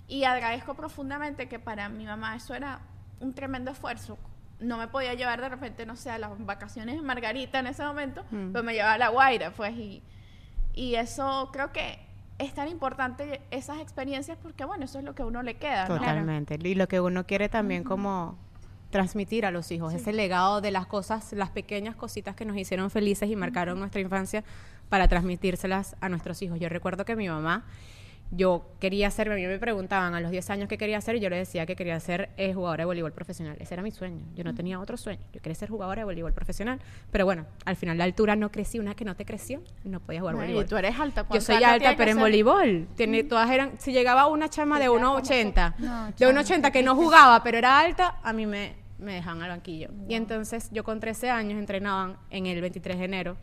y 0.08 0.24
agradezco 0.24 0.74
profundamente 0.74 1.48
que 1.48 1.58
para 1.58 1.88
mi 1.88 2.06
mamá 2.06 2.34
eso 2.34 2.54
era 2.54 2.80
un 3.20 3.32
tremendo 3.34 3.70
esfuerzo. 3.70 4.18
No 4.58 4.78
me 4.78 4.88
podía 4.88 5.14
llevar 5.14 5.40
de 5.40 5.48
repente, 5.50 5.86
no 5.86 5.94
sé, 5.94 6.10
a 6.10 6.18
las 6.18 6.30
vacaciones 6.44 6.96
en 6.96 7.04
Margarita 7.04 7.58
en 7.58 7.66
ese 7.68 7.84
momento, 7.84 8.24
Mm. 8.30 8.52
pero 8.52 8.64
me 8.64 8.72
llevaba 8.72 8.94
a 8.94 8.98
La 8.98 9.08
Guaira, 9.10 9.50
pues, 9.52 9.72
y, 9.76 10.02
y 10.72 10.94
eso 10.96 11.50
creo 11.52 11.70
que 11.72 11.98
es 12.38 12.54
tan 12.54 12.68
importante 12.68 13.42
esas 13.50 13.78
experiencias 13.78 14.38
porque, 14.42 14.64
bueno, 14.64 14.84
eso 14.86 14.98
es 14.98 15.04
lo 15.04 15.14
que 15.14 15.22
a 15.22 15.26
uno 15.26 15.42
le 15.42 15.58
queda, 15.58 15.86
¿no? 15.86 15.98
Totalmente. 15.98 16.58
Y 16.60 16.74
lo 16.74 16.88
que 16.88 17.00
uno 17.00 17.24
quiere 17.26 17.48
también 17.48 17.84
como 17.84 18.38
transmitir 18.92 19.44
a 19.44 19.50
los 19.50 19.72
hijos, 19.72 19.92
ese 19.92 20.12
legado 20.12 20.60
de 20.60 20.70
las 20.70 20.86
cosas, 20.86 21.32
las 21.32 21.50
pequeñas 21.50 21.96
cositas 21.96 22.36
que 22.36 22.44
nos 22.44 22.56
hicieron 22.56 22.90
felices 22.90 23.28
y 23.28 23.34
marcaron 23.34 23.80
nuestra 23.80 24.00
infancia 24.00 24.44
para 24.88 25.08
transmitírselas 25.08 25.96
a 26.00 26.08
nuestros 26.08 26.40
hijos. 26.42 26.60
Yo 26.60 26.68
recuerdo 26.68 27.04
que 27.04 27.16
mi 27.16 27.28
mamá, 27.28 27.64
yo 28.30 28.66
quería 28.80 29.10
ser, 29.10 29.30
a 29.30 29.34
mí 29.34 29.46
me 29.46 29.58
preguntaban 29.58 30.14
a 30.14 30.20
los 30.20 30.30
10 30.30 30.50
años 30.50 30.68
qué 30.68 30.78
quería 30.78 30.98
hacer 30.98 31.16
y 31.16 31.20
yo 31.20 31.28
le 31.28 31.36
decía 31.36 31.66
que 31.66 31.76
quería 31.76 31.98
ser 32.00 32.30
eh, 32.36 32.54
jugadora 32.54 32.82
de 32.82 32.86
voleibol 32.86 33.12
profesional. 33.12 33.56
Ese 33.60 33.74
era 33.74 33.82
mi 33.82 33.90
sueño. 33.90 34.20
Yo 34.34 34.44
no 34.44 34.54
tenía 34.54 34.80
otro 34.80 34.96
sueño. 34.96 35.20
Yo 35.32 35.40
quería 35.40 35.54
ser 35.54 35.68
jugadora 35.68 36.00
de 36.00 36.04
voleibol 36.04 36.32
profesional. 36.32 36.78
Pero 37.10 37.24
bueno, 37.24 37.46
al 37.64 37.76
final 37.76 37.98
la 37.98 38.04
altura 38.04 38.36
no 38.36 38.50
crecí. 38.50 38.78
Una 38.78 38.94
que 38.94 39.04
no 39.04 39.16
te 39.16 39.24
creció, 39.26 39.62
no 39.84 40.00
podía 40.00 40.20
jugar 40.20 40.36
voleibol. 40.36 40.64
y 40.64 40.66
tú 40.66 40.76
eres 40.76 40.98
alta. 40.98 41.22
Yo 41.22 41.28
¿cuánto 41.28 41.44
soy 41.44 41.62
alta 41.62 41.94
pero 41.96 42.10
en 42.10 42.16
ser? 42.16 42.22
voleibol. 42.22 42.86
Tiene, 42.96 43.24
todas 43.24 43.50
eran, 43.50 43.72
si 43.78 43.92
llegaba 43.92 44.26
una 44.28 44.48
chama 44.48 44.78
de 44.78 44.86
Te 44.86 44.90
quedas 44.90 45.02
como 45.02 45.20
1,80, 45.20 45.74
No, 45.78 46.06
de 46.06 46.14
chama, 46.14 46.42
1,80 46.42 46.72
que 46.72 46.82
no 46.82 46.94
jugaba, 46.94 47.42
pero 47.42 47.58
era 47.58 47.80
alta, 47.80 48.16
a 48.22 48.32
mí 48.32 48.46
me, 48.46 48.81
me 49.02 49.14
dejaban 49.14 49.42
al 49.42 49.50
banquillo. 49.50 49.90
Y 50.08 50.14
entonces 50.14 50.70
yo 50.72 50.84
con 50.84 51.00
13 51.00 51.30
años 51.30 51.58
entrenaban 51.58 52.16
en 52.30 52.46
el 52.46 52.60
23 52.60 52.98
de 52.98 53.04
enero. 53.04 53.36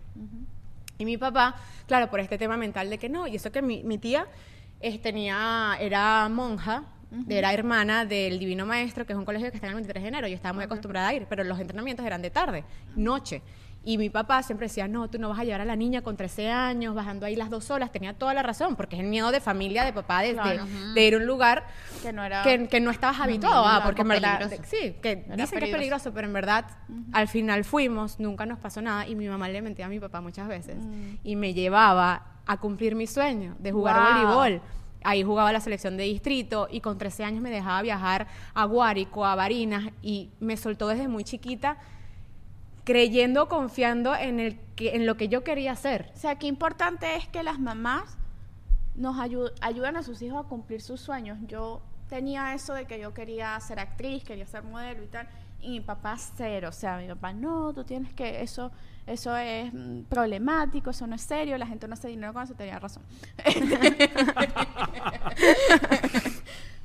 Y 0.97 1.05
mi 1.05 1.17
papá, 1.17 1.55
claro, 1.87 2.09
por 2.09 2.19
este 2.19 2.37
tema 2.37 2.57
mental 2.57 2.89
de 2.89 2.97
que 2.97 3.09
no, 3.09 3.27
y 3.27 3.35
eso 3.35 3.51
que 3.51 3.61
mi, 3.61 3.83
mi 3.83 3.97
tía 3.97 4.27
eh, 4.81 4.97
tenía, 4.99 5.77
era 5.79 6.27
monja, 6.29 6.83
era 7.27 7.53
hermana 7.53 8.05
del 8.05 8.37
Divino 8.37 8.65
Maestro, 8.65 9.05
que 9.05 9.13
es 9.13 9.19
un 9.19 9.25
colegio 9.25 9.49
que 9.49 9.57
está 9.57 9.67
en 9.67 9.71
el 9.71 9.75
23 9.75 10.03
de 10.03 10.07
enero. 10.09 10.27
Yo 10.27 10.35
estaba 10.35 10.53
muy 10.53 10.63
acostumbrada 10.63 11.07
a 11.07 11.13
ir, 11.13 11.25
pero 11.27 11.43
los 11.43 11.59
entrenamientos 11.59 12.05
eran 12.05 12.21
de 12.21 12.29
tarde, 12.29 12.63
noche. 12.95 13.41
Y 13.89 13.97
mi 13.97 14.11
papá 14.11 14.43
siempre 14.43 14.67
decía, 14.67 14.87
no, 14.87 15.09
tú 15.09 15.17
no 15.17 15.29
vas 15.29 15.39
a 15.39 15.43
llevar 15.43 15.61
a 15.61 15.65
la 15.65 15.75
niña 15.75 16.03
con 16.03 16.15
13 16.15 16.51
años, 16.51 16.93
bajando 16.93 17.25
ahí 17.25 17.35
las 17.35 17.49
dos 17.49 17.71
horas. 17.71 17.91
Tenía 17.91 18.13
toda 18.13 18.35
la 18.35 18.43
razón, 18.43 18.75
porque 18.75 18.95
es 18.95 19.01
el 19.01 19.07
miedo 19.07 19.31
de 19.31 19.39
familia, 19.41 19.83
de 19.83 19.93
papá, 19.93 20.21
de, 20.21 20.27
de- 20.27 20.33
Claro. 20.35 20.65
de 20.93 21.07
ir 21.07 21.15
a 21.15 21.17
un 21.17 21.25
lugar 21.25 21.65
Que 22.03 22.13
no 22.13 22.23
era... 22.23 22.43
que, 22.43 22.67
que 22.67 22.79
no 22.81 22.91
estabas 22.91 23.19
habituado 23.19 23.65
a, 23.65 23.69
claro, 23.71 23.85
porque 23.85 24.01
en 24.03 24.07
verdad, 24.09 24.37
peligroso. 24.37 24.63
sí, 24.69 24.95
que 25.01 25.15
dicen 25.15 25.35
que 25.37 25.41
es 25.43 25.49
peligroso. 25.49 25.71
peligroso, 25.77 26.13
pero 26.13 26.27
en 26.27 26.33
verdad 26.33 26.65
al 27.13 27.27
final 27.27 27.63
fuimos, 27.63 28.19
nunca 28.19 28.45
nos 28.45 28.59
pasó 28.59 28.79
nada 28.79 29.07
y 29.07 29.15
mi 29.15 29.27
mamá 29.27 29.49
le 29.49 29.59
mentía 29.63 29.87
a 29.87 29.89
mi 29.89 29.99
papá 29.99 30.21
muchas 30.21 30.47
veces 30.47 30.77
y 31.23 31.35
me 31.35 31.55
llevaba 31.55 32.25
a 32.45 32.57
cumplir 32.57 32.93
mi 32.93 33.07
sueño 33.07 33.55
de 33.57 33.71
jugar 33.71 33.95
Wow. 33.95 34.05
voleibol. 34.37 34.61
Ahí 35.03 35.23
jugaba 35.23 35.51
la 35.51 35.61
selección 35.61 35.97
de 35.97 36.03
distrito 36.03 36.67
y 36.69 36.81
con 36.81 36.99
13 36.99 37.23
años 37.23 37.41
me 37.41 37.49
dejaba 37.49 37.81
viajar 37.81 38.27
a 38.53 38.65
Guárico, 38.65 39.25
a 39.25 39.33
Barinas 39.33 39.85
y 40.03 40.29
me 40.39 40.57
soltó 40.57 40.89
desde 40.89 41.07
muy 41.07 41.23
chiquita 41.23 41.77
creyendo, 42.83 43.47
confiando 43.49 44.15
en, 44.15 44.39
el 44.39 44.59
que, 44.75 44.95
en 44.95 45.05
lo 45.05 45.17
que 45.17 45.27
yo 45.29 45.43
quería 45.43 45.73
hacer. 45.73 46.11
O 46.15 46.17
sea, 46.17 46.35
qué 46.39 46.47
importante 46.47 47.15
es 47.15 47.27
que 47.27 47.43
las 47.43 47.59
mamás 47.59 48.17
nos 48.95 49.17
ayu- 49.17 49.51
ayudan 49.61 49.95
a 49.97 50.03
sus 50.03 50.21
hijos 50.21 50.45
a 50.45 50.49
cumplir 50.49 50.81
sus 50.81 50.99
sueños. 50.99 51.37
Yo 51.47 51.81
tenía 52.09 52.53
eso 52.53 52.73
de 52.73 52.85
que 52.85 52.99
yo 52.99 53.13
quería 53.13 53.59
ser 53.59 53.79
actriz, 53.79 54.23
quería 54.23 54.45
ser 54.47 54.63
modelo 54.63 55.03
y 55.03 55.07
tal, 55.07 55.27
y 55.61 55.69
mi 55.69 55.81
papá 55.81 56.17
cero. 56.17 56.69
O 56.69 56.73
sea, 56.73 56.97
mi 56.97 57.07
papá, 57.07 57.33
no, 57.33 57.73
tú 57.73 57.83
tienes 57.83 58.13
que, 58.13 58.41
eso, 58.41 58.71
eso 59.05 59.37
es 59.37 59.71
mm, 59.73 60.01
problemático, 60.09 60.89
eso 60.89 61.05
no 61.05 61.15
es 61.15 61.21
serio, 61.21 61.57
la 61.57 61.67
gente 61.67 61.87
no 61.87 61.93
hace 61.93 62.07
dinero 62.07 62.33
con 62.33 62.43
eso, 62.43 62.55
tenía 62.55 62.79
razón. 62.79 63.03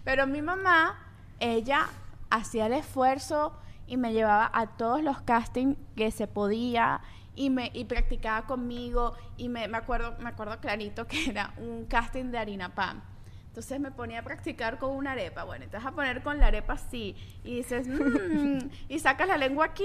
Pero 0.04 0.26
mi 0.26 0.42
mamá, 0.42 0.98
ella 1.40 1.86
hacía 2.30 2.66
el 2.66 2.74
esfuerzo 2.74 3.54
y 3.86 3.96
me 3.96 4.12
llevaba 4.12 4.50
a 4.52 4.66
todos 4.76 5.02
los 5.02 5.20
castings 5.22 5.76
que 5.96 6.10
se 6.10 6.26
podía 6.26 7.00
y 7.36 7.50
me 7.50 7.70
y 7.74 7.84
practicaba 7.84 8.46
conmigo 8.46 9.14
y 9.36 9.48
me, 9.48 9.66
me 9.68 9.76
acuerdo 9.76 10.14
me 10.20 10.28
acuerdo 10.30 10.58
clarito 10.60 11.06
que 11.06 11.30
era 11.30 11.52
un 11.58 11.86
casting 11.86 12.26
de 12.26 12.38
harina 12.38 12.74
pan. 12.74 13.02
Entonces 13.48 13.78
me 13.78 13.92
ponía 13.92 14.18
a 14.18 14.22
practicar 14.22 14.78
con 14.78 14.90
una 14.90 15.12
arepa. 15.12 15.44
Bueno, 15.44 15.66
te 15.70 15.76
vas 15.76 15.86
a 15.86 15.92
poner 15.92 16.24
con 16.24 16.38
la 16.40 16.48
arepa 16.48 16.72
así. 16.72 17.14
Y 17.44 17.56
dices, 17.58 17.86
"Mm", 17.86 18.58
y 18.88 18.98
sacas 18.98 19.28
la 19.28 19.36
lengua 19.36 19.66
aquí 19.66 19.84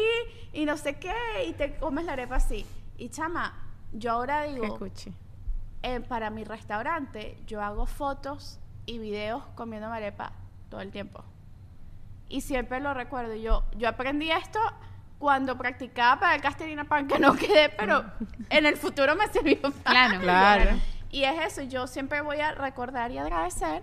y 0.54 0.66
no 0.66 0.76
sé 0.76 0.96
qué, 0.96 1.14
y 1.48 1.54
te 1.54 1.76
comes 1.76 2.06
la 2.06 2.14
arepa 2.14 2.38
así. 2.38 2.66
Y 2.98 3.10
chama, 3.10 3.54
yo 3.94 4.14
ahora 4.14 4.44
digo, 4.44 4.66
eh, 5.84 6.00
para 6.00 6.32
mi 6.32 6.44
restaurante 6.44 7.38
yo 7.46 7.62
hago 7.62 7.86
fotos 7.86 8.60
y 8.88 8.98
videos 8.98 9.44
comiendo 9.56 9.88
arepa 9.88 10.34
todo 10.70 10.82
el 10.82 10.90
tiempo. 10.92 11.24
Y 12.30 12.42
siempre 12.42 12.80
lo 12.80 12.94
recuerdo. 12.94 13.36
Yo, 13.36 13.64
yo 13.76 13.90
aprendí 13.90 14.32
esto 14.32 14.60
cuando 15.18 15.58
practicaba 15.58 16.20
para 16.20 16.36
el 16.36 16.42
Castellina 16.42 16.86
Pan, 16.86 17.08
que 17.08 17.20
no 17.20 17.36
quedé, 17.36 17.70
pero 17.70 18.06
en 18.50 18.66
el 18.66 18.78
futuro 18.78 19.16
me 19.16 19.28
sirvió 19.28 19.60
para 19.84 20.08
Claro. 20.08 20.20
Claro. 20.22 20.80
Y 21.12 21.24
es 21.24 21.42
eso, 21.44 21.64
yo 21.64 21.88
siempre 21.88 22.22
voy 22.22 22.40
a 22.40 22.52
recordar 22.52 23.12
y 23.12 23.18
agradecer 23.18 23.82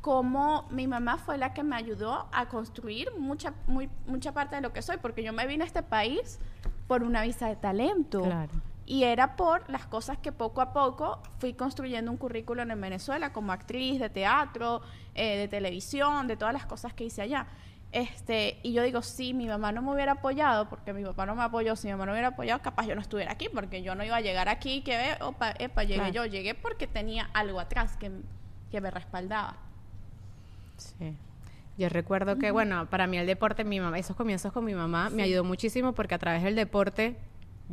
cómo 0.00 0.66
mi 0.70 0.86
mamá 0.86 1.18
fue 1.18 1.36
la 1.36 1.52
que 1.52 1.62
me 1.62 1.76
ayudó 1.76 2.26
a 2.32 2.46
construir 2.48 3.10
mucha, 3.18 3.52
muy, 3.66 3.90
mucha 4.06 4.32
parte 4.32 4.56
de 4.56 4.62
lo 4.62 4.72
que 4.72 4.80
soy, 4.82 4.96
porque 4.96 5.22
yo 5.22 5.32
me 5.32 5.46
vine 5.46 5.64
a 5.64 5.66
este 5.66 5.82
país 5.82 6.40
por 6.88 7.02
una 7.02 7.22
visa 7.22 7.46
de 7.46 7.56
talento. 7.56 8.22
Claro. 8.22 8.50
Y 8.84 9.04
era 9.04 9.36
por 9.36 9.68
las 9.70 9.86
cosas 9.86 10.18
que 10.18 10.32
poco 10.32 10.60
a 10.60 10.72
poco 10.72 11.22
fui 11.38 11.54
construyendo 11.54 12.10
un 12.10 12.16
currículum 12.16 12.68
en 12.70 12.80
Venezuela 12.80 13.32
como 13.32 13.52
actriz 13.52 14.00
de 14.00 14.10
teatro, 14.10 14.82
eh, 15.14 15.36
de 15.36 15.48
televisión, 15.48 16.26
de 16.26 16.36
todas 16.36 16.52
las 16.52 16.66
cosas 16.66 16.92
que 16.92 17.04
hice 17.04 17.22
allá. 17.22 17.46
Este, 17.92 18.58
y 18.62 18.72
yo 18.72 18.82
digo, 18.82 19.02
si 19.02 19.34
mi 19.34 19.46
mamá 19.46 19.70
no 19.70 19.82
me 19.82 19.92
hubiera 19.92 20.12
apoyado, 20.12 20.68
porque 20.68 20.94
mi 20.94 21.04
papá 21.04 21.26
no 21.26 21.34
me 21.34 21.42
apoyó, 21.42 21.76
si 21.76 21.88
mi 21.88 21.92
mamá 21.92 22.06
no 22.06 22.12
hubiera 22.12 22.28
apoyado, 22.28 22.62
capaz 22.62 22.86
yo 22.86 22.94
no 22.94 23.02
estuviera 23.02 23.32
aquí, 23.32 23.48
porque 23.52 23.82
yo 23.82 23.94
no 23.94 24.02
iba 24.02 24.16
a 24.16 24.20
llegar 24.22 24.48
aquí 24.48 24.80
que 24.80 24.96
ve, 24.96 25.16
opa, 25.22 25.50
epa, 25.58 25.82
llegué 25.82 25.96
Claro. 25.96 26.12
yo, 26.12 26.24
llegué 26.26 26.54
porque 26.54 26.86
tenía 26.86 27.28
algo 27.34 27.60
atrás 27.60 27.96
que, 27.98 28.10
que 28.70 28.80
me 28.80 28.90
respaldaba. 28.90 29.56
Sí. 30.78 31.14
Yo 31.76 31.88
recuerdo 31.88 32.38
que, 32.38 32.50
bueno, 32.50 32.86
para 32.86 33.06
mí 33.06 33.18
el 33.18 33.26
deporte, 33.26 33.64
mi 33.64 33.78
mamá, 33.80 33.98
esos 33.98 34.16
comienzos 34.16 34.52
con 34.52 34.64
mi 34.64 34.74
mamá 34.74 35.10
me 35.10 35.22
ayudó 35.22 35.44
muchísimo 35.44 35.92
porque 35.92 36.14
a 36.14 36.18
través 36.18 36.42
del 36.42 36.54
deporte 36.54 37.16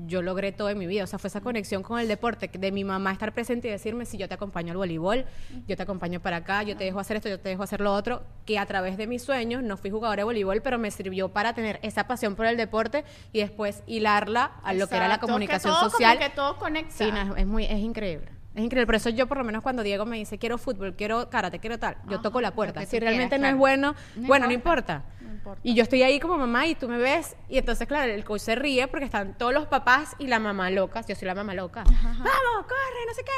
yo 0.06 0.22
logré 0.22 0.52
todo 0.52 0.70
en 0.70 0.78
mi 0.78 0.88
vida. 0.88 1.04
O 1.04 1.08
sea, 1.08 1.20
fue 1.20 1.28
esa 1.28 1.42
conexión 1.42 1.84
con 1.84 2.00
el 2.00 2.08
deporte, 2.08 2.50
que 2.50 2.58
de 2.58 2.72
mi 2.72 2.84
mamá 2.84 3.12
estar 3.12 3.34
presente 3.34 3.68
y 3.68 3.72
decirme 3.72 4.06
si 4.06 4.18
yo 4.18 4.28
te 4.28 4.34
acompaño 4.34 4.72
al 4.72 4.78
voleibol, 4.78 5.26
yo 5.68 5.76
te 5.76 5.84
acompaño 5.84 6.20
para 6.20 6.38
acá, 6.38 6.64
yo 6.64 6.76
te 6.78 6.84
dejo 6.84 7.00
hacer 7.00 7.18
esto, 7.18 7.30
yo 7.30 7.40
te 7.40 7.50
dejo 7.50 7.64
hacer 7.64 7.82
lo 7.82 7.94
otro, 7.94 8.24
que 8.46 8.58
a 8.60 8.66
través 8.66 8.98
de 8.98 9.08
mis 9.08 9.22
sueños 9.22 9.64
no 9.64 9.78
fui 9.78 9.90
jugadora 9.90 10.22
de 10.22 10.24
voleibol, 10.26 10.62
pero 10.62 10.78
me 10.78 10.92
sirvió 10.92 11.30
para 11.30 11.54
tener 11.54 11.80
esa 11.84 12.08
pasión 12.08 12.36
por 12.36 12.46
el 12.46 12.58
deporte 12.58 13.04
y 13.34 13.40
después 13.40 13.84
hilarla 13.88 14.52
a 14.64 14.74
lo 14.74 14.88
que 14.88 14.96
era 14.96 15.08
la 15.08 15.20
comunicación 15.20 15.74
que 15.74 15.80
todo, 15.80 15.90
social. 15.90 16.18
Como 16.18 16.30
que 16.30 16.36
todo 16.36 16.58
conecta. 16.58 16.94
Sí, 16.94 17.12
no, 17.12 17.36
es 17.36 17.46
muy, 17.46 17.66
es 17.66 17.80
increíble. 17.80 18.40
Es 18.56 18.64
increíble. 18.64 18.88
Por 18.88 18.96
eso 18.96 19.10
yo, 19.10 19.28
por 19.28 19.38
lo 19.38 19.44
menos, 19.44 19.62
cuando 19.62 19.84
Diego 19.84 20.06
me 20.06 20.18
dice 20.18 20.38
quiero 20.38 20.58
fútbol, 20.58 20.96
quiero 20.96 21.30
karate, 21.30 21.60
quiero 21.60 21.78
tal, 21.78 21.98
yo 22.10 22.20
toco 22.20 22.42
la 22.42 22.52
puerta. 22.52 22.86
Si 22.86 23.00
realmente 23.00 23.36
quieras, 23.36 23.42
no 23.52 23.56
es 23.56 23.60
bueno, 23.60 23.96
No 24.16 24.28
bueno, 24.28 24.48
no 24.48 24.54
importa. 24.54 25.04
Importa. 25.40 25.62
Y 25.64 25.74
yo 25.74 25.84
estoy 25.84 26.04
ahí 26.04 26.20
como 26.20 26.38
mamá 26.38 26.68
y 26.68 26.76
tú 26.76 26.88
me 26.88 26.98
ves. 26.98 27.36
Y 27.50 27.58
entonces, 27.58 27.88
claro, 27.88 28.12
el 28.12 28.24
coach 28.24 28.42
se 28.42 28.56
ríe 28.56 28.88
porque 28.88 29.06
están 29.06 29.38
todos 29.38 29.54
los 29.54 29.66
papás 29.68 30.16
y 30.20 30.28
la 30.28 30.40
mamá 30.40 30.70
locas. 30.70 31.08
Yo 31.08 31.16
soy 31.16 31.26
la 31.28 31.36
mamá 31.36 31.54
loca. 31.54 31.84
Vamos, 31.86 32.24
corre, 32.64 33.06
no 33.08 33.14
sé 33.14 33.24
qué, 33.24 33.32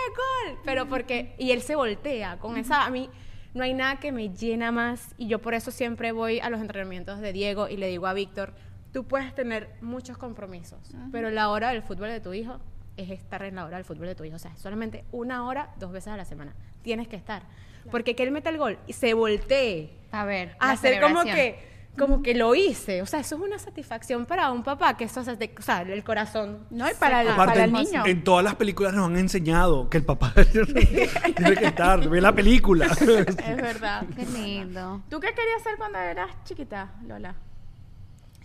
gol. 0.50 0.60
Pero 0.66 0.88
porque. 0.88 1.36
Y 1.38 1.52
él 1.52 1.62
se 1.62 1.76
voltea 1.76 2.38
con 2.38 2.58
esa. 2.58 2.86
A 2.86 2.90
mí 2.90 3.10
no 3.54 3.64
hay 3.64 3.74
nada 3.74 4.00
que 4.00 4.12
me 4.12 4.30
llena 4.30 4.72
más. 4.72 5.16
Y 5.18 5.28
yo 5.28 5.40
por 5.40 5.54
eso 5.54 5.72
siempre 5.72 6.12
voy 6.12 6.40
a 6.40 6.50
los 6.50 6.60
entrenamientos 6.60 7.20
de 7.20 7.32
Diego 7.34 7.70
y 7.70 7.78
le 7.78 7.88
digo 7.88 8.08
a 8.08 8.14
Víctor: 8.14 8.54
tú 8.92 9.06
puedes 9.06 9.34
tener 9.34 9.70
muchos 9.82 10.18
compromisos, 10.18 10.80
pero 11.12 11.30
la 11.30 11.50
hora 11.50 11.70
del 11.70 11.84
fútbol 11.84 12.10
de 12.10 12.20
tu 12.20 12.34
hijo 12.34 12.60
es 12.98 13.10
estar 13.10 13.42
en 13.44 13.56
la 13.56 13.66
hora 13.66 13.78
del 13.78 13.86
fútbol 13.86 14.08
de 14.08 14.16
tu 14.16 14.24
hijo. 14.24 14.36
O 14.36 14.40
sea, 14.40 14.56
solamente 14.58 15.06
una 15.12 15.46
hora, 15.46 15.74
dos 15.80 15.92
veces 15.92 16.10
a 16.10 16.18
la 16.18 16.26
semana. 16.26 16.54
Tienes 16.82 17.08
que 17.08 17.16
estar. 17.16 17.44
Porque 17.90 18.16
que 18.16 18.22
él 18.24 18.32
meta 18.32 18.50
el 18.52 18.60
gol 18.60 18.78
y 18.86 18.94
se 18.94 19.16
voltee 19.16 19.98
A 20.12 20.24
ver. 20.24 20.56
a 20.60 20.72
hacer 20.72 21.02
como 21.02 21.24
que 21.24 21.71
como 21.98 22.22
que 22.24 22.34
lo 22.34 22.56
hice. 22.56 23.02
O 23.02 23.06
sea, 23.06 23.20
eso 23.20 23.36
es 23.36 23.42
una 23.42 23.60
satisfacción 23.60 24.26
para 24.26 24.52
un 24.52 24.64
papá, 24.64 24.96
que 24.98 25.04
eso 25.04 25.24
de- 25.24 25.54
o 25.58 25.62
sea, 25.62 25.82
el 25.82 26.04
corazón. 26.04 26.66
No, 26.70 26.90
y 26.90 26.94
para 26.96 27.22
el, 27.22 27.28
Aparte, 27.30 27.54
para 27.54 27.64
el 27.66 27.76
en- 27.76 27.84
niño. 27.84 28.06
en 28.06 28.24
todas 28.24 28.44
las 28.44 28.56
películas 28.56 28.94
nos 28.94 29.08
han 29.10 29.18
enseñado 29.18 29.90
que 29.90 29.98
el 29.98 30.06
papá 30.06 30.34
tiene 30.52 31.56
que 31.56 31.66
estar, 31.66 32.08
ve 32.10 32.22
la 32.22 32.34
película. 32.34 32.86
Es 32.98 33.36
verdad. 33.58 34.06
Qué 34.16 34.26
lindo. 34.26 35.02
¿Tú 35.10 35.20
qué 35.20 35.28
querías 35.34 35.62
hacer 35.62 35.78
cuando 35.78 36.00
eras 36.00 36.30
chiquita, 36.46 36.94
Lola? 37.06 37.36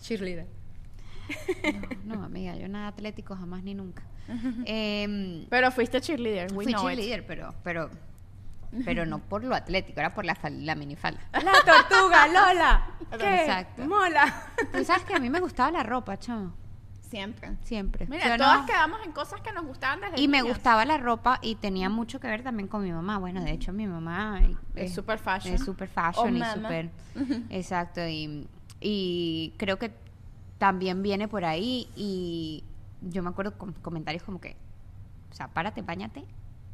Cheerleader. 0.01 0.45
No, 2.05 2.23
amiga, 2.23 2.55
yo 2.55 2.67
nada 2.67 2.87
atlético 2.87 3.35
jamás 3.35 3.63
ni 3.63 3.73
nunca. 3.73 4.03
Em, 4.65 5.45
Pero 5.49 5.71
fuiste 5.71 5.99
cheerleader. 6.01 6.51
we 6.53 6.63
fui 6.65 6.73
know 6.73 6.89
it. 6.89 6.95
cheerleader, 6.97 7.25
pero, 7.25 7.53
pero, 7.63 7.89
pero 8.85 9.05
no 9.05 9.19
por 9.19 9.43
lo 9.43 9.55
atlético, 9.55 9.99
era 9.99 10.13
por 10.13 10.25
la, 10.25 10.37
la 10.49 10.75
minifalda. 10.75 11.19
La 11.33 11.53
tortuga, 11.65 12.27
Lola. 12.27 12.85
¿Qué? 13.17 13.41
Exacto. 13.41 13.85
Mola. 13.85 14.25
Tú 14.73 14.83
sabes 14.83 15.03
que 15.05 15.13
a 15.15 15.19
mí 15.19 15.29
me 15.29 15.39
gustaba 15.39 15.71
la 15.71 15.83
ropa, 15.83 16.17
chamo. 16.17 16.53
Siempre. 17.09 17.55
Siempre. 17.63 18.05
Mira, 18.07 18.35
todas 18.35 18.59
no- 18.61 18.65
quedamos 18.65 18.99
en 19.05 19.13
cosas 19.13 19.39
que 19.39 19.53
nos 19.53 19.65
gustaban 19.65 20.01
desde 20.01 20.19
Y 20.19 20.27
me 20.27 20.41
gustaba 20.41 20.83
la 20.83 20.97
ropa 20.97 21.39
y 21.41 21.55
tenía 21.55 21.87
mucho 21.89 22.19
que 22.19 22.27
ver 22.27 22.43
también 22.43 22.67
con 22.67 22.83
mi 22.83 22.91
mamá. 22.91 23.17
Bueno, 23.17 23.41
de 23.41 23.51
hecho, 23.51 23.71
mi 23.71 23.87
mamá 23.87 24.41
Es 24.75 24.93
super 24.93 25.17
fashion. 25.17 25.55
Es 25.55 25.63
super 25.63 25.87
fashion 25.87 26.41
Oh, 26.41 26.45
y 26.45 26.53
super. 26.53 26.89
Exacto. 27.49 28.05
Y, 28.05 28.47
y 28.81 29.53
creo 29.57 29.79
que 29.79 29.93
también 30.57 31.01
viene 31.01 31.29
por 31.29 31.45
ahí. 31.45 31.87
Y 31.95 32.65
yo 33.01 33.23
me 33.23 33.29
acuerdo 33.29 33.57
con 33.57 33.71
comentarios 33.71 34.23
como 34.23 34.41
que, 34.41 34.57
o 35.31 35.33
sea, 35.33 35.47
párate, 35.47 35.81
bañate 35.83 36.25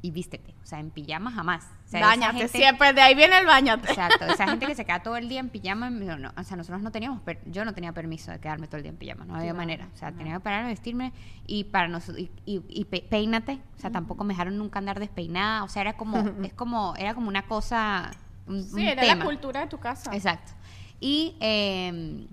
y 0.03 0.11
vístete. 0.11 0.53
O 0.61 0.65
sea, 0.65 0.79
en 0.79 0.91
pijama 0.91 1.31
jamás. 1.31 1.65
O 1.85 1.87
sea, 1.89 2.01
Báñate, 2.01 2.37
gente- 2.39 2.57
siempre. 2.57 2.91
De 2.93 3.01
ahí 3.01 3.15
viene 3.15 3.37
el 3.39 3.45
bañate. 3.45 3.87
Exacto, 3.89 4.25
esa 4.25 4.47
gente 4.47 4.65
que 4.67 4.75
se 4.75 4.83
queda 4.85 5.01
todo 5.01 5.15
el 5.15 5.29
día 5.29 5.39
en 5.39 5.47
pijama, 5.49 5.89
no, 5.89 6.17
no, 6.17 6.31
o 6.37 6.43
sea, 6.43 6.57
nosotros 6.57 6.81
no 6.81 6.91
teníamos, 6.91 7.21
per- 7.21 7.41
yo 7.49 7.63
no 7.63 7.73
tenía 7.73 7.93
permiso 7.93 8.29
de 8.31 8.39
quedarme 8.39 8.67
todo 8.67 8.77
el 8.77 8.83
día 8.83 8.91
en 8.91 8.97
pijama, 8.97 9.23
no 9.25 9.35
había 9.35 9.53
manera, 9.53 9.87
o 9.93 9.97
sea, 9.97 10.11
tenía 10.11 10.33
que 10.33 10.39
pararme, 10.41 10.69
vestirme 10.69 11.13
y 11.47 11.63
para 11.63 11.87
nosotros, 11.87 12.19
y, 12.19 12.29
y, 12.45 12.61
y 12.67 12.85
pe- 12.85 13.05
peínate, 13.09 13.61
o 13.77 13.79
sea, 13.79 13.91
tampoco 13.91 14.23
me 14.25 14.33
dejaron 14.33 14.57
nunca 14.57 14.79
andar 14.79 14.99
despeinada, 14.99 15.63
o 15.63 15.69
sea, 15.69 15.81
era 15.83 15.93
como, 15.93 16.17
es 16.43 16.53
como, 16.53 16.95
era 16.97 17.13
como 17.15 17.29
una 17.29 17.47
cosa, 17.47 18.11
un, 18.45 18.61
Sí, 18.61 18.73
un 18.73 18.79
era 18.81 19.01
tema. 19.03 19.15
la 19.15 19.25
cultura 19.25 19.61
de 19.61 19.67
tu 19.67 19.79
casa. 19.79 20.13
Exacto. 20.13 20.51
Y 20.99 21.37
eh, 21.39 22.27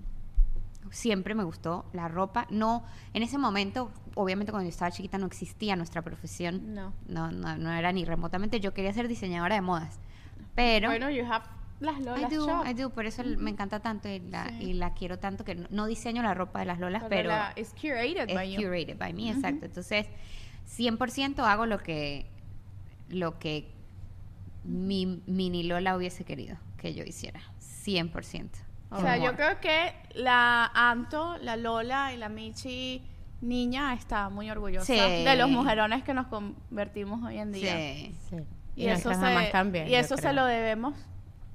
siempre 0.91 1.35
me 1.35 1.43
gustó 1.43 1.85
la 1.93 2.07
ropa. 2.07 2.47
No, 2.49 2.83
en 3.13 3.23
ese 3.23 3.37
momento, 3.37 3.91
obviamente 4.15 4.51
cuando 4.51 4.65
yo 4.65 4.69
estaba 4.71 4.91
chiquita 4.91 5.17
no 5.17 5.25
existía 5.27 5.75
nuestra 5.75 6.01
profesión. 6.01 6.73
No. 6.73 6.93
No, 7.07 7.31
no, 7.31 7.57
no 7.57 7.71
era 7.71 7.91
ni 7.91 8.05
remotamente. 8.05 8.59
Yo 8.59 8.73
quería 8.73 8.93
ser 8.93 9.07
diseñadora 9.07 9.55
de 9.55 9.61
modas. 9.61 9.99
Pero 10.55 10.89
Bueno, 10.89 11.09
you 11.09 11.23
have 11.25 11.45
las 11.79 11.99
I 11.99 12.03
Lolas 12.03 12.31
do, 12.31 12.45
Shop. 12.47 12.65
I 12.67 12.73
do, 12.73 12.89
por 12.91 13.05
eso 13.05 13.23
me 13.23 13.49
encanta 13.49 13.79
tanto 13.79 14.07
y 14.09 14.19
la, 14.19 14.47
Sí. 14.49 14.55
y 14.65 14.73
la 14.73 14.93
quiero 14.93 15.17
tanto 15.17 15.43
que 15.43 15.55
no, 15.55 15.67
no 15.71 15.85
diseño 15.87 16.21
la 16.21 16.33
ropa 16.35 16.59
de 16.59 16.65
las 16.65 16.79
lolas, 16.79 17.03
pero, 17.09 17.29
la- 17.29 17.53
it's 17.55 17.73
curated 17.73 18.29
es 18.29 18.35
by 18.35 18.51
you. 18.51 18.61
curated 18.61 18.97
by 18.99 19.13
me, 19.13 19.31
exacto. 19.31 19.65
Entonces, 19.65 20.05
100% 20.67 21.39
hago 21.43 21.65
lo 21.65 21.79
que 21.79 22.27
lo 23.09 23.39
que 23.39 23.67
mi 24.63 25.21
mini 25.25 25.63
Lola 25.63 25.97
hubiese 25.97 26.23
querido 26.23 26.55
que 26.77 26.93
yo 26.93 27.03
hiciera. 27.03 27.41
100%. 27.59 28.49
O 28.91 28.99
sea, 29.01 29.17
yo 29.17 29.35
creo 29.35 29.59
que 29.59 29.93
la 30.15 30.65
Anto, 30.73 31.37
la 31.39 31.55
Lola 31.55 32.13
y 32.13 32.17
la 32.17 32.29
Michi 32.29 33.01
niña 33.41 33.93
está 33.93 34.29
muy 34.29 34.49
orgullosa 34.51 34.85
Sí. 34.85 35.23
de 35.23 35.35
los 35.35 35.49
mujerones 35.49 36.03
que 36.03 36.13
nos 36.13 36.27
convertimos 36.27 37.23
hoy 37.23 37.37
en 37.39 37.51
día. 37.51 37.73
Sí. 37.75 38.15
Sí. 38.29 38.35
Y, 38.75 38.83
Y, 38.83 38.87
eso, 38.87 39.13
se, 39.13 39.49
también. 39.51 39.87
y 39.87 39.95
eso 39.95 40.15
se 40.15 40.31
lo 40.31 40.45
debemos 40.45 40.95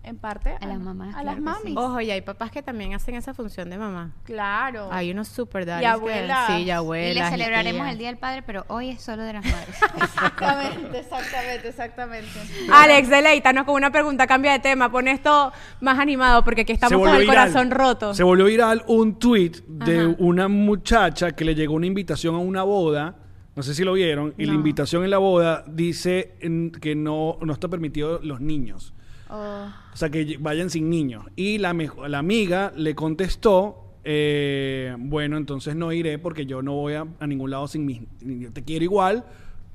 en 0.07 0.17
parte 0.17 0.57
A 0.61 0.67
las 0.67 0.79
mamás, 0.81 1.15
A 1.15 1.21
claro 1.23 1.27
las 1.33 1.41
mamis. 1.41 1.63
sí. 1.65 1.75
Ojo, 1.77 2.01
y 2.01 2.11
hay 2.11 2.21
papás 2.23 2.51
que 2.51 2.63
también 2.63 2.95
hacen 2.95 3.15
esa 3.17 3.35
función 3.35 3.69
de 3.69 3.77
mamá. 3.77 4.13
Claro. 4.25 4.89
Hay 4.93 5.11
unos 5.11 5.29
super 5.29 5.67
daddies 5.67 5.83
Y 5.83 5.87
abuelas. 5.87 6.47
Que, 6.47 6.53
sí, 6.55 6.63
y 6.63 6.65
Y 6.67 6.71
abuelas. 6.71 7.31
le 7.33 7.37
celebraremos 7.37 7.89
el 7.89 7.99
Día 7.99 8.09
del 8.09 8.19
Padre, 8.19 8.43
pero 8.43 8.65
hoy 8.69 8.91
es 8.91 9.03
solo 9.03 9.23
de 9.25 9.33
las 9.35 9.45
madres. 9.45 9.77
Exactamente, 10.03 10.99
exactamente, 11.01 11.69
exactamente. 11.69 12.31
Alex, 12.73 13.09
deleítanos 13.09 13.65
con 13.65 13.75
una 13.75 13.91
pregunta, 13.91 14.27
cambia 14.27 14.53
de 14.53 14.59
tema, 14.61 14.91
pon 14.91 15.09
esto 15.09 15.53
más 15.81 15.99
animado 15.99 16.43
porque 16.45 16.63
aquí 16.63 16.73
estamos 16.73 16.99
con 17.01 17.11
el 17.15 17.21
viral. 17.23 17.27
corazón 17.51 17.71
roto. 17.71 18.15
Se 18.15 18.23
volvió 18.23 18.47
viral 18.47 18.83
un 18.87 19.19
tweet 19.19 19.53
de 19.69 20.01
Ajá. 20.01 20.15
una 20.19 20.49
muchacha 20.49 21.33
que 21.33 21.45
le 21.45 21.55
llegó 21.55 21.75
una 21.75 21.87
invitación 21.87 22.35
a 22.35 22.39
una 22.39 22.63
boda. 22.63 23.17
No 23.55 23.63
sé 23.63 23.75
si 23.75 23.85
lo 23.85 23.95
vieron. 23.95 24.35
Y 24.37 24.45
la 24.45 24.53
invitación 24.53 25.03
en 25.05 25.11
la 25.11 25.19
boda 25.19 25.65
dice 25.67 26.37
en- 26.41 26.71
que 26.71 26.95
no, 26.95 27.39
no 27.41 27.53
está 27.53 27.69
permitido 27.69 28.21
los 28.23 28.41
niños. 28.41 28.93
Oh, 29.29 29.67
O 29.93 29.97
sea, 29.97 30.11
que 30.11 30.37
vayan 30.39 30.71
sin 30.71 30.89
niños. 30.89 31.25
Y 31.35 31.59
la, 31.59 31.75
la 32.07 32.19
amiga 32.19 32.73
le 32.77 32.95
contestó, 32.95 33.95
eh, 34.05 34.95
bueno, 34.99 35.37
entonces 35.37 35.75
no 35.75 35.93
iré 35.93 36.19
porque 36.19 36.47
yo 36.47 36.63
no 36.63 36.75
voy 36.75 36.95
a, 36.95 37.07
a 37.19 37.27
ningún 37.27 37.51
lado 37.51 37.67
sin 37.67 37.85
mis 37.85 38.03
niños. 38.21 38.53
Te 38.55 38.63
quiero 38.63 38.85
igual. 38.85 39.25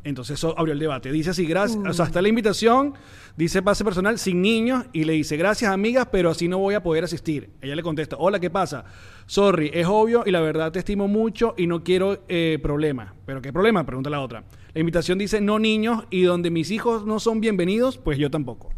Entonces 0.04 0.40
eso 0.40 0.58
abrió 0.58 0.74
el 0.74 0.80
debate. 0.80 1.12
Dice 1.12 1.30
así, 1.30 1.46
gracias. 1.46 1.84
O 1.86 1.94
sea, 1.94 2.06
está 2.06 2.22
la 2.22 2.28
invitación, 2.28 2.96
dice 3.38 3.62
pase 3.62 3.84
personal 3.84 4.18
sin 4.18 4.42
niños 4.42 4.86
y 4.94 5.04
le 5.04 5.14
dice, 5.14 5.38
gracias 5.38 5.72
amigas, 5.72 6.08
pero 6.12 6.32
así 6.32 6.48
no 6.48 6.58
voy 6.58 6.74
a 6.74 6.82
poder 6.82 7.04
asistir. 7.04 7.52
Ella 7.62 7.76
le 7.76 7.84
contesta, 7.84 8.16
hola, 8.18 8.40
¿qué 8.40 8.50
pasa? 8.50 8.86
Sorry, 9.28 9.70
es 9.74 9.86
obvio 9.86 10.24
y 10.26 10.32
la 10.32 10.42
verdad 10.42 10.72
te 10.72 10.80
estimo 10.80 11.08
mucho 11.08 11.54
y 11.56 11.68
no 11.68 11.84
quiero 11.84 12.24
eh, 12.28 12.58
problemas. 12.64 13.14
¿Pero 13.26 13.42
qué 13.42 13.54
problema? 13.54 13.86
Pregunta 13.86 14.10
la 14.10 14.22
otra. 14.22 14.44
La 14.74 14.80
invitación 14.80 15.20
dice 15.20 15.40
no 15.40 15.60
niños 15.60 16.06
y 16.10 16.24
donde 16.24 16.50
mis 16.50 16.72
hijos 16.72 17.06
no 17.06 17.20
son 17.20 17.40
bienvenidos, 17.40 18.00
pues 18.00 18.18
yo 18.18 18.32
tampoco. 18.32 18.72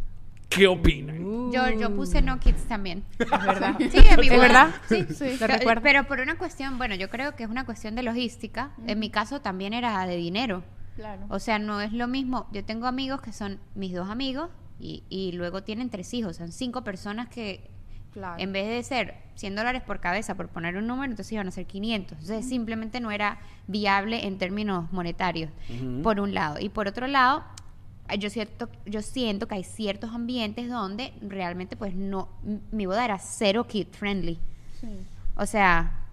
¿Qué 0.56 0.68
opinan? 0.68 1.52
Yo, 1.52 1.70
yo 1.70 1.96
puse 1.96 2.22
no 2.22 2.40
kids 2.40 2.64
también. 2.68 3.04
Es 3.20 3.30
verdad. 3.30 3.76
Sí, 3.80 3.98
en 4.10 4.20
mi 4.20 4.28
¿Es 4.28 4.34
boda. 4.34 4.42
verdad? 4.42 4.76
Sí, 4.90 5.06
Sí, 5.14 5.32
lo 5.34 5.38
Pero- 5.40 5.54
recuerdo. 5.58 5.82
Pero 5.84 6.04
por 6.08 6.20
una 6.20 6.38
cuestión, 6.38 6.78
bueno, 6.78 6.96
yo 6.96 7.10
creo 7.10 7.36
que 7.36 7.44
es 7.44 7.50
una 7.50 7.66
cuestión 7.66 7.96
de 7.96 8.04
logística. 8.04 8.72
En 8.88 9.00
mi 9.00 9.10
caso 9.10 9.42
también 9.42 9.74
era 9.74 10.06
de 10.06 10.16
dinero. 10.16 10.64
claro. 10.96 11.26
O 11.30 11.40
sea, 11.40 11.60
no 11.60 11.82
es 11.82 11.94
lo 11.94 12.08
mismo. 12.08 12.48
Yo 12.52 12.64
tengo 12.66 12.88
amigos 12.88 13.22
que 13.22 13.34
son 13.34 13.60
mis 13.76 13.94
dos 13.94 14.10
amigos 14.10 14.50
y, 14.80 15.04
y 15.10 15.32
luego 15.34 15.64
tienen 15.64 15.90
tres 15.90 16.14
hijos. 16.14 16.38
Son 16.38 16.52
cinco 16.52 16.84
personas 16.84 17.30
que 17.30 17.70
Claro. 18.14 18.36
en 18.38 18.54
vez 18.54 18.68
de 18.68 18.84
ser 18.84 19.16
100 19.34 19.56
dólares 19.56 19.82
por 19.82 20.00
cabeza, 20.00 20.36
por 20.36 20.48
poner 20.48 20.78
un 20.78 20.86
número, 20.86 21.10
entonces 21.12 21.32
iban 21.34 21.48
a 21.48 21.52
ser 21.52 21.66
500. 21.66 22.20
Entonces 22.20 22.48
simplemente 22.48 23.00
no 23.00 23.10
era 23.10 23.40
viable 23.66 24.28
en 24.28 24.38
términos 24.38 24.92
monetarios, 24.92 25.50
por 26.04 26.20
un 26.20 26.36
lado. 26.36 26.60
Y 26.60 26.70
por 26.70 26.88
otro 26.88 27.08
lado, 27.08 27.44
yo 28.18 28.30
siento, 28.30 28.70
yo 28.86 29.02
siento 29.02 29.48
que 29.48 29.56
hay 29.56 29.64
ciertos 29.64 30.12
ambientes 30.12 30.70
donde 30.70 31.14
realmente 31.22 31.76
pues 31.76 31.96
no, 31.96 32.30
mi 32.72 32.86
boda 32.86 33.06
era 33.06 33.20
cero 33.20 33.66
kid 33.66 33.88
friendly. 33.92 34.40
O 35.36 35.46
sea, 35.46 36.04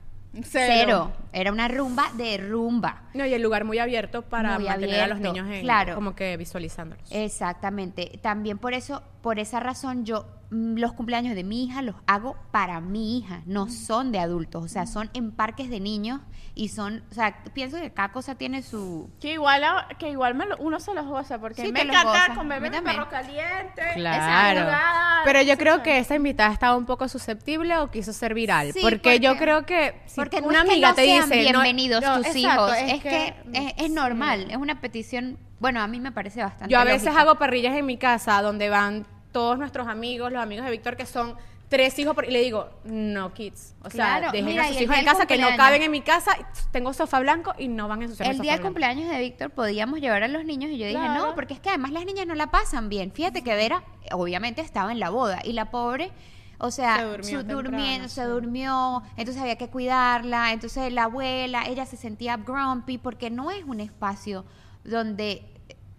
cero. 0.44 1.12
Era 1.32 1.52
una 1.52 1.68
rumba 1.68 2.10
de 2.16 2.38
rumba. 2.38 3.02
No, 3.14 3.26
y 3.26 3.34
el 3.34 3.42
lugar 3.42 3.64
muy 3.64 3.78
abierto 3.78 4.22
para 4.22 4.58
Muy 4.58 4.68
mantener 4.68 5.00
a 5.00 5.06
los 5.08 5.20
niños 5.20 5.48
en, 5.50 5.62
claro. 5.62 5.94
como 5.94 6.14
que 6.14 6.36
visualizándolos. 6.36 7.10
Exactamente. 7.10 8.18
También 8.22 8.58
por 8.58 8.74
eso, 8.74 9.02
por 9.22 9.38
esa 9.38 9.60
razón, 9.60 10.04
yo 10.04 10.26
los 10.50 10.92
cumpleaños 10.94 11.36
de 11.36 11.44
mi 11.44 11.64
hija 11.64 11.80
los 11.80 11.94
hago 12.06 12.36
para 12.50 12.80
mi 12.80 13.18
hija, 13.18 13.42
no 13.46 13.68
son 13.68 14.10
de 14.10 14.18
adultos, 14.18 14.64
o 14.64 14.68
sea, 14.68 14.86
son 14.86 15.08
en 15.14 15.30
parques 15.30 15.70
de 15.70 15.78
niños 15.78 16.20
y 16.56 16.70
son, 16.70 17.04
o 17.10 17.14
sea, 17.14 17.44
pienso 17.54 17.76
que 17.80 17.92
cada 17.92 18.10
cosa 18.10 18.34
tiene 18.34 18.62
su 18.62 19.08
Que 19.20 19.34
igual, 19.34 19.62
a- 19.62 19.86
que 19.98 20.10
igual 20.10 20.34
me 20.34 20.46
lo- 20.46 20.56
uno 20.58 20.80
se 20.80 20.92
los 20.92 21.06
goza, 21.06 21.38
porque 21.38 21.62
Sí, 21.62 21.70
me 21.72 21.82
encanta 21.82 22.34
comerme 22.34 22.68
mi 22.70 22.80
perro 22.80 23.08
caliente. 23.08 23.82
Claro. 23.94 24.60
jugar, 24.62 25.24
Pero 25.24 25.42
yo 25.42 25.56
creo 25.56 25.82
que 25.84 25.98
esta 25.98 26.16
invitada 26.16 26.52
estaba 26.52 26.76
un 26.76 26.84
poco 26.86 27.06
susceptible 27.08 27.76
o 27.78 27.90
quiso 27.90 28.12
ser 28.12 28.34
viral. 28.34 28.72
Sí, 28.72 28.80
porque, 28.82 29.20
yo 29.20 29.36
creo 29.36 29.64
que 29.66 30.00
si 30.06 30.16
porque 30.16 30.40
no 30.40 30.48
una 30.48 30.58
es 30.58 30.64
que 30.64 30.70
amiga 30.72 30.88
no 30.88 30.94
te 30.96 31.04
sean 31.04 31.28
dice 31.30 31.40
bienvenidos 31.42 32.02
no, 32.02 32.16
tus 32.18 32.26
exacto, 32.34 32.74
hijos, 32.74 32.76
es, 32.92 33.02
que, 33.02 33.34
es, 33.52 33.72
es 33.76 33.84
sí. 33.86 33.90
normal, 33.92 34.50
es 34.50 34.56
una 34.56 34.80
petición, 34.80 35.38
bueno, 35.60 35.80
a 35.80 35.86
mí 35.86 36.00
me 36.00 36.10
parece 36.10 36.42
bastante 36.42 36.72
Yo 36.72 36.80
a 36.80 36.84
veces 36.84 37.04
lógica. 37.04 37.20
hago 37.22 37.38
parrillas 37.38 37.76
en 37.76 37.86
mi 37.86 37.96
casa 37.98 38.42
donde 38.42 38.68
van 38.68 39.06
todos 39.32 39.58
nuestros 39.58 39.86
amigos, 39.88 40.32
los 40.32 40.42
amigos 40.42 40.64
de 40.64 40.70
Víctor, 40.72 40.96
que 40.96 41.06
son 41.06 41.36
tres 41.68 41.96
hijos, 42.00 42.14
por- 42.16 42.24
y 42.24 42.32
le 42.32 42.40
digo, 42.40 42.68
no 42.84 43.32
kids. 43.32 43.74
O 43.84 43.90
sea, 43.90 44.18
Claro, 44.18 44.32
dejen 44.32 44.46
mira, 44.46 44.64
a 44.64 44.68
sus 44.68 44.76
el 44.78 44.82
hijos 44.82 44.96
en 44.98 45.04
casa 45.04 45.26
que 45.26 45.38
no 45.38 45.48
caben 45.56 45.82
en 45.82 45.90
mi 45.92 46.00
casa. 46.00 46.32
Tengo 46.72 46.92
sofá 46.92 47.20
blanco 47.20 47.52
y 47.58 47.68
no 47.68 47.86
van 47.86 48.00
a 48.00 48.04
ensuciar 48.06 48.28
El 48.28 48.36
sofá 48.36 48.42
día 48.42 48.52
del 48.54 48.62
cumpleaños 48.62 49.08
de 49.08 49.18
Víctor 49.20 49.50
podíamos 49.50 50.00
llevar 50.00 50.24
a 50.24 50.28
los 50.28 50.44
niños 50.44 50.70
y 50.72 50.78
yo 50.78 50.86
dije, 50.86 50.98
Claro. 50.98 51.28
no, 51.28 51.34
porque 51.36 51.54
es 51.54 51.60
que 51.60 51.68
además 51.68 51.92
las 51.92 52.04
niñas 52.04 52.26
no 52.26 52.34
la 52.34 52.48
pasan 52.50 52.88
bien. 52.88 53.12
Fíjate 53.12 53.42
que 53.44 53.54
Vera, 53.54 53.84
obviamente, 54.10 54.62
estaba 54.62 54.90
en 54.90 54.98
la 54.98 55.10
boda 55.10 55.38
y 55.44 55.52
la 55.52 55.70
pobre, 55.70 56.10
o 56.58 56.72
sea, 56.72 56.96
Se 56.98 57.04
durmió 57.04 57.40
su- 57.40 57.46
durmiendo, 57.46 58.08
se 58.08 58.24
durmió, 58.24 59.02
entonces 59.16 59.40
había 59.40 59.56
que 59.56 59.68
cuidarla, 59.68 60.52
entonces 60.52 60.92
la 60.92 61.04
abuela, 61.04 61.66
ella 61.68 61.86
se 61.86 61.96
sentía 61.96 62.36
grumpy 62.36 62.98
porque 62.98 63.30
no 63.30 63.52
es 63.52 63.62
un 63.64 63.78
espacio 63.78 64.44
donde, 64.82 65.44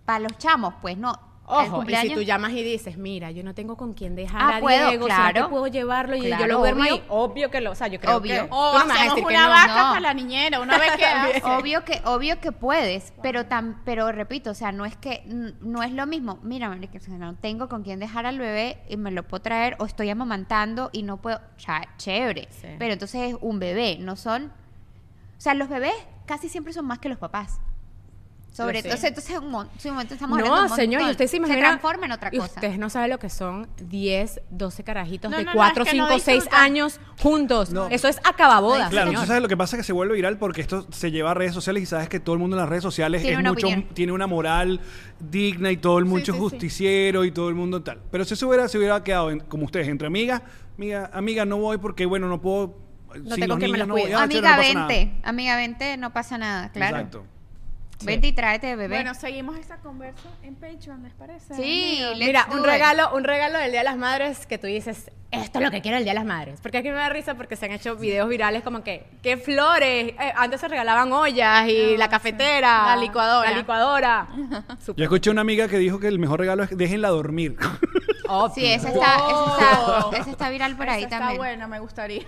para 0.03 0.19
los 0.19 0.37
chamos, 0.37 0.73
pues 0.81 0.97
no. 0.97 1.30
Ojo, 1.51 1.83
y 1.87 1.95
si 1.95 2.13
tú 2.13 2.21
llamas 2.21 2.51
y 2.53 2.63
dices, 2.63 2.97
mira, 2.97 3.31
yo 3.31 3.43
no 3.43 3.53
tengo 3.53 3.75
con 3.77 3.93
quién 3.93 4.15
dejar 4.15 4.41
Ah, 4.41 4.57
a 4.57 4.59
puedo, 4.59 4.89
Diego, 4.89 5.05
¿será 5.05 5.27
que 5.27 5.31
claro. 5.33 5.49
puedo 5.49 5.67
llevarlo 5.67 6.15
y 6.15 6.21
yo 6.21 6.27
Claro, 6.27 6.47
lo 6.47 6.59
duermo 6.59 6.81
obvio. 6.81 6.93
ahí? 6.93 7.03
Obvio 7.09 7.51
que 7.51 7.61
lo, 7.61 7.71
o 7.71 7.75
sea, 7.75 7.87
yo 7.87 7.99
creo 7.99 8.17
Obvio. 8.17 8.43
que... 8.45 8.47
O 8.51 8.73
vas 8.73 8.89
a 8.89 8.93
hacemos 8.93 9.15
decir 9.15 9.27
que 9.27 9.33
una 9.33 9.43
no. 9.43 9.49
vaca 9.49 9.67
no. 9.83 9.87
para 9.89 9.99
la 9.99 10.13
niñera, 10.13 10.59
una 10.61 10.77
vez 10.77 10.91
que. 10.95 11.41
Obvio 11.43 11.83
que, 11.85 12.01
obvio 12.05 12.39
que 12.39 12.51
puedes, 12.51 13.13
pero 13.21 13.45
tan, 13.45 13.81
pero 13.85 14.11
repito, 14.11 14.51
o 14.51 14.53
sea, 14.53 14.71
no 14.71 14.85
es 14.85 14.95
que, 14.97 15.23
no 15.25 15.83
es 15.83 15.91
lo 15.91 16.05
mismo. 16.07 16.39
Mira, 16.43 16.69
o 16.69 16.75
no 16.75 17.35
tengo 17.35 17.67
con 17.69 17.83
quién 17.83 17.99
dejar 17.99 18.25
al 18.25 18.39
bebé 18.39 18.77
y 18.89 18.97
me 18.97 19.11
lo 19.11 19.27
puedo 19.27 19.41
traer, 19.41 19.75
o 19.79 19.85
estoy 19.85 20.09
amamantando 20.09 20.89
y 20.93 21.03
no 21.03 21.17
puedo, 21.17 21.39
cha- 21.57 21.87
chévere. 21.97 22.47
Sí. 22.51 22.67
Pero 22.79 22.93
entonces 22.93 23.31
es 23.33 23.37
un 23.41 23.59
bebé, 23.59 23.97
no 23.99 24.15
son, 24.15 24.45
o 25.37 25.41
sea, 25.41 25.53
los 25.53 25.69
bebés 25.69 25.93
casi 26.25 26.49
siempre 26.49 26.71
son 26.73 26.85
más 26.85 26.99
que 26.99 27.09
los 27.09 27.17
papás. 27.17 27.59
Sobre 28.51 28.83
todo, 28.83 28.93
entonces 28.93 29.23
sí, 29.77 29.87
un 29.87 29.93
momento 29.93 30.13
estamos 30.13 30.37
hablando 30.37 30.57
No, 30.67 30.69
un 30.69 30.75
señor, 30.75 31.01
y 31.03 31.11
usted 31.11 31.27
se 31.27 31.37
imagina. 31.37 31.59
transforma 31.59 32.05
en 32.05 32.11
otra 32.11 32.29
y 32.33 32.37
cosa. 32.37 32.53
Ustedes 32.55 32.77
no 32.77 32.89
saben 32.89 33.09
lo 33.09 33.17
que 33.17 33.29
son 33.29 33.69
10, 33.77 34.41
12 34.49 34.83
carajitos 34.83 35.31
No, 35.31 35.37
de 35.37 35.45
no, 35.45 35.51
no, 35.51 35.55
4, 35.55 35.83
es 35.85 35.89
que 35.91 35.97
no 35.97 36.07
5, 36.09 36.19
6 36.19 36.35
disfrutan. 36.35 36.59
años 36.65 36.99
juntos. 37.17 37.69
No. 37.71 37.87
Eso 37.87 38.09
es 38.09 38.19
acababodas. 38.25 38.89
Claro, 38.89 39.07
señor. 39.11 39.21
tú 39.23 39.27
sabes 39.27 39.41
lo 39.41 39.47
que 39.47 39.55
pasa 39.55 39.77
es 39.77 39.79
que 39.79 39.83
se 39.85 39.93
vuelve 39.93 40.15
viral 40.15 40.37
porque 40.37 40.59
esto 40.59 40.85
se 40.91 41.11
lleva 41.11 41.31
a 41.31 41.33
redes 41.33 41.53
sociales 41.53 41.83
y 41.83 41.85
sabes 41.85 42.09
que 42.09 42.19
todo 42.19 42.33
el 42.33 42.39
mundo 42.39 42.57
en 42.57 42.59
las 42.61 42.67
redes 42.69 42.83
sociales 42.83 43.21
Tiene 43.21 43.35
es 43.35 43.39
una 43.39 43.49
mucho, 43.53 43.67
tiene 43.93 44.11
una 44.11 44.27
moral 44.27 44.81
digna 45.19 45.71
y 45.71 45.77
todo 45.77 45.97
el 45.99 46.05
mucho 46.05 46.33
sí, 46.33 46.37
sí. 46.37 46.43
justiciero 46.43 47.23
y 47.23 47.31
todo 47.31 47.47
el 47.47 47.55
mundo 47.55 47.81
tal. 47.83 47.99
Pero 48.11 48.25
si 48.25 48.33
eso 48.33 48.49
hubiera, 48.49 48.67
se 48.67 48.77
hubiera 48.77 49.01
quedado 49.01 49.31
en- 49.31 49.39
como 49.39 49.63
ustedes, 49.63 49.87
entre 49.87 50.07
amigas, 50.07 50.41
amiga, 50.77 51.09
amiga, 51.13 51.45
no 51.45 51.57
voy 51.57 51.77
porque 51.77 52.05
bueno, 52.05 52.27
no 52.27 52.41
puedo. 52.41 52.75
No 53.23 53.35
sin 53.35 53.41
tengo 53.47 53.55
me 53.57 53.77
no 53.77 53.87
voy. 53.87 54.11
Ah, 54.11 54.23
Amiga, 54.23 54.55
no 54.57 54.61
vente. 54.61 55.11
Amiga, 55.23 55.55
vente, 55.55 55.97
no 55.97 56.11
pasa 56.13 56.37
nada, 56.37 56.69
claro. 56.71 56.97
Exacto. 56.97 57.25
Vente 58.05 58.27
y 58.27 58.31
tráete, 58.33 58.75
bebé. 58.75 58.95
Bueno, 58.95 59.13
seguimos 59.15 59.57
esta 59.57 59.77
conversa 59.77 60.29
en 60.43 60.55
Patreon, 60.55 61.03
¿les 61.03 61.13
parece? 61.13 61.53
Sí, 61.55 61.97
amigos? 61.99 62.17
le- 62.17 62.25
Mira, 62.27 62.41
Let's 62.45 62.53
un 62.53 62.59
it. 62.59 62.65
regalo, 62.65 63.15
un 63.15 63.23
regalo 63.23 63.57
del 63.59 63.71
Día 63.71 63.79
de 63.81 63.85
las 63.85 63.97
Madres 63.97 64.45
que 64.45 64.57
tú 64.57 64.67
dices, 64.67 65.09
esto 65.31 65.59
es 65.59 65.65
lo 65.65 65.71
que 65.71 65.81
quiero 65.81 65.97
el 65.97 66.03
Día 66.03 66.13
de 66.13 66.19
las 66.19 66.25
Madres. 66.25 66.59
Porque 66.61 66.79
aquí 66.79 66.89
me 66.89 66.95
da 66.95 67.09
risa 67.09 67.35
porque 67.35 67.55
se 67.55 67.65
han 67.65 67.71
hecho 67.71 67.95
videos 67.95 68.27
virales 68.29 68.63
como 68.63 68.83
que, 68.83 69.05
¿qué 69.23 69.37
flores? 69.37 70.09
Eh, 70.19 70.33
antes 70.35 70.59
se 70.61 70.67
regalaban 70.67 71.11
ollas 71.13 71.67
y 71.69 71.95
la 71.97 72.09
cafetera. 72.09 72.83
La 72.87 72.95
licuadora. 72.97 73.49
La 73.51 73.57
licuadora. 73.57 74.27
Yo 74.97 75.03
escuché 75.03 75.29
una 75.29 75.41
amiga 75.41 75.67
que 75.67 75.77
dijo 75.77 75.99
que 75.99 76.07
el 76.07 76.19
mejor 76.19 76.39
regalo 76.39 76.63
es 76.63 76.75
déjenla 76.77 77.09
dormir. 77.09 77.57
Sí, 78.55 78.65
ese 78.65 78.87
está, 78.87 79.15
ese 79.17 79.51
está, 79.51 80.17
ese 80.21 80.29
está 80.31 80.49
viral 80.49 80.77
por 80.77 80.87
ahí 80.89 81.01
Esa 81.01 81.09
también. 81.09 81.31
Está 81.31 81.37
buena, 81.37 81.67
me 81.67 81.79
gustaría. 81.81 82.23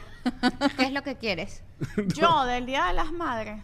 ¿Qué 0.77 0.83
es 0.83 0.91
lo 0.91 1.01
que 1.01 1.15
quieres? 1.15 1.63
Yo, 2.07 2.43
del 2.43 2.65
Día 2.65 2.87
de 2.87 2.93
las 2.93 3.13
Madres, 3.13 3.61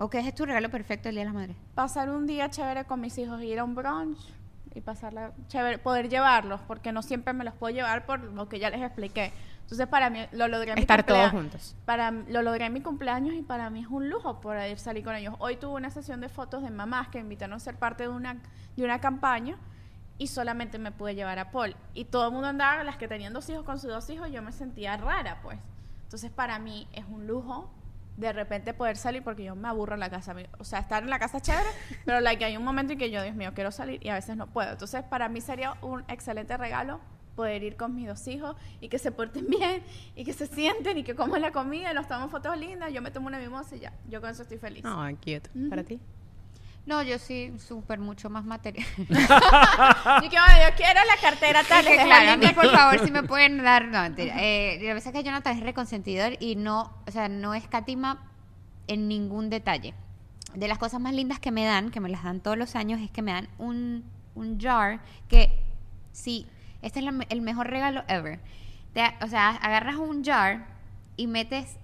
¿O 0.00 0.08
qué 0.08 0.20
es 0.20 0.32
tu 0.32 0.46
regalo 0.46 0.70
perfecto 0.70 1.08
el 1.08 1.16
Día 1.16 1.22
de 1.22 1.26
las 1.26 1.34
Madres? 1.34 1.56
pasar 1.74 2.08
un 2.08 2.24
día 2.24 2.48
chévere 2.48 2.84
con 2.84 3.00
mis 3.00 3.18
hijos, 3.18 3.42
ir 3.42 3.58
a 3.58 3.64
un 3.64 3.74
brunch 3.74 4.18
y 4.72 4.80
pasarla 4.80 5.32
chévere, 5.48 5.78
poder 5.78 6.08
llevarlos, 6.08 6.60
porque 6.68 6.92
no 6.92 7.02
siempre 7.02 7.32
me 7.32 7.42
los 7.42 7.52
puedo 7.54 7.74
llevar 7.74 8.06
por 8.06 8.20
lo 8.20 8.48
que 8.48 8.60
ya 8.60 8.70
les 8.70 8.80
expliqué. 8.80 9.32
Entonces, 9.62 9.88
para 9.88 10.08
mí, 10.08 10.20
lo 10.30 10.46
logré 10.46 10.70
en 10.70 10.76
mi 10.76 10.82
Estar 10.82 11.04
todos 11.04 11.30
juntos. 11.32 11.76
Para, 11.84 12.12
lo 12.12 12.42
logré 12.42 12.66
en 12.66 12.74
mi 12.74 12.80
cumpleaños 12.80 13.34
y 13.34 13.42
para 13.42 13.70
mí 13.70 13.80
es 13.80 13.88
un 13.88 14.08
lujo 14.08 14.40
poder 14.40 14.78
salir 14.78 15.02
con 15.04 15.16
ellos. 15.16 15.34
Hoy 15.40 15.56
tuve 15.56 15.74
una 15.74 15.90
sesión 15.90 16.20
de 16.20 16.28
fotos 16.28 16.62
de 16.62 16.70
mamás 16.70 17.08
que 17.08 17.18
me 17.18 17.22
invitaron 17.24 17.56
a 17.56 17.58
ser 17.58 17.74
parte 17.74 18.04
de 18.04 18.08
una, 18.08 18.36
de 18.76 18.84
una 18.84 19.00
campaña 19.00 19.56
y 20.16 20.28
solamente 20.28 20.78
me 20.78 20.92
pude 20.92 21.16
llevar 21.16 21.40
a 21.40 21.50
Paul. 21.50 21.74
Y 21.92 22.04
todo 22.04 22.28
el 22.28 22.32
mundo 22.32 22.46
andaba, 22.46 22.84
las 22.84 22.98
que 22.98 23.08
tenían 23.08 23.32
dos 23.32 23.48
hijos 23.50 23.64
con 23.64 23.80
sus 23.80 23.90
dos 23.90 24.08
hijos, 24.10 24.30
yo 24.30 24.42
me 24.42 24.52
sentía 24.52 24.96
rara, 24.96 25.40
pues. 25.42 25.58
Entonces, 26.04 26.30
para 26.30 26.60
mí 26.60 26.86
es 26.92 27.04
un 27.10 27.26
lujo 27.26 27.68
de 28.18 28.32
repente 28.32 28.74
poder 28.74 28.96
salir 28.96 29.22
porque 29.22 29.44
yo 29.44 29.54
me 29.54 29.68
aburro 29.68 29.94
en 29.94 30.00
la 30.00 30.10
casa. 30.10 30.34
O 30.58 30.64
sea, 30.64 30.80
estar 30.80 31.02
en 31.02 31.08
la 31.08 31.18
casa 31.18 31.38
es 31.38 31.44
chévere, 31.44 31.68
pero 32.04 32.20
like, 32.20 32.44
hay 32.44 32.56
un 32.56 32.64
momento 32.64 32.92
en 32.92 32.98
que 32.98 33.10
yo, 33.10 33.22
Dios 33.22 33.36
mío, 33.36 33.52
quiero 33.54 33.70
salir 33.70 34.04
y 34.04 34.08
a 34.08 34.14
veces 34.14 34.36
no 34.36 34.48
puedo. 34.48 34.72
Entonces, 34.72 35.04
para 35.04 35.28
mí 35.28 35.40
sería 35.40 35.74
un 35.82 36.04
excelente 36.08 36.56
regalo 36.56 37.00
poder 37.36 37.62
ir 37.62 37.76
con 37.76 37.94
mis 37.94 38.08
dos 38.08 38.26
hijos 38.26 38.56
y 38.80 38.88
que 38.88 38.98
se 38.98 39.12
porten 39.12 39.46
bien 39.48 39.84
y 40.16 40.24
que 40.24 40.32
se 40.32 40.48
sienten 40.48 40.98
y 40.98 41.04
que 41.04 41.14
coman 41.14 41.40
la 41.40 41.52
comida 41.52 41.92
y 41.92 41.94
nos 41.94 42.08
tomamos 42.08 42.32
fotos 42.32 42.58
lindas. 42.58 42.92
Yo 42.92 43.00
me 43.00 43.12
tomo 43.12 43.28
una 43.28 43.38
mimosa 43.38 43.76
y 43.76 43.80
ya. 43.80 43.92
Yo 44.10 44.20
con 44.20 44.30
eso 44.30 44.42
estoy 44.42 44.58
feliz. 44.58 44.82
Ay, 44.84 45.14
cute. 45.14 45.48
¿Para 45.70 45.84
ti? 45.84 46.00
No, 46.88 47.02
yo 47.02 47.18
sí, 47.18 47.52
súper 47.58 47.98
mucho 47.98 48.30
más 48.30 48.44
material. 48.46 48.86
Yo, 48.96 49.04
quiero, 50.30 50.44
yo 50.46 50.74
quiero 50.74 51.00
la 51.04 51.20
cartera 51.20 51.62
tal. 51.62 51.86
Es 51.86 52.38
que, 52.48 52.54
por 52.54 52.70
favor, 52.70 53.04
si 53.04 53.10
me 53.10 53.22
pueden 53.24 53.62
dar. 53.62 53.84
No, 53.88 54.00
mentira. 54.00 54.34
Eh, 54.38 54.78
lo 54.80 54.86
que 54.88 54.94
pasa 54.94 55.10
es 55.10 55.14
que 55.14 55.22
Jonathan 55.22 55.56
es 55.58 55.62
reconsentidor 55.62 56.32
y 56.40 56.56
no, 56.56 56.90
o 57.06 57.10
sea, 57.10 57.28
no 57.28 57.52
escatima 57.52 58.22
en 58.86 59.06
ningún 59.06 59.50
detalle. 59.50 59.92
De 60.54 60.66
las 60.66 60.78
cosas 60.78 60.98
más 60.98 61.12
lindas 61.12 61.38
que 61.40 61.50
me 61.50 61.66
dan, 61.66 61.90
que 61.90 62.00
me 62.00 62.08
las 62.08 62.24
dan 62.24 62.40
todos 62.40 62.56
los 62.56 62.74
años, 62.74 63.02
es 63.02 63.10
que 63.10 63.20
me 63.20 63.32
dan 63.32 63.48
un, 63.58 64.04
un 64.34 64.58
jar 64.58 65.00
que, 65.28 65.62
sí, 66.12 66.46
este 66.80 67.00
es 67.00 67.04
la 67.04 67.12
el 67.28 67.42
mejor 67.42 67.68
regalo 67.68 68.02
ever. 68.08 68.40
Te- 68.94 69.14
o 69.22 69.26
sea, 69.28 69.50
agarras 69.50 69.96
un 69.96 70.24
jar 70.24 70.68
y 71.18 71.26
metes 71.26 71.76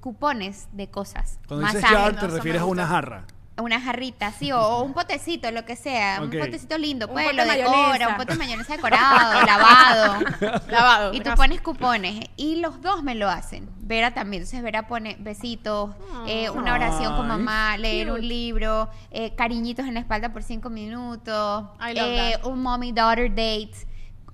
cupones 0.00 0.68
de 0.70 0.88
cosas. 0.88 1.40
Cuando 1.48 1.66
dices 1.66 1.82
Masajes, 1.82 1.98
jar, 2.04 2.14
no, 2.14 2.20
te 2.20 2.26
refieres 2.28 2.62
a 2.62 2.66
una 2.66 2.86
jarra. 2.86 3.24
Una 3.58 3.80
jarrita, 3.80 4.32
sí, 4.32 4.52
o, 4.52 4.82
un 4.82 4.92
potecito, 4.92 5.50
lo 5.50 5.64
que 5.64 5.76
sea, 5.76 6.20
un 6.22 6.30
potecito 6.30 6.76
lindo, 6.76 7.06
Un 7.06 7.14
pues 7.14 7.34
lo 7.34 7.44
de 7.44 7.56
decora, 7.56 7.76
mayonesa. 7.76 8.08
un 8.10 8.16
pote 8.16 8.32
de 8.32 8.38
mayonesa 8.38 8.76
decorado, 8.76 9.46
lavado. 9.46 10.24
Lavado. 10.68 11.10
Y 11.14 11.18
tú 11.18 11.24
gracias. 11.24 11.36
pones 11.36 11.60
cupones 11.62 12.20
y 12.36 12.56
los 12.56 12.82
dos 12.82 13.02
me 13.02 13.14
lo 13.14 13.28
hacen. 13.30 13.68
Vera 13.78 14.12
también. 14.12 14.42
Entonces 14.42 14.62
Vera 14.62 14.86
pone 14.86 15.16
besitos, 15.20 15.90
eh, 16.26 16.50
una 16.50 16.74
oración 16.74 17.16
con 17.16 17.28
mamá, 17.28 17.76
leer 17.78 18.10
un 18.10 18.26
libro, 18.26 18.90
eh, 19.10 19.34
cariñitos 19.36 19.86
en 19.86 19.94
la 19.94 20.00
espalda 20.00 20.32
por 20.32 20.42
cinco 20.42 20.68
minutos, 20.68 21.64
eh, 21.94 22.36
un 22.44 22.60
mommy 22.62 22.92
daughter 22.92 23.30
date. 23.30 23.72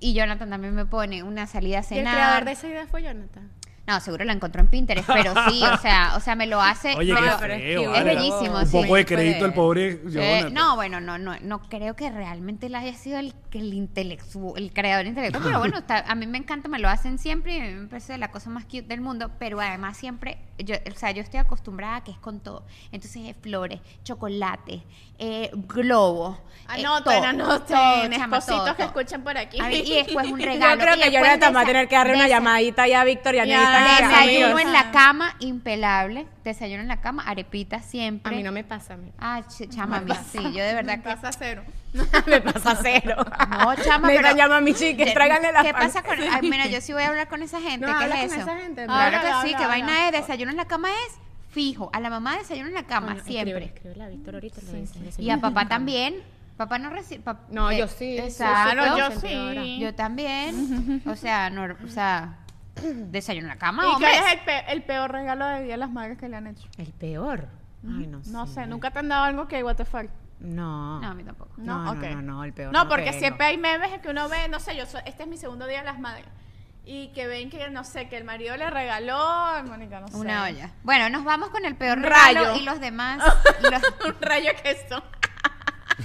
Y 0.01 0.15
Jonathan 0.15 0.51
también 0.51 0.75
me 0.75 0.85
pone 0.85 1.23
una 1.23 1.47
salida 1.47 1.77
a 1.79 1.81
¿Y 1.81 1.83
el 1.83 1.85
cenar. 1.85 2.15
creador 2.15 2.45
de 2.45 2.53
esa 2.53 2.67
idea 2.67 2.87
fue 2.89 3.05
Jonathan? 3.05 3.53
No, 3.85 3.99
seguro 4.01 4.25
la 4.25 4.33
encontró 4.33 4.61
en 4.61 4.69
Pinterest, 4.69 5.09
pero 5.13 5.35
sí, 5.51 5.61
o 5.65 5.77
sea, 5.79 6.13
o 6.17 6.21
sea, 6.21 6.37
me 6.37 6.47
lo 6.47 6.61
hace. 6.63 6.95
Oye, 6.97 7.13
me 7.13 7.19
qué 7.21 7.27
lo- 7.75 7.81
es 7.83 7.91
vale. 7.91 8.15
Bellísimo, 8.15 8.59
Un 8.61 8.67
sí. 8.67 8.73
poco 8.81 8.95
de 8.95 9.05
crédito 9.05 9.45
al 9.45 9.55
pobre 9.55 10.01
Jonathan. 10.09 10.55
no, 10.55 10.77
bueno, 10.77 11.01
no, 11.01 11.19
no, 11.19 11.35
no 11.41 11.63
creo 11.63 11.97
que 11.97 12.09
realmente 12.11 12.67
él 12.67 12.77
haya 12.77 12.95
sido 12.95 13.19
el, 13.19 13.35
que 13.51 13.59
el 13.59 13.75
intelectual, 13.75 14.55
el 14.63 14.73
creador 14.73 15.07
intelectual, 15.07 15.43
pero 15.45 15.59
bueno, 15.59 15.79
está- 15.79 16.05
a 16.07 16.15
mí 16.15 16.27
me 16.29 16.39
encanta, 16.39 16.69
me 16.69 16.79
lo 16.79 16.89
hacen 16.89 17.19
siempre 17.19 17.57
y 17.57 17.61
a 17.61 17.65
mí 17.65 17.75
me 17.75 17.89
parece 17.89 18.17
la 18.19 18.31
cosa 18.31 18.51
más 18.51 18.65
cute 18.67 18.83
del 18.83 19.01
mundo, 19.01 19.33
pero 19.41 19.61
además 19.61 19.97
siempre, 19.97 20.39
yo, 20.59 20.75
o 20.91 20.95
sea, 20.99 21.11
yo 21.13 21.23
estoy 21.23 21.41
acostumbrada 21.41 21.97
a 21.97 22.05
que 22.05 22.11
es 22.11 22.19
con 22.19 22.41
todo, 22.41 22.65
entonces 22.93 23.23
es 23.29 23.37
flores, 23.41 23.81
chocolate, 24.05 24.83
eh, 25.19 25.51
globo, 25.55 26.39
eh, 26.69 26.85
Anoten, 26.85 27.05
todo, 27.05 27.25
anoten, 27.25 27.67
todo, 27.67 28.11
chama, 28.11 28.39
espositos 28.39 28.69
que 28.71 28.75
todo. 28.75 28.87
escuchen 28.87 29.23
por 29.25 29.37
aquí. 29.37 29.61
A 29.61 29.69
ver, 29.69 29.87
y 29.87 29.95
después 29.95 30.31
un 30.31 30.39
regalo. 30.41 30.75
Yo 30.81 30.81
creo 30.87 30.97
que 31.05 31.13
Jonathan 31.13 31.55
va 31.57 31.61
a 31.61 31.65
tener 31.67 31.89
que 31.89 31.97
darle 31.97 32.15
una 32.15 32.29
llamadita 32.29 32.87
ya 32.87 33.01
a 33.01 33.05
Víctor 33.05 33.35
y 33.35 33.39
a 33.41 33.45
Ya. 33.45 33.61
Desayuno 34.01 34.47
amigos. 34.47 34.61
en 34.63 34.73
la 34.73 34.91
cama, 34.91 35.37
impelable. 35.41 36.27
Desayuno 36.45 36.83
en 36.83 36.89
la 36.89 37.01
cama, 37.01 37.23
arepita 37.27 37.77
A 37.77 37.83
siempre. 37.83 38.35
mí 38.35 38.43
no 38.43 38.53
me 38.53 38.65
pasa, 38.65 38.95
a 38.95 38.97
mí. 38.97 39.11
Ah, 39.19 39.41
ch- 39.49 39.69
chama, 39.69 39.99
a 39.99 40.01
mí 40.01 40.13
sí, 40.31 40.39
yo 40.53 40.63
de 40.65 40.75
verdad 40.75 40.97
que 40.97 41.03
Pasa 41.03 41.31
cero. 41.33 41.63
me 42.27 42.41
pasa 42.41 42.79
cero. 42.83 43.17
No, 43.51 43.75
chama, 43.77 44.09
Me 44.09 44.17
pero... 44.17 44.35
llama 44.35 44.57
a 44.57 44.61
mi 44.61 44.73
chica, 44.75 45.05
¿Qué- 45.05 45.13
tráiganle 45.13 45.53
la 45.53 45.63
¿Qué 45.63 45.73
pan. 45.73 45.83
pasa 45.83 46.03
con...? 46.03 46.17
Ay, 46.21 46.49
mira, 46.49 46.67
yo 46.67 46.81
sí 46.81 46.93
voy 46.93 47.03
a 47.03 47.09
hablar 47.09 47.29
con 47.29 47.43
esa 47.43 47.61
gente. 47.61 47.87
No, 47.87 47.99
¿Qué 47.99 48.05
habla 48.05 48.23
es 48.23 48.33
con 48.33 48.41
eso? 48.41 48.51
esa 48.51 48.61
gente, 48.61 48.85
Claro 48.87 49.17
habla, 49.17 49.21
que 49.21 49.27
sí, 49.27 49.33
habla, 49.35 49.49
que 49.49 49.55
habla. 49.57 49.69
vaina 49.69 50.05
de 50.07 50.13
desayuno 50.19 50.51
en 50.51 50.57
la 50.57 50.65
cama 50.67 50.89
es 50.91 51.19
fijo. 51.51 51.91
A 51.93 52.01
la 52.01 52.09
mamá 52.11 52.39
desayuno 52.39 52.69
en 52.69 52.75
la 52.75 52.85
cama, 52.87 53.09
Bueno, 53.09 53.23
siempre. 53.25 53.65
Escríbele 53.67 54.05
a 54.05 54.09
Víctor 54.09 54.35
ahorita. 54.35 54.61
le 54.63 54.81
dices, 54.81 55.19
Y 55.19 55.31
a 55.31 55.39
papá 55.41 55.69
también. 55.69 56.23
Papá 56.57 56.79
no 56.79 56.91
recibe... 56.91 57.23
No, 57.51 57.73
yo 57.73 57.89
sí, 57.89 58.17
yo 58.17 58.25
Exacto. 58.25 58.73
Claro, 58.83 58.99
yo 58.99 59.21
sí. 59.21 59.79
Yo 59.81 59.95
también. 59.95 61.03
O 61.07 61.17
sea, 61.17 61.51
no, 61.51 61.67
o 61.85 61.89
sea, 61.89 62.39
desayuno 62.85 63.47
en 63.47 63.55
la 63.55 63.59
cama, 63.59 63.83
¿Y 63.85 63.87
hombres. 63.87 64.11
cuál 64.19 64.25
es 64.27 64.33
el, 64.35 64.41
pe- 64.41 64.73
el 64.73 64.83
peor 64.83 65.11
regalo 65.13 65.45
de 65.47 65.63
Día 65.65 65.73
de 65.73 65.77
las 65.79 65.91
Madres 65.91 66.19
que 66.19 66.29
le 66.29 66.37
han 66.37 66.47
hecho? 66.47 66.67
El 66.79 66.93
peor. 66.93 67.49
Ay, 67.85 68.07
no 68.07 68.23
sé. 68.23 68.31
No 68.31 68.47
sé, 68.47 68.67
nunca 68.67 68.91
te 68.93 69.01
han 69.01 69.09
dado 69.09 69.25
algo 69.25 69.49
que 69.49 69.63
what 69.65 69.77
the 69.77 69.85
fuck. 69.85 70.07
No. 70.43 71.01
No, 71.01 71.09
a 71.09 71.15
mí 71.15 71.25
tampoco. 71.25 71.53
No, 71.57 71.79
No, 71.85 71.95
no, 71.95 72.01
ok. 72.01 72.11
no, 72.15 72.23
no, 72.23 72.45
el 72.45 72.53
peor. 72.53 72.73
No, 72.73 72.89
porque 72.89 73.07
tengo. 73.07 73.19
siempre 73.19 73.47
hay 73.47 73.57
memes 73.59 74.01
que 74.01 74.09
uno 74.09 74.29
ve, 74.29 74.49
no 74.49 74.59
sé, 74.61 74.77
yo 74.77 74.87
soy- 74.87 75.03
este 75.07 75.23
es 75.23 75.29
mi 75.29 75.37
segundo 75.37 75.67
día 75.67 75.79
de 75.81 75.85
las 75.87 75.99
madres. 76.01 76.27
Y 76.85 77.13
que 77.13 77.29
ven 77.29 77.49
que, 77.49 77.71
no 77.71 77.85
sé, 77.85 78.09
que 78.09 78.17
el 78.17 78.25
marido 78.25 78.57
le 78.57 78.69
regaló, 78.69 79.63
Mónica, 79.67 80.01
no 80.01 80.09
sé. 80.09 80.17
Una 80.17 80.45
olla. 80.45 80.71
Bueno, 80.83 81.09
nos 81.11 81.25
vamos 81.25 81.51
con 81.51 81.65
el 81.65 81.77
peor 81.77 82.01
regalo 82.01 82.41
rayo. 82.45 82.57
y 82.61 82.65
los 82.65 82.81
demás. 82.81 83.23
los- 83.63 84.07
Un 84.09 84.21
rayo 84.21 84.51
queso. 84.63 85.03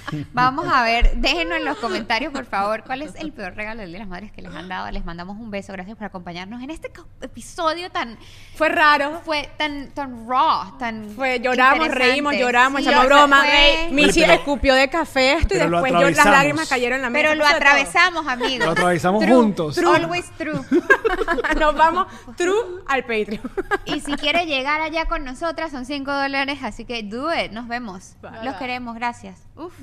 Vamos 0.32 0.66
a 0.72 0.82
ver, 0.82 1.16
déjenos 1.16 1.58
en 1.58 1.64
los 1.64 1.78
comentarios, 1.78 2.32
por 2.32 2.44
favor, 2.44 2.82
cuál 2.84 3.02
es 3.02 3.14
el 3.16 3.32
peor 3.32 3.54
regalo 3.54 3.80
del 3.80 3.90
Día 3.90 3.98
de 3.98 4.04
las 4.04 4.08
Madres 4.08 4.32
que 4.32 4.42
les 4.42 4.54
han 4.54 4.68
dado. 4.68 4.90
Les 4.90 5.04
mandamos 5.04 5.36
un 5.38 5.50
beso, 5.50 5.72
gracias 5.72 5.96
por 5.96 6.06
acompañarnos 6.06 6.62
en 6.62 6.70
este 6.70 6.90
episodio 7.20 7.90
tan 7.90 8.18
Fue 8.54 8.68
raro. 8.68 9.20
fue 9.24 9.48
tan 9.58 9.90
tan 9.92 10.28
raw, 10.28 10.76
tan 10.78 11.10
Fue, 11.10 11.40
lloramos, 11.40 11.88
reímos, 11.88 12.34
lloramos, 12.36 12.82
Sí, 12.82 12.88
echamos 12.88 13.06
broma. 13.06 13.40
fue- 13.44 13.88
Michi 13.92 14.20
Pero- 14.20 14.32
escupió 14.34 14.74
de 14.74 14.88
café 14.88 15.34
esto 15.34 15.54
y 15.54 15.58
después 15.58 15.92
yo, 15.92 15.98
las 16.00 16.10
atravesamos. 16.10 16.32
lágrimas 16.32 16.68
cayeron 16.68 16.96
en 16.96 17.02
la 17.02 17.10
mesa. 17.10 17.22
pero 17.28 17.34
lo 17.34 17.46
atravesamos, 17.46 18.26
amigos. 18.26 18.66
Lo 18.66 18.72
atravesamos 18.72 19.22
True, 19.24 19.34
juntos. 19.34 19.74
true. 19.76 19.94
Always 19.96 20.30
true. 20.36 20.60
Nos 21.58 21.74
vamos 21.74 22.06
true 22.36 22.82
al 22.86 23.02
Patreon. 23.02 23.40
Y 23.84 24.00
si 24.00 24.12
quiere 24.14 24.46
llegar 24.46 24.80
allá 24.80 25.06
con 25.06 25.24
nosotras, 25.24 25.70
son 25.70 25.84
5 25.84 26.12
dólares, 26.12 26.58
así 26.62 26.84
que 26.84 27.02
do 27.02 27.32
it. 27.34 27.50
Nos 27.52 27.68
vemos. 27.68 28.14
Bye. 28.22 28.44
Los 28.44 28.54
queremos, 28.56 28.94
gracias. 28.94 29.47
Uf, 29.58 29.74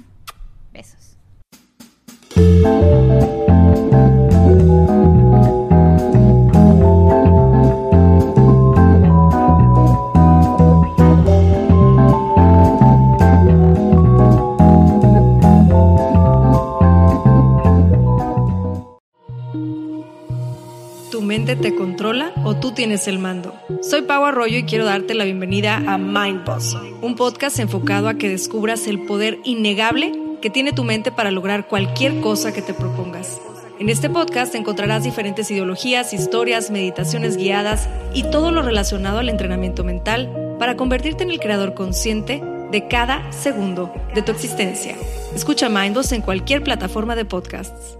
besos. 0.71 1.17
Te 21.53 21.75
controla 21.75 22.31
o 22.43 22.55
tú 22.55 22.71
tienes 22.71 23.07
el 23.07 23.19
mando. 23.19 23.53
Soy 23.83 24.01
Pau 24.01 24.25
Arroyo 24.25 24.57
y 24.57 24.63
quiero 24.63 24.83
darte 24.83 25.13
la 25.13 25.25
bienvenida 25.25 25.75
a 25.75 25.99
Mind 25.99 26.43
Boss, 26.43 26.75
un 27.03 27.15
podcast 27.15 27.59
enfocado 27.59 28.09
a 28.09 28.15
que 28.15 28.29
descubras 28.29 28.87
el 28.87 29.05
poder 29.05 29.37
innegable 29.43 30.11
que 30.41 30.49
tiene 30.49 30.73
tu 30.73 30.83
mente 30.83 31.11
para 31.11 31.29
lograr 31.29 31.67
cualquier 31.67 32.19
cosa 32.19 32.51
que 32.51 32.63
te 32.63 32.73
propongas. 32.73 33.39
En 33.77 33.89
este 33.89 34.09
podcast 34.09 34.55
encontrarás 34.55 35.03
diferentes 35.03 35.51
ideologías, 35.51 36.13
historias, 36.13 36.71
meditaciones 36.71 37.37
guiadas 37.37 37.87
y 38.15 38.23
todo 38.23 38.51
lo 38.51 38.63
relacionado 38.63 39.19
al 39.19 39.29
entrenamiento 39.29 39.83
mental 39.83 40.55
para 40.57 40.75
convertirte 40.75 41.23
en 41.23 41.29
el 41.29 41.39
creador 41.39 41.75
consciente 41.75 42.41
de 42.71 42.87
cada 42.87 43.31
segundo 43.31 43.93
de 44.15 44.23
tu 44.23 44.31
existencia. 44.31 44.95
Escucha 45.35 45.69
Mindboss 45.69 46.11
en 46.11 46.21
cualquier 46.21 46.63
plataforma 46.63 47.15
de 47.15 47.25
podcasts. 47.25 47.99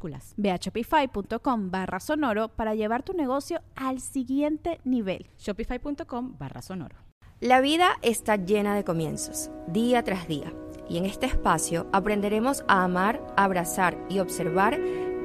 minúsculas. 0.00 0.34
Ve 0.36 0.50
a 0.50 0.56
shopify.com 0.56 1.70
barra 1.70 2.00
sonoro 2.00 2.48
para 2.48 2.74
llevar 2.74 3.02
tu 3.02 3.12
negocio 3.12 3.60
al 3.76 4.00
siguiente 4.00 4.80
nivel. 4.84 5.26
Shopify.com 5.38 6.36
barra 6.38 6.62
sonoro. 6.62 6.96
La 7.40 7.60
vida 7.60 7.96
está 8.02 8.36
llena 8.36 8.74
de 8.74 8.84
comienzos, 8.84 9.50
día 9.66 10.02
tras 10.02 10.28
día, 10.28 10.52
y 10.90 10.98
en 10.98 11.06
este 11.06 11.24
espacio 11.24 11.86
aprenderemos 11.90 12.64
a 12.68 12.84
amar, 12.84 13.26
abrazar 13.36 13.96
y 14.10 14.18
observar 14.18 14.78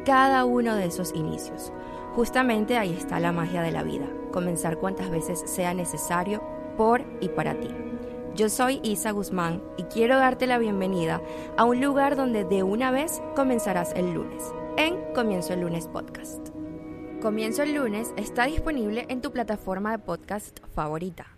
cada 0.05 0.45
uno 0.45 0.76
de 0.76 0.86
esos 0.86 1.13
inicios. 1.13 1.73
Justamente 2.13 2.78
ahí 2.78 2.93
está 2.93 3.19
la 3.19 3.34
magia 3.34 3.61
de 3.61 3.71
la 3.71 3.84
vida, 3.84 4.07
comenzar 4.32 4.78
cuantas 4.78 5.09
veces 5.09 5.43
sea 5.45 5.73
necesario 5.73 6.41
por 6.78 7.03
y 7.19 7.28
para 7.28 7.59
ti. 7.59 7.67
Yo 8.36 8.49
soy 8.49 8.82
Isa 8.84 9.11
Guzmán 9.11 9.61
y 9.78 9.84
quiero 9.84 10.17
darte 10.17 10.45
la 10.45 10.57
bienvenida 10.57 11.21
a 11.57 11.63
un 11.63 11.80
lugar 11.80 12.17
donde 12.17 12.43
de 12.43 12.63
una 12.63 12.91
vez 12.91 13.21
comenzarás 13.34 13.93
el 13.93 14.13
lunes, 14.13 14.53
en 14.78 15.13
Comienzo 15.13 15.53
el 15.53 15.61
lunes 15.61 15.88
podcast. 15.88 16.49
Comienzo 17.21 17.63
el 17.63 17.73
lunes 17.73 18.13
está 18.17 18.45
disponible 18.45 19.05
en 19.09 19.21
tu 19.21 19.32
plataforma 19.32 19.91
de 19.91 19.99
podcast 19.99 20.59
favorita. 20.73 21.35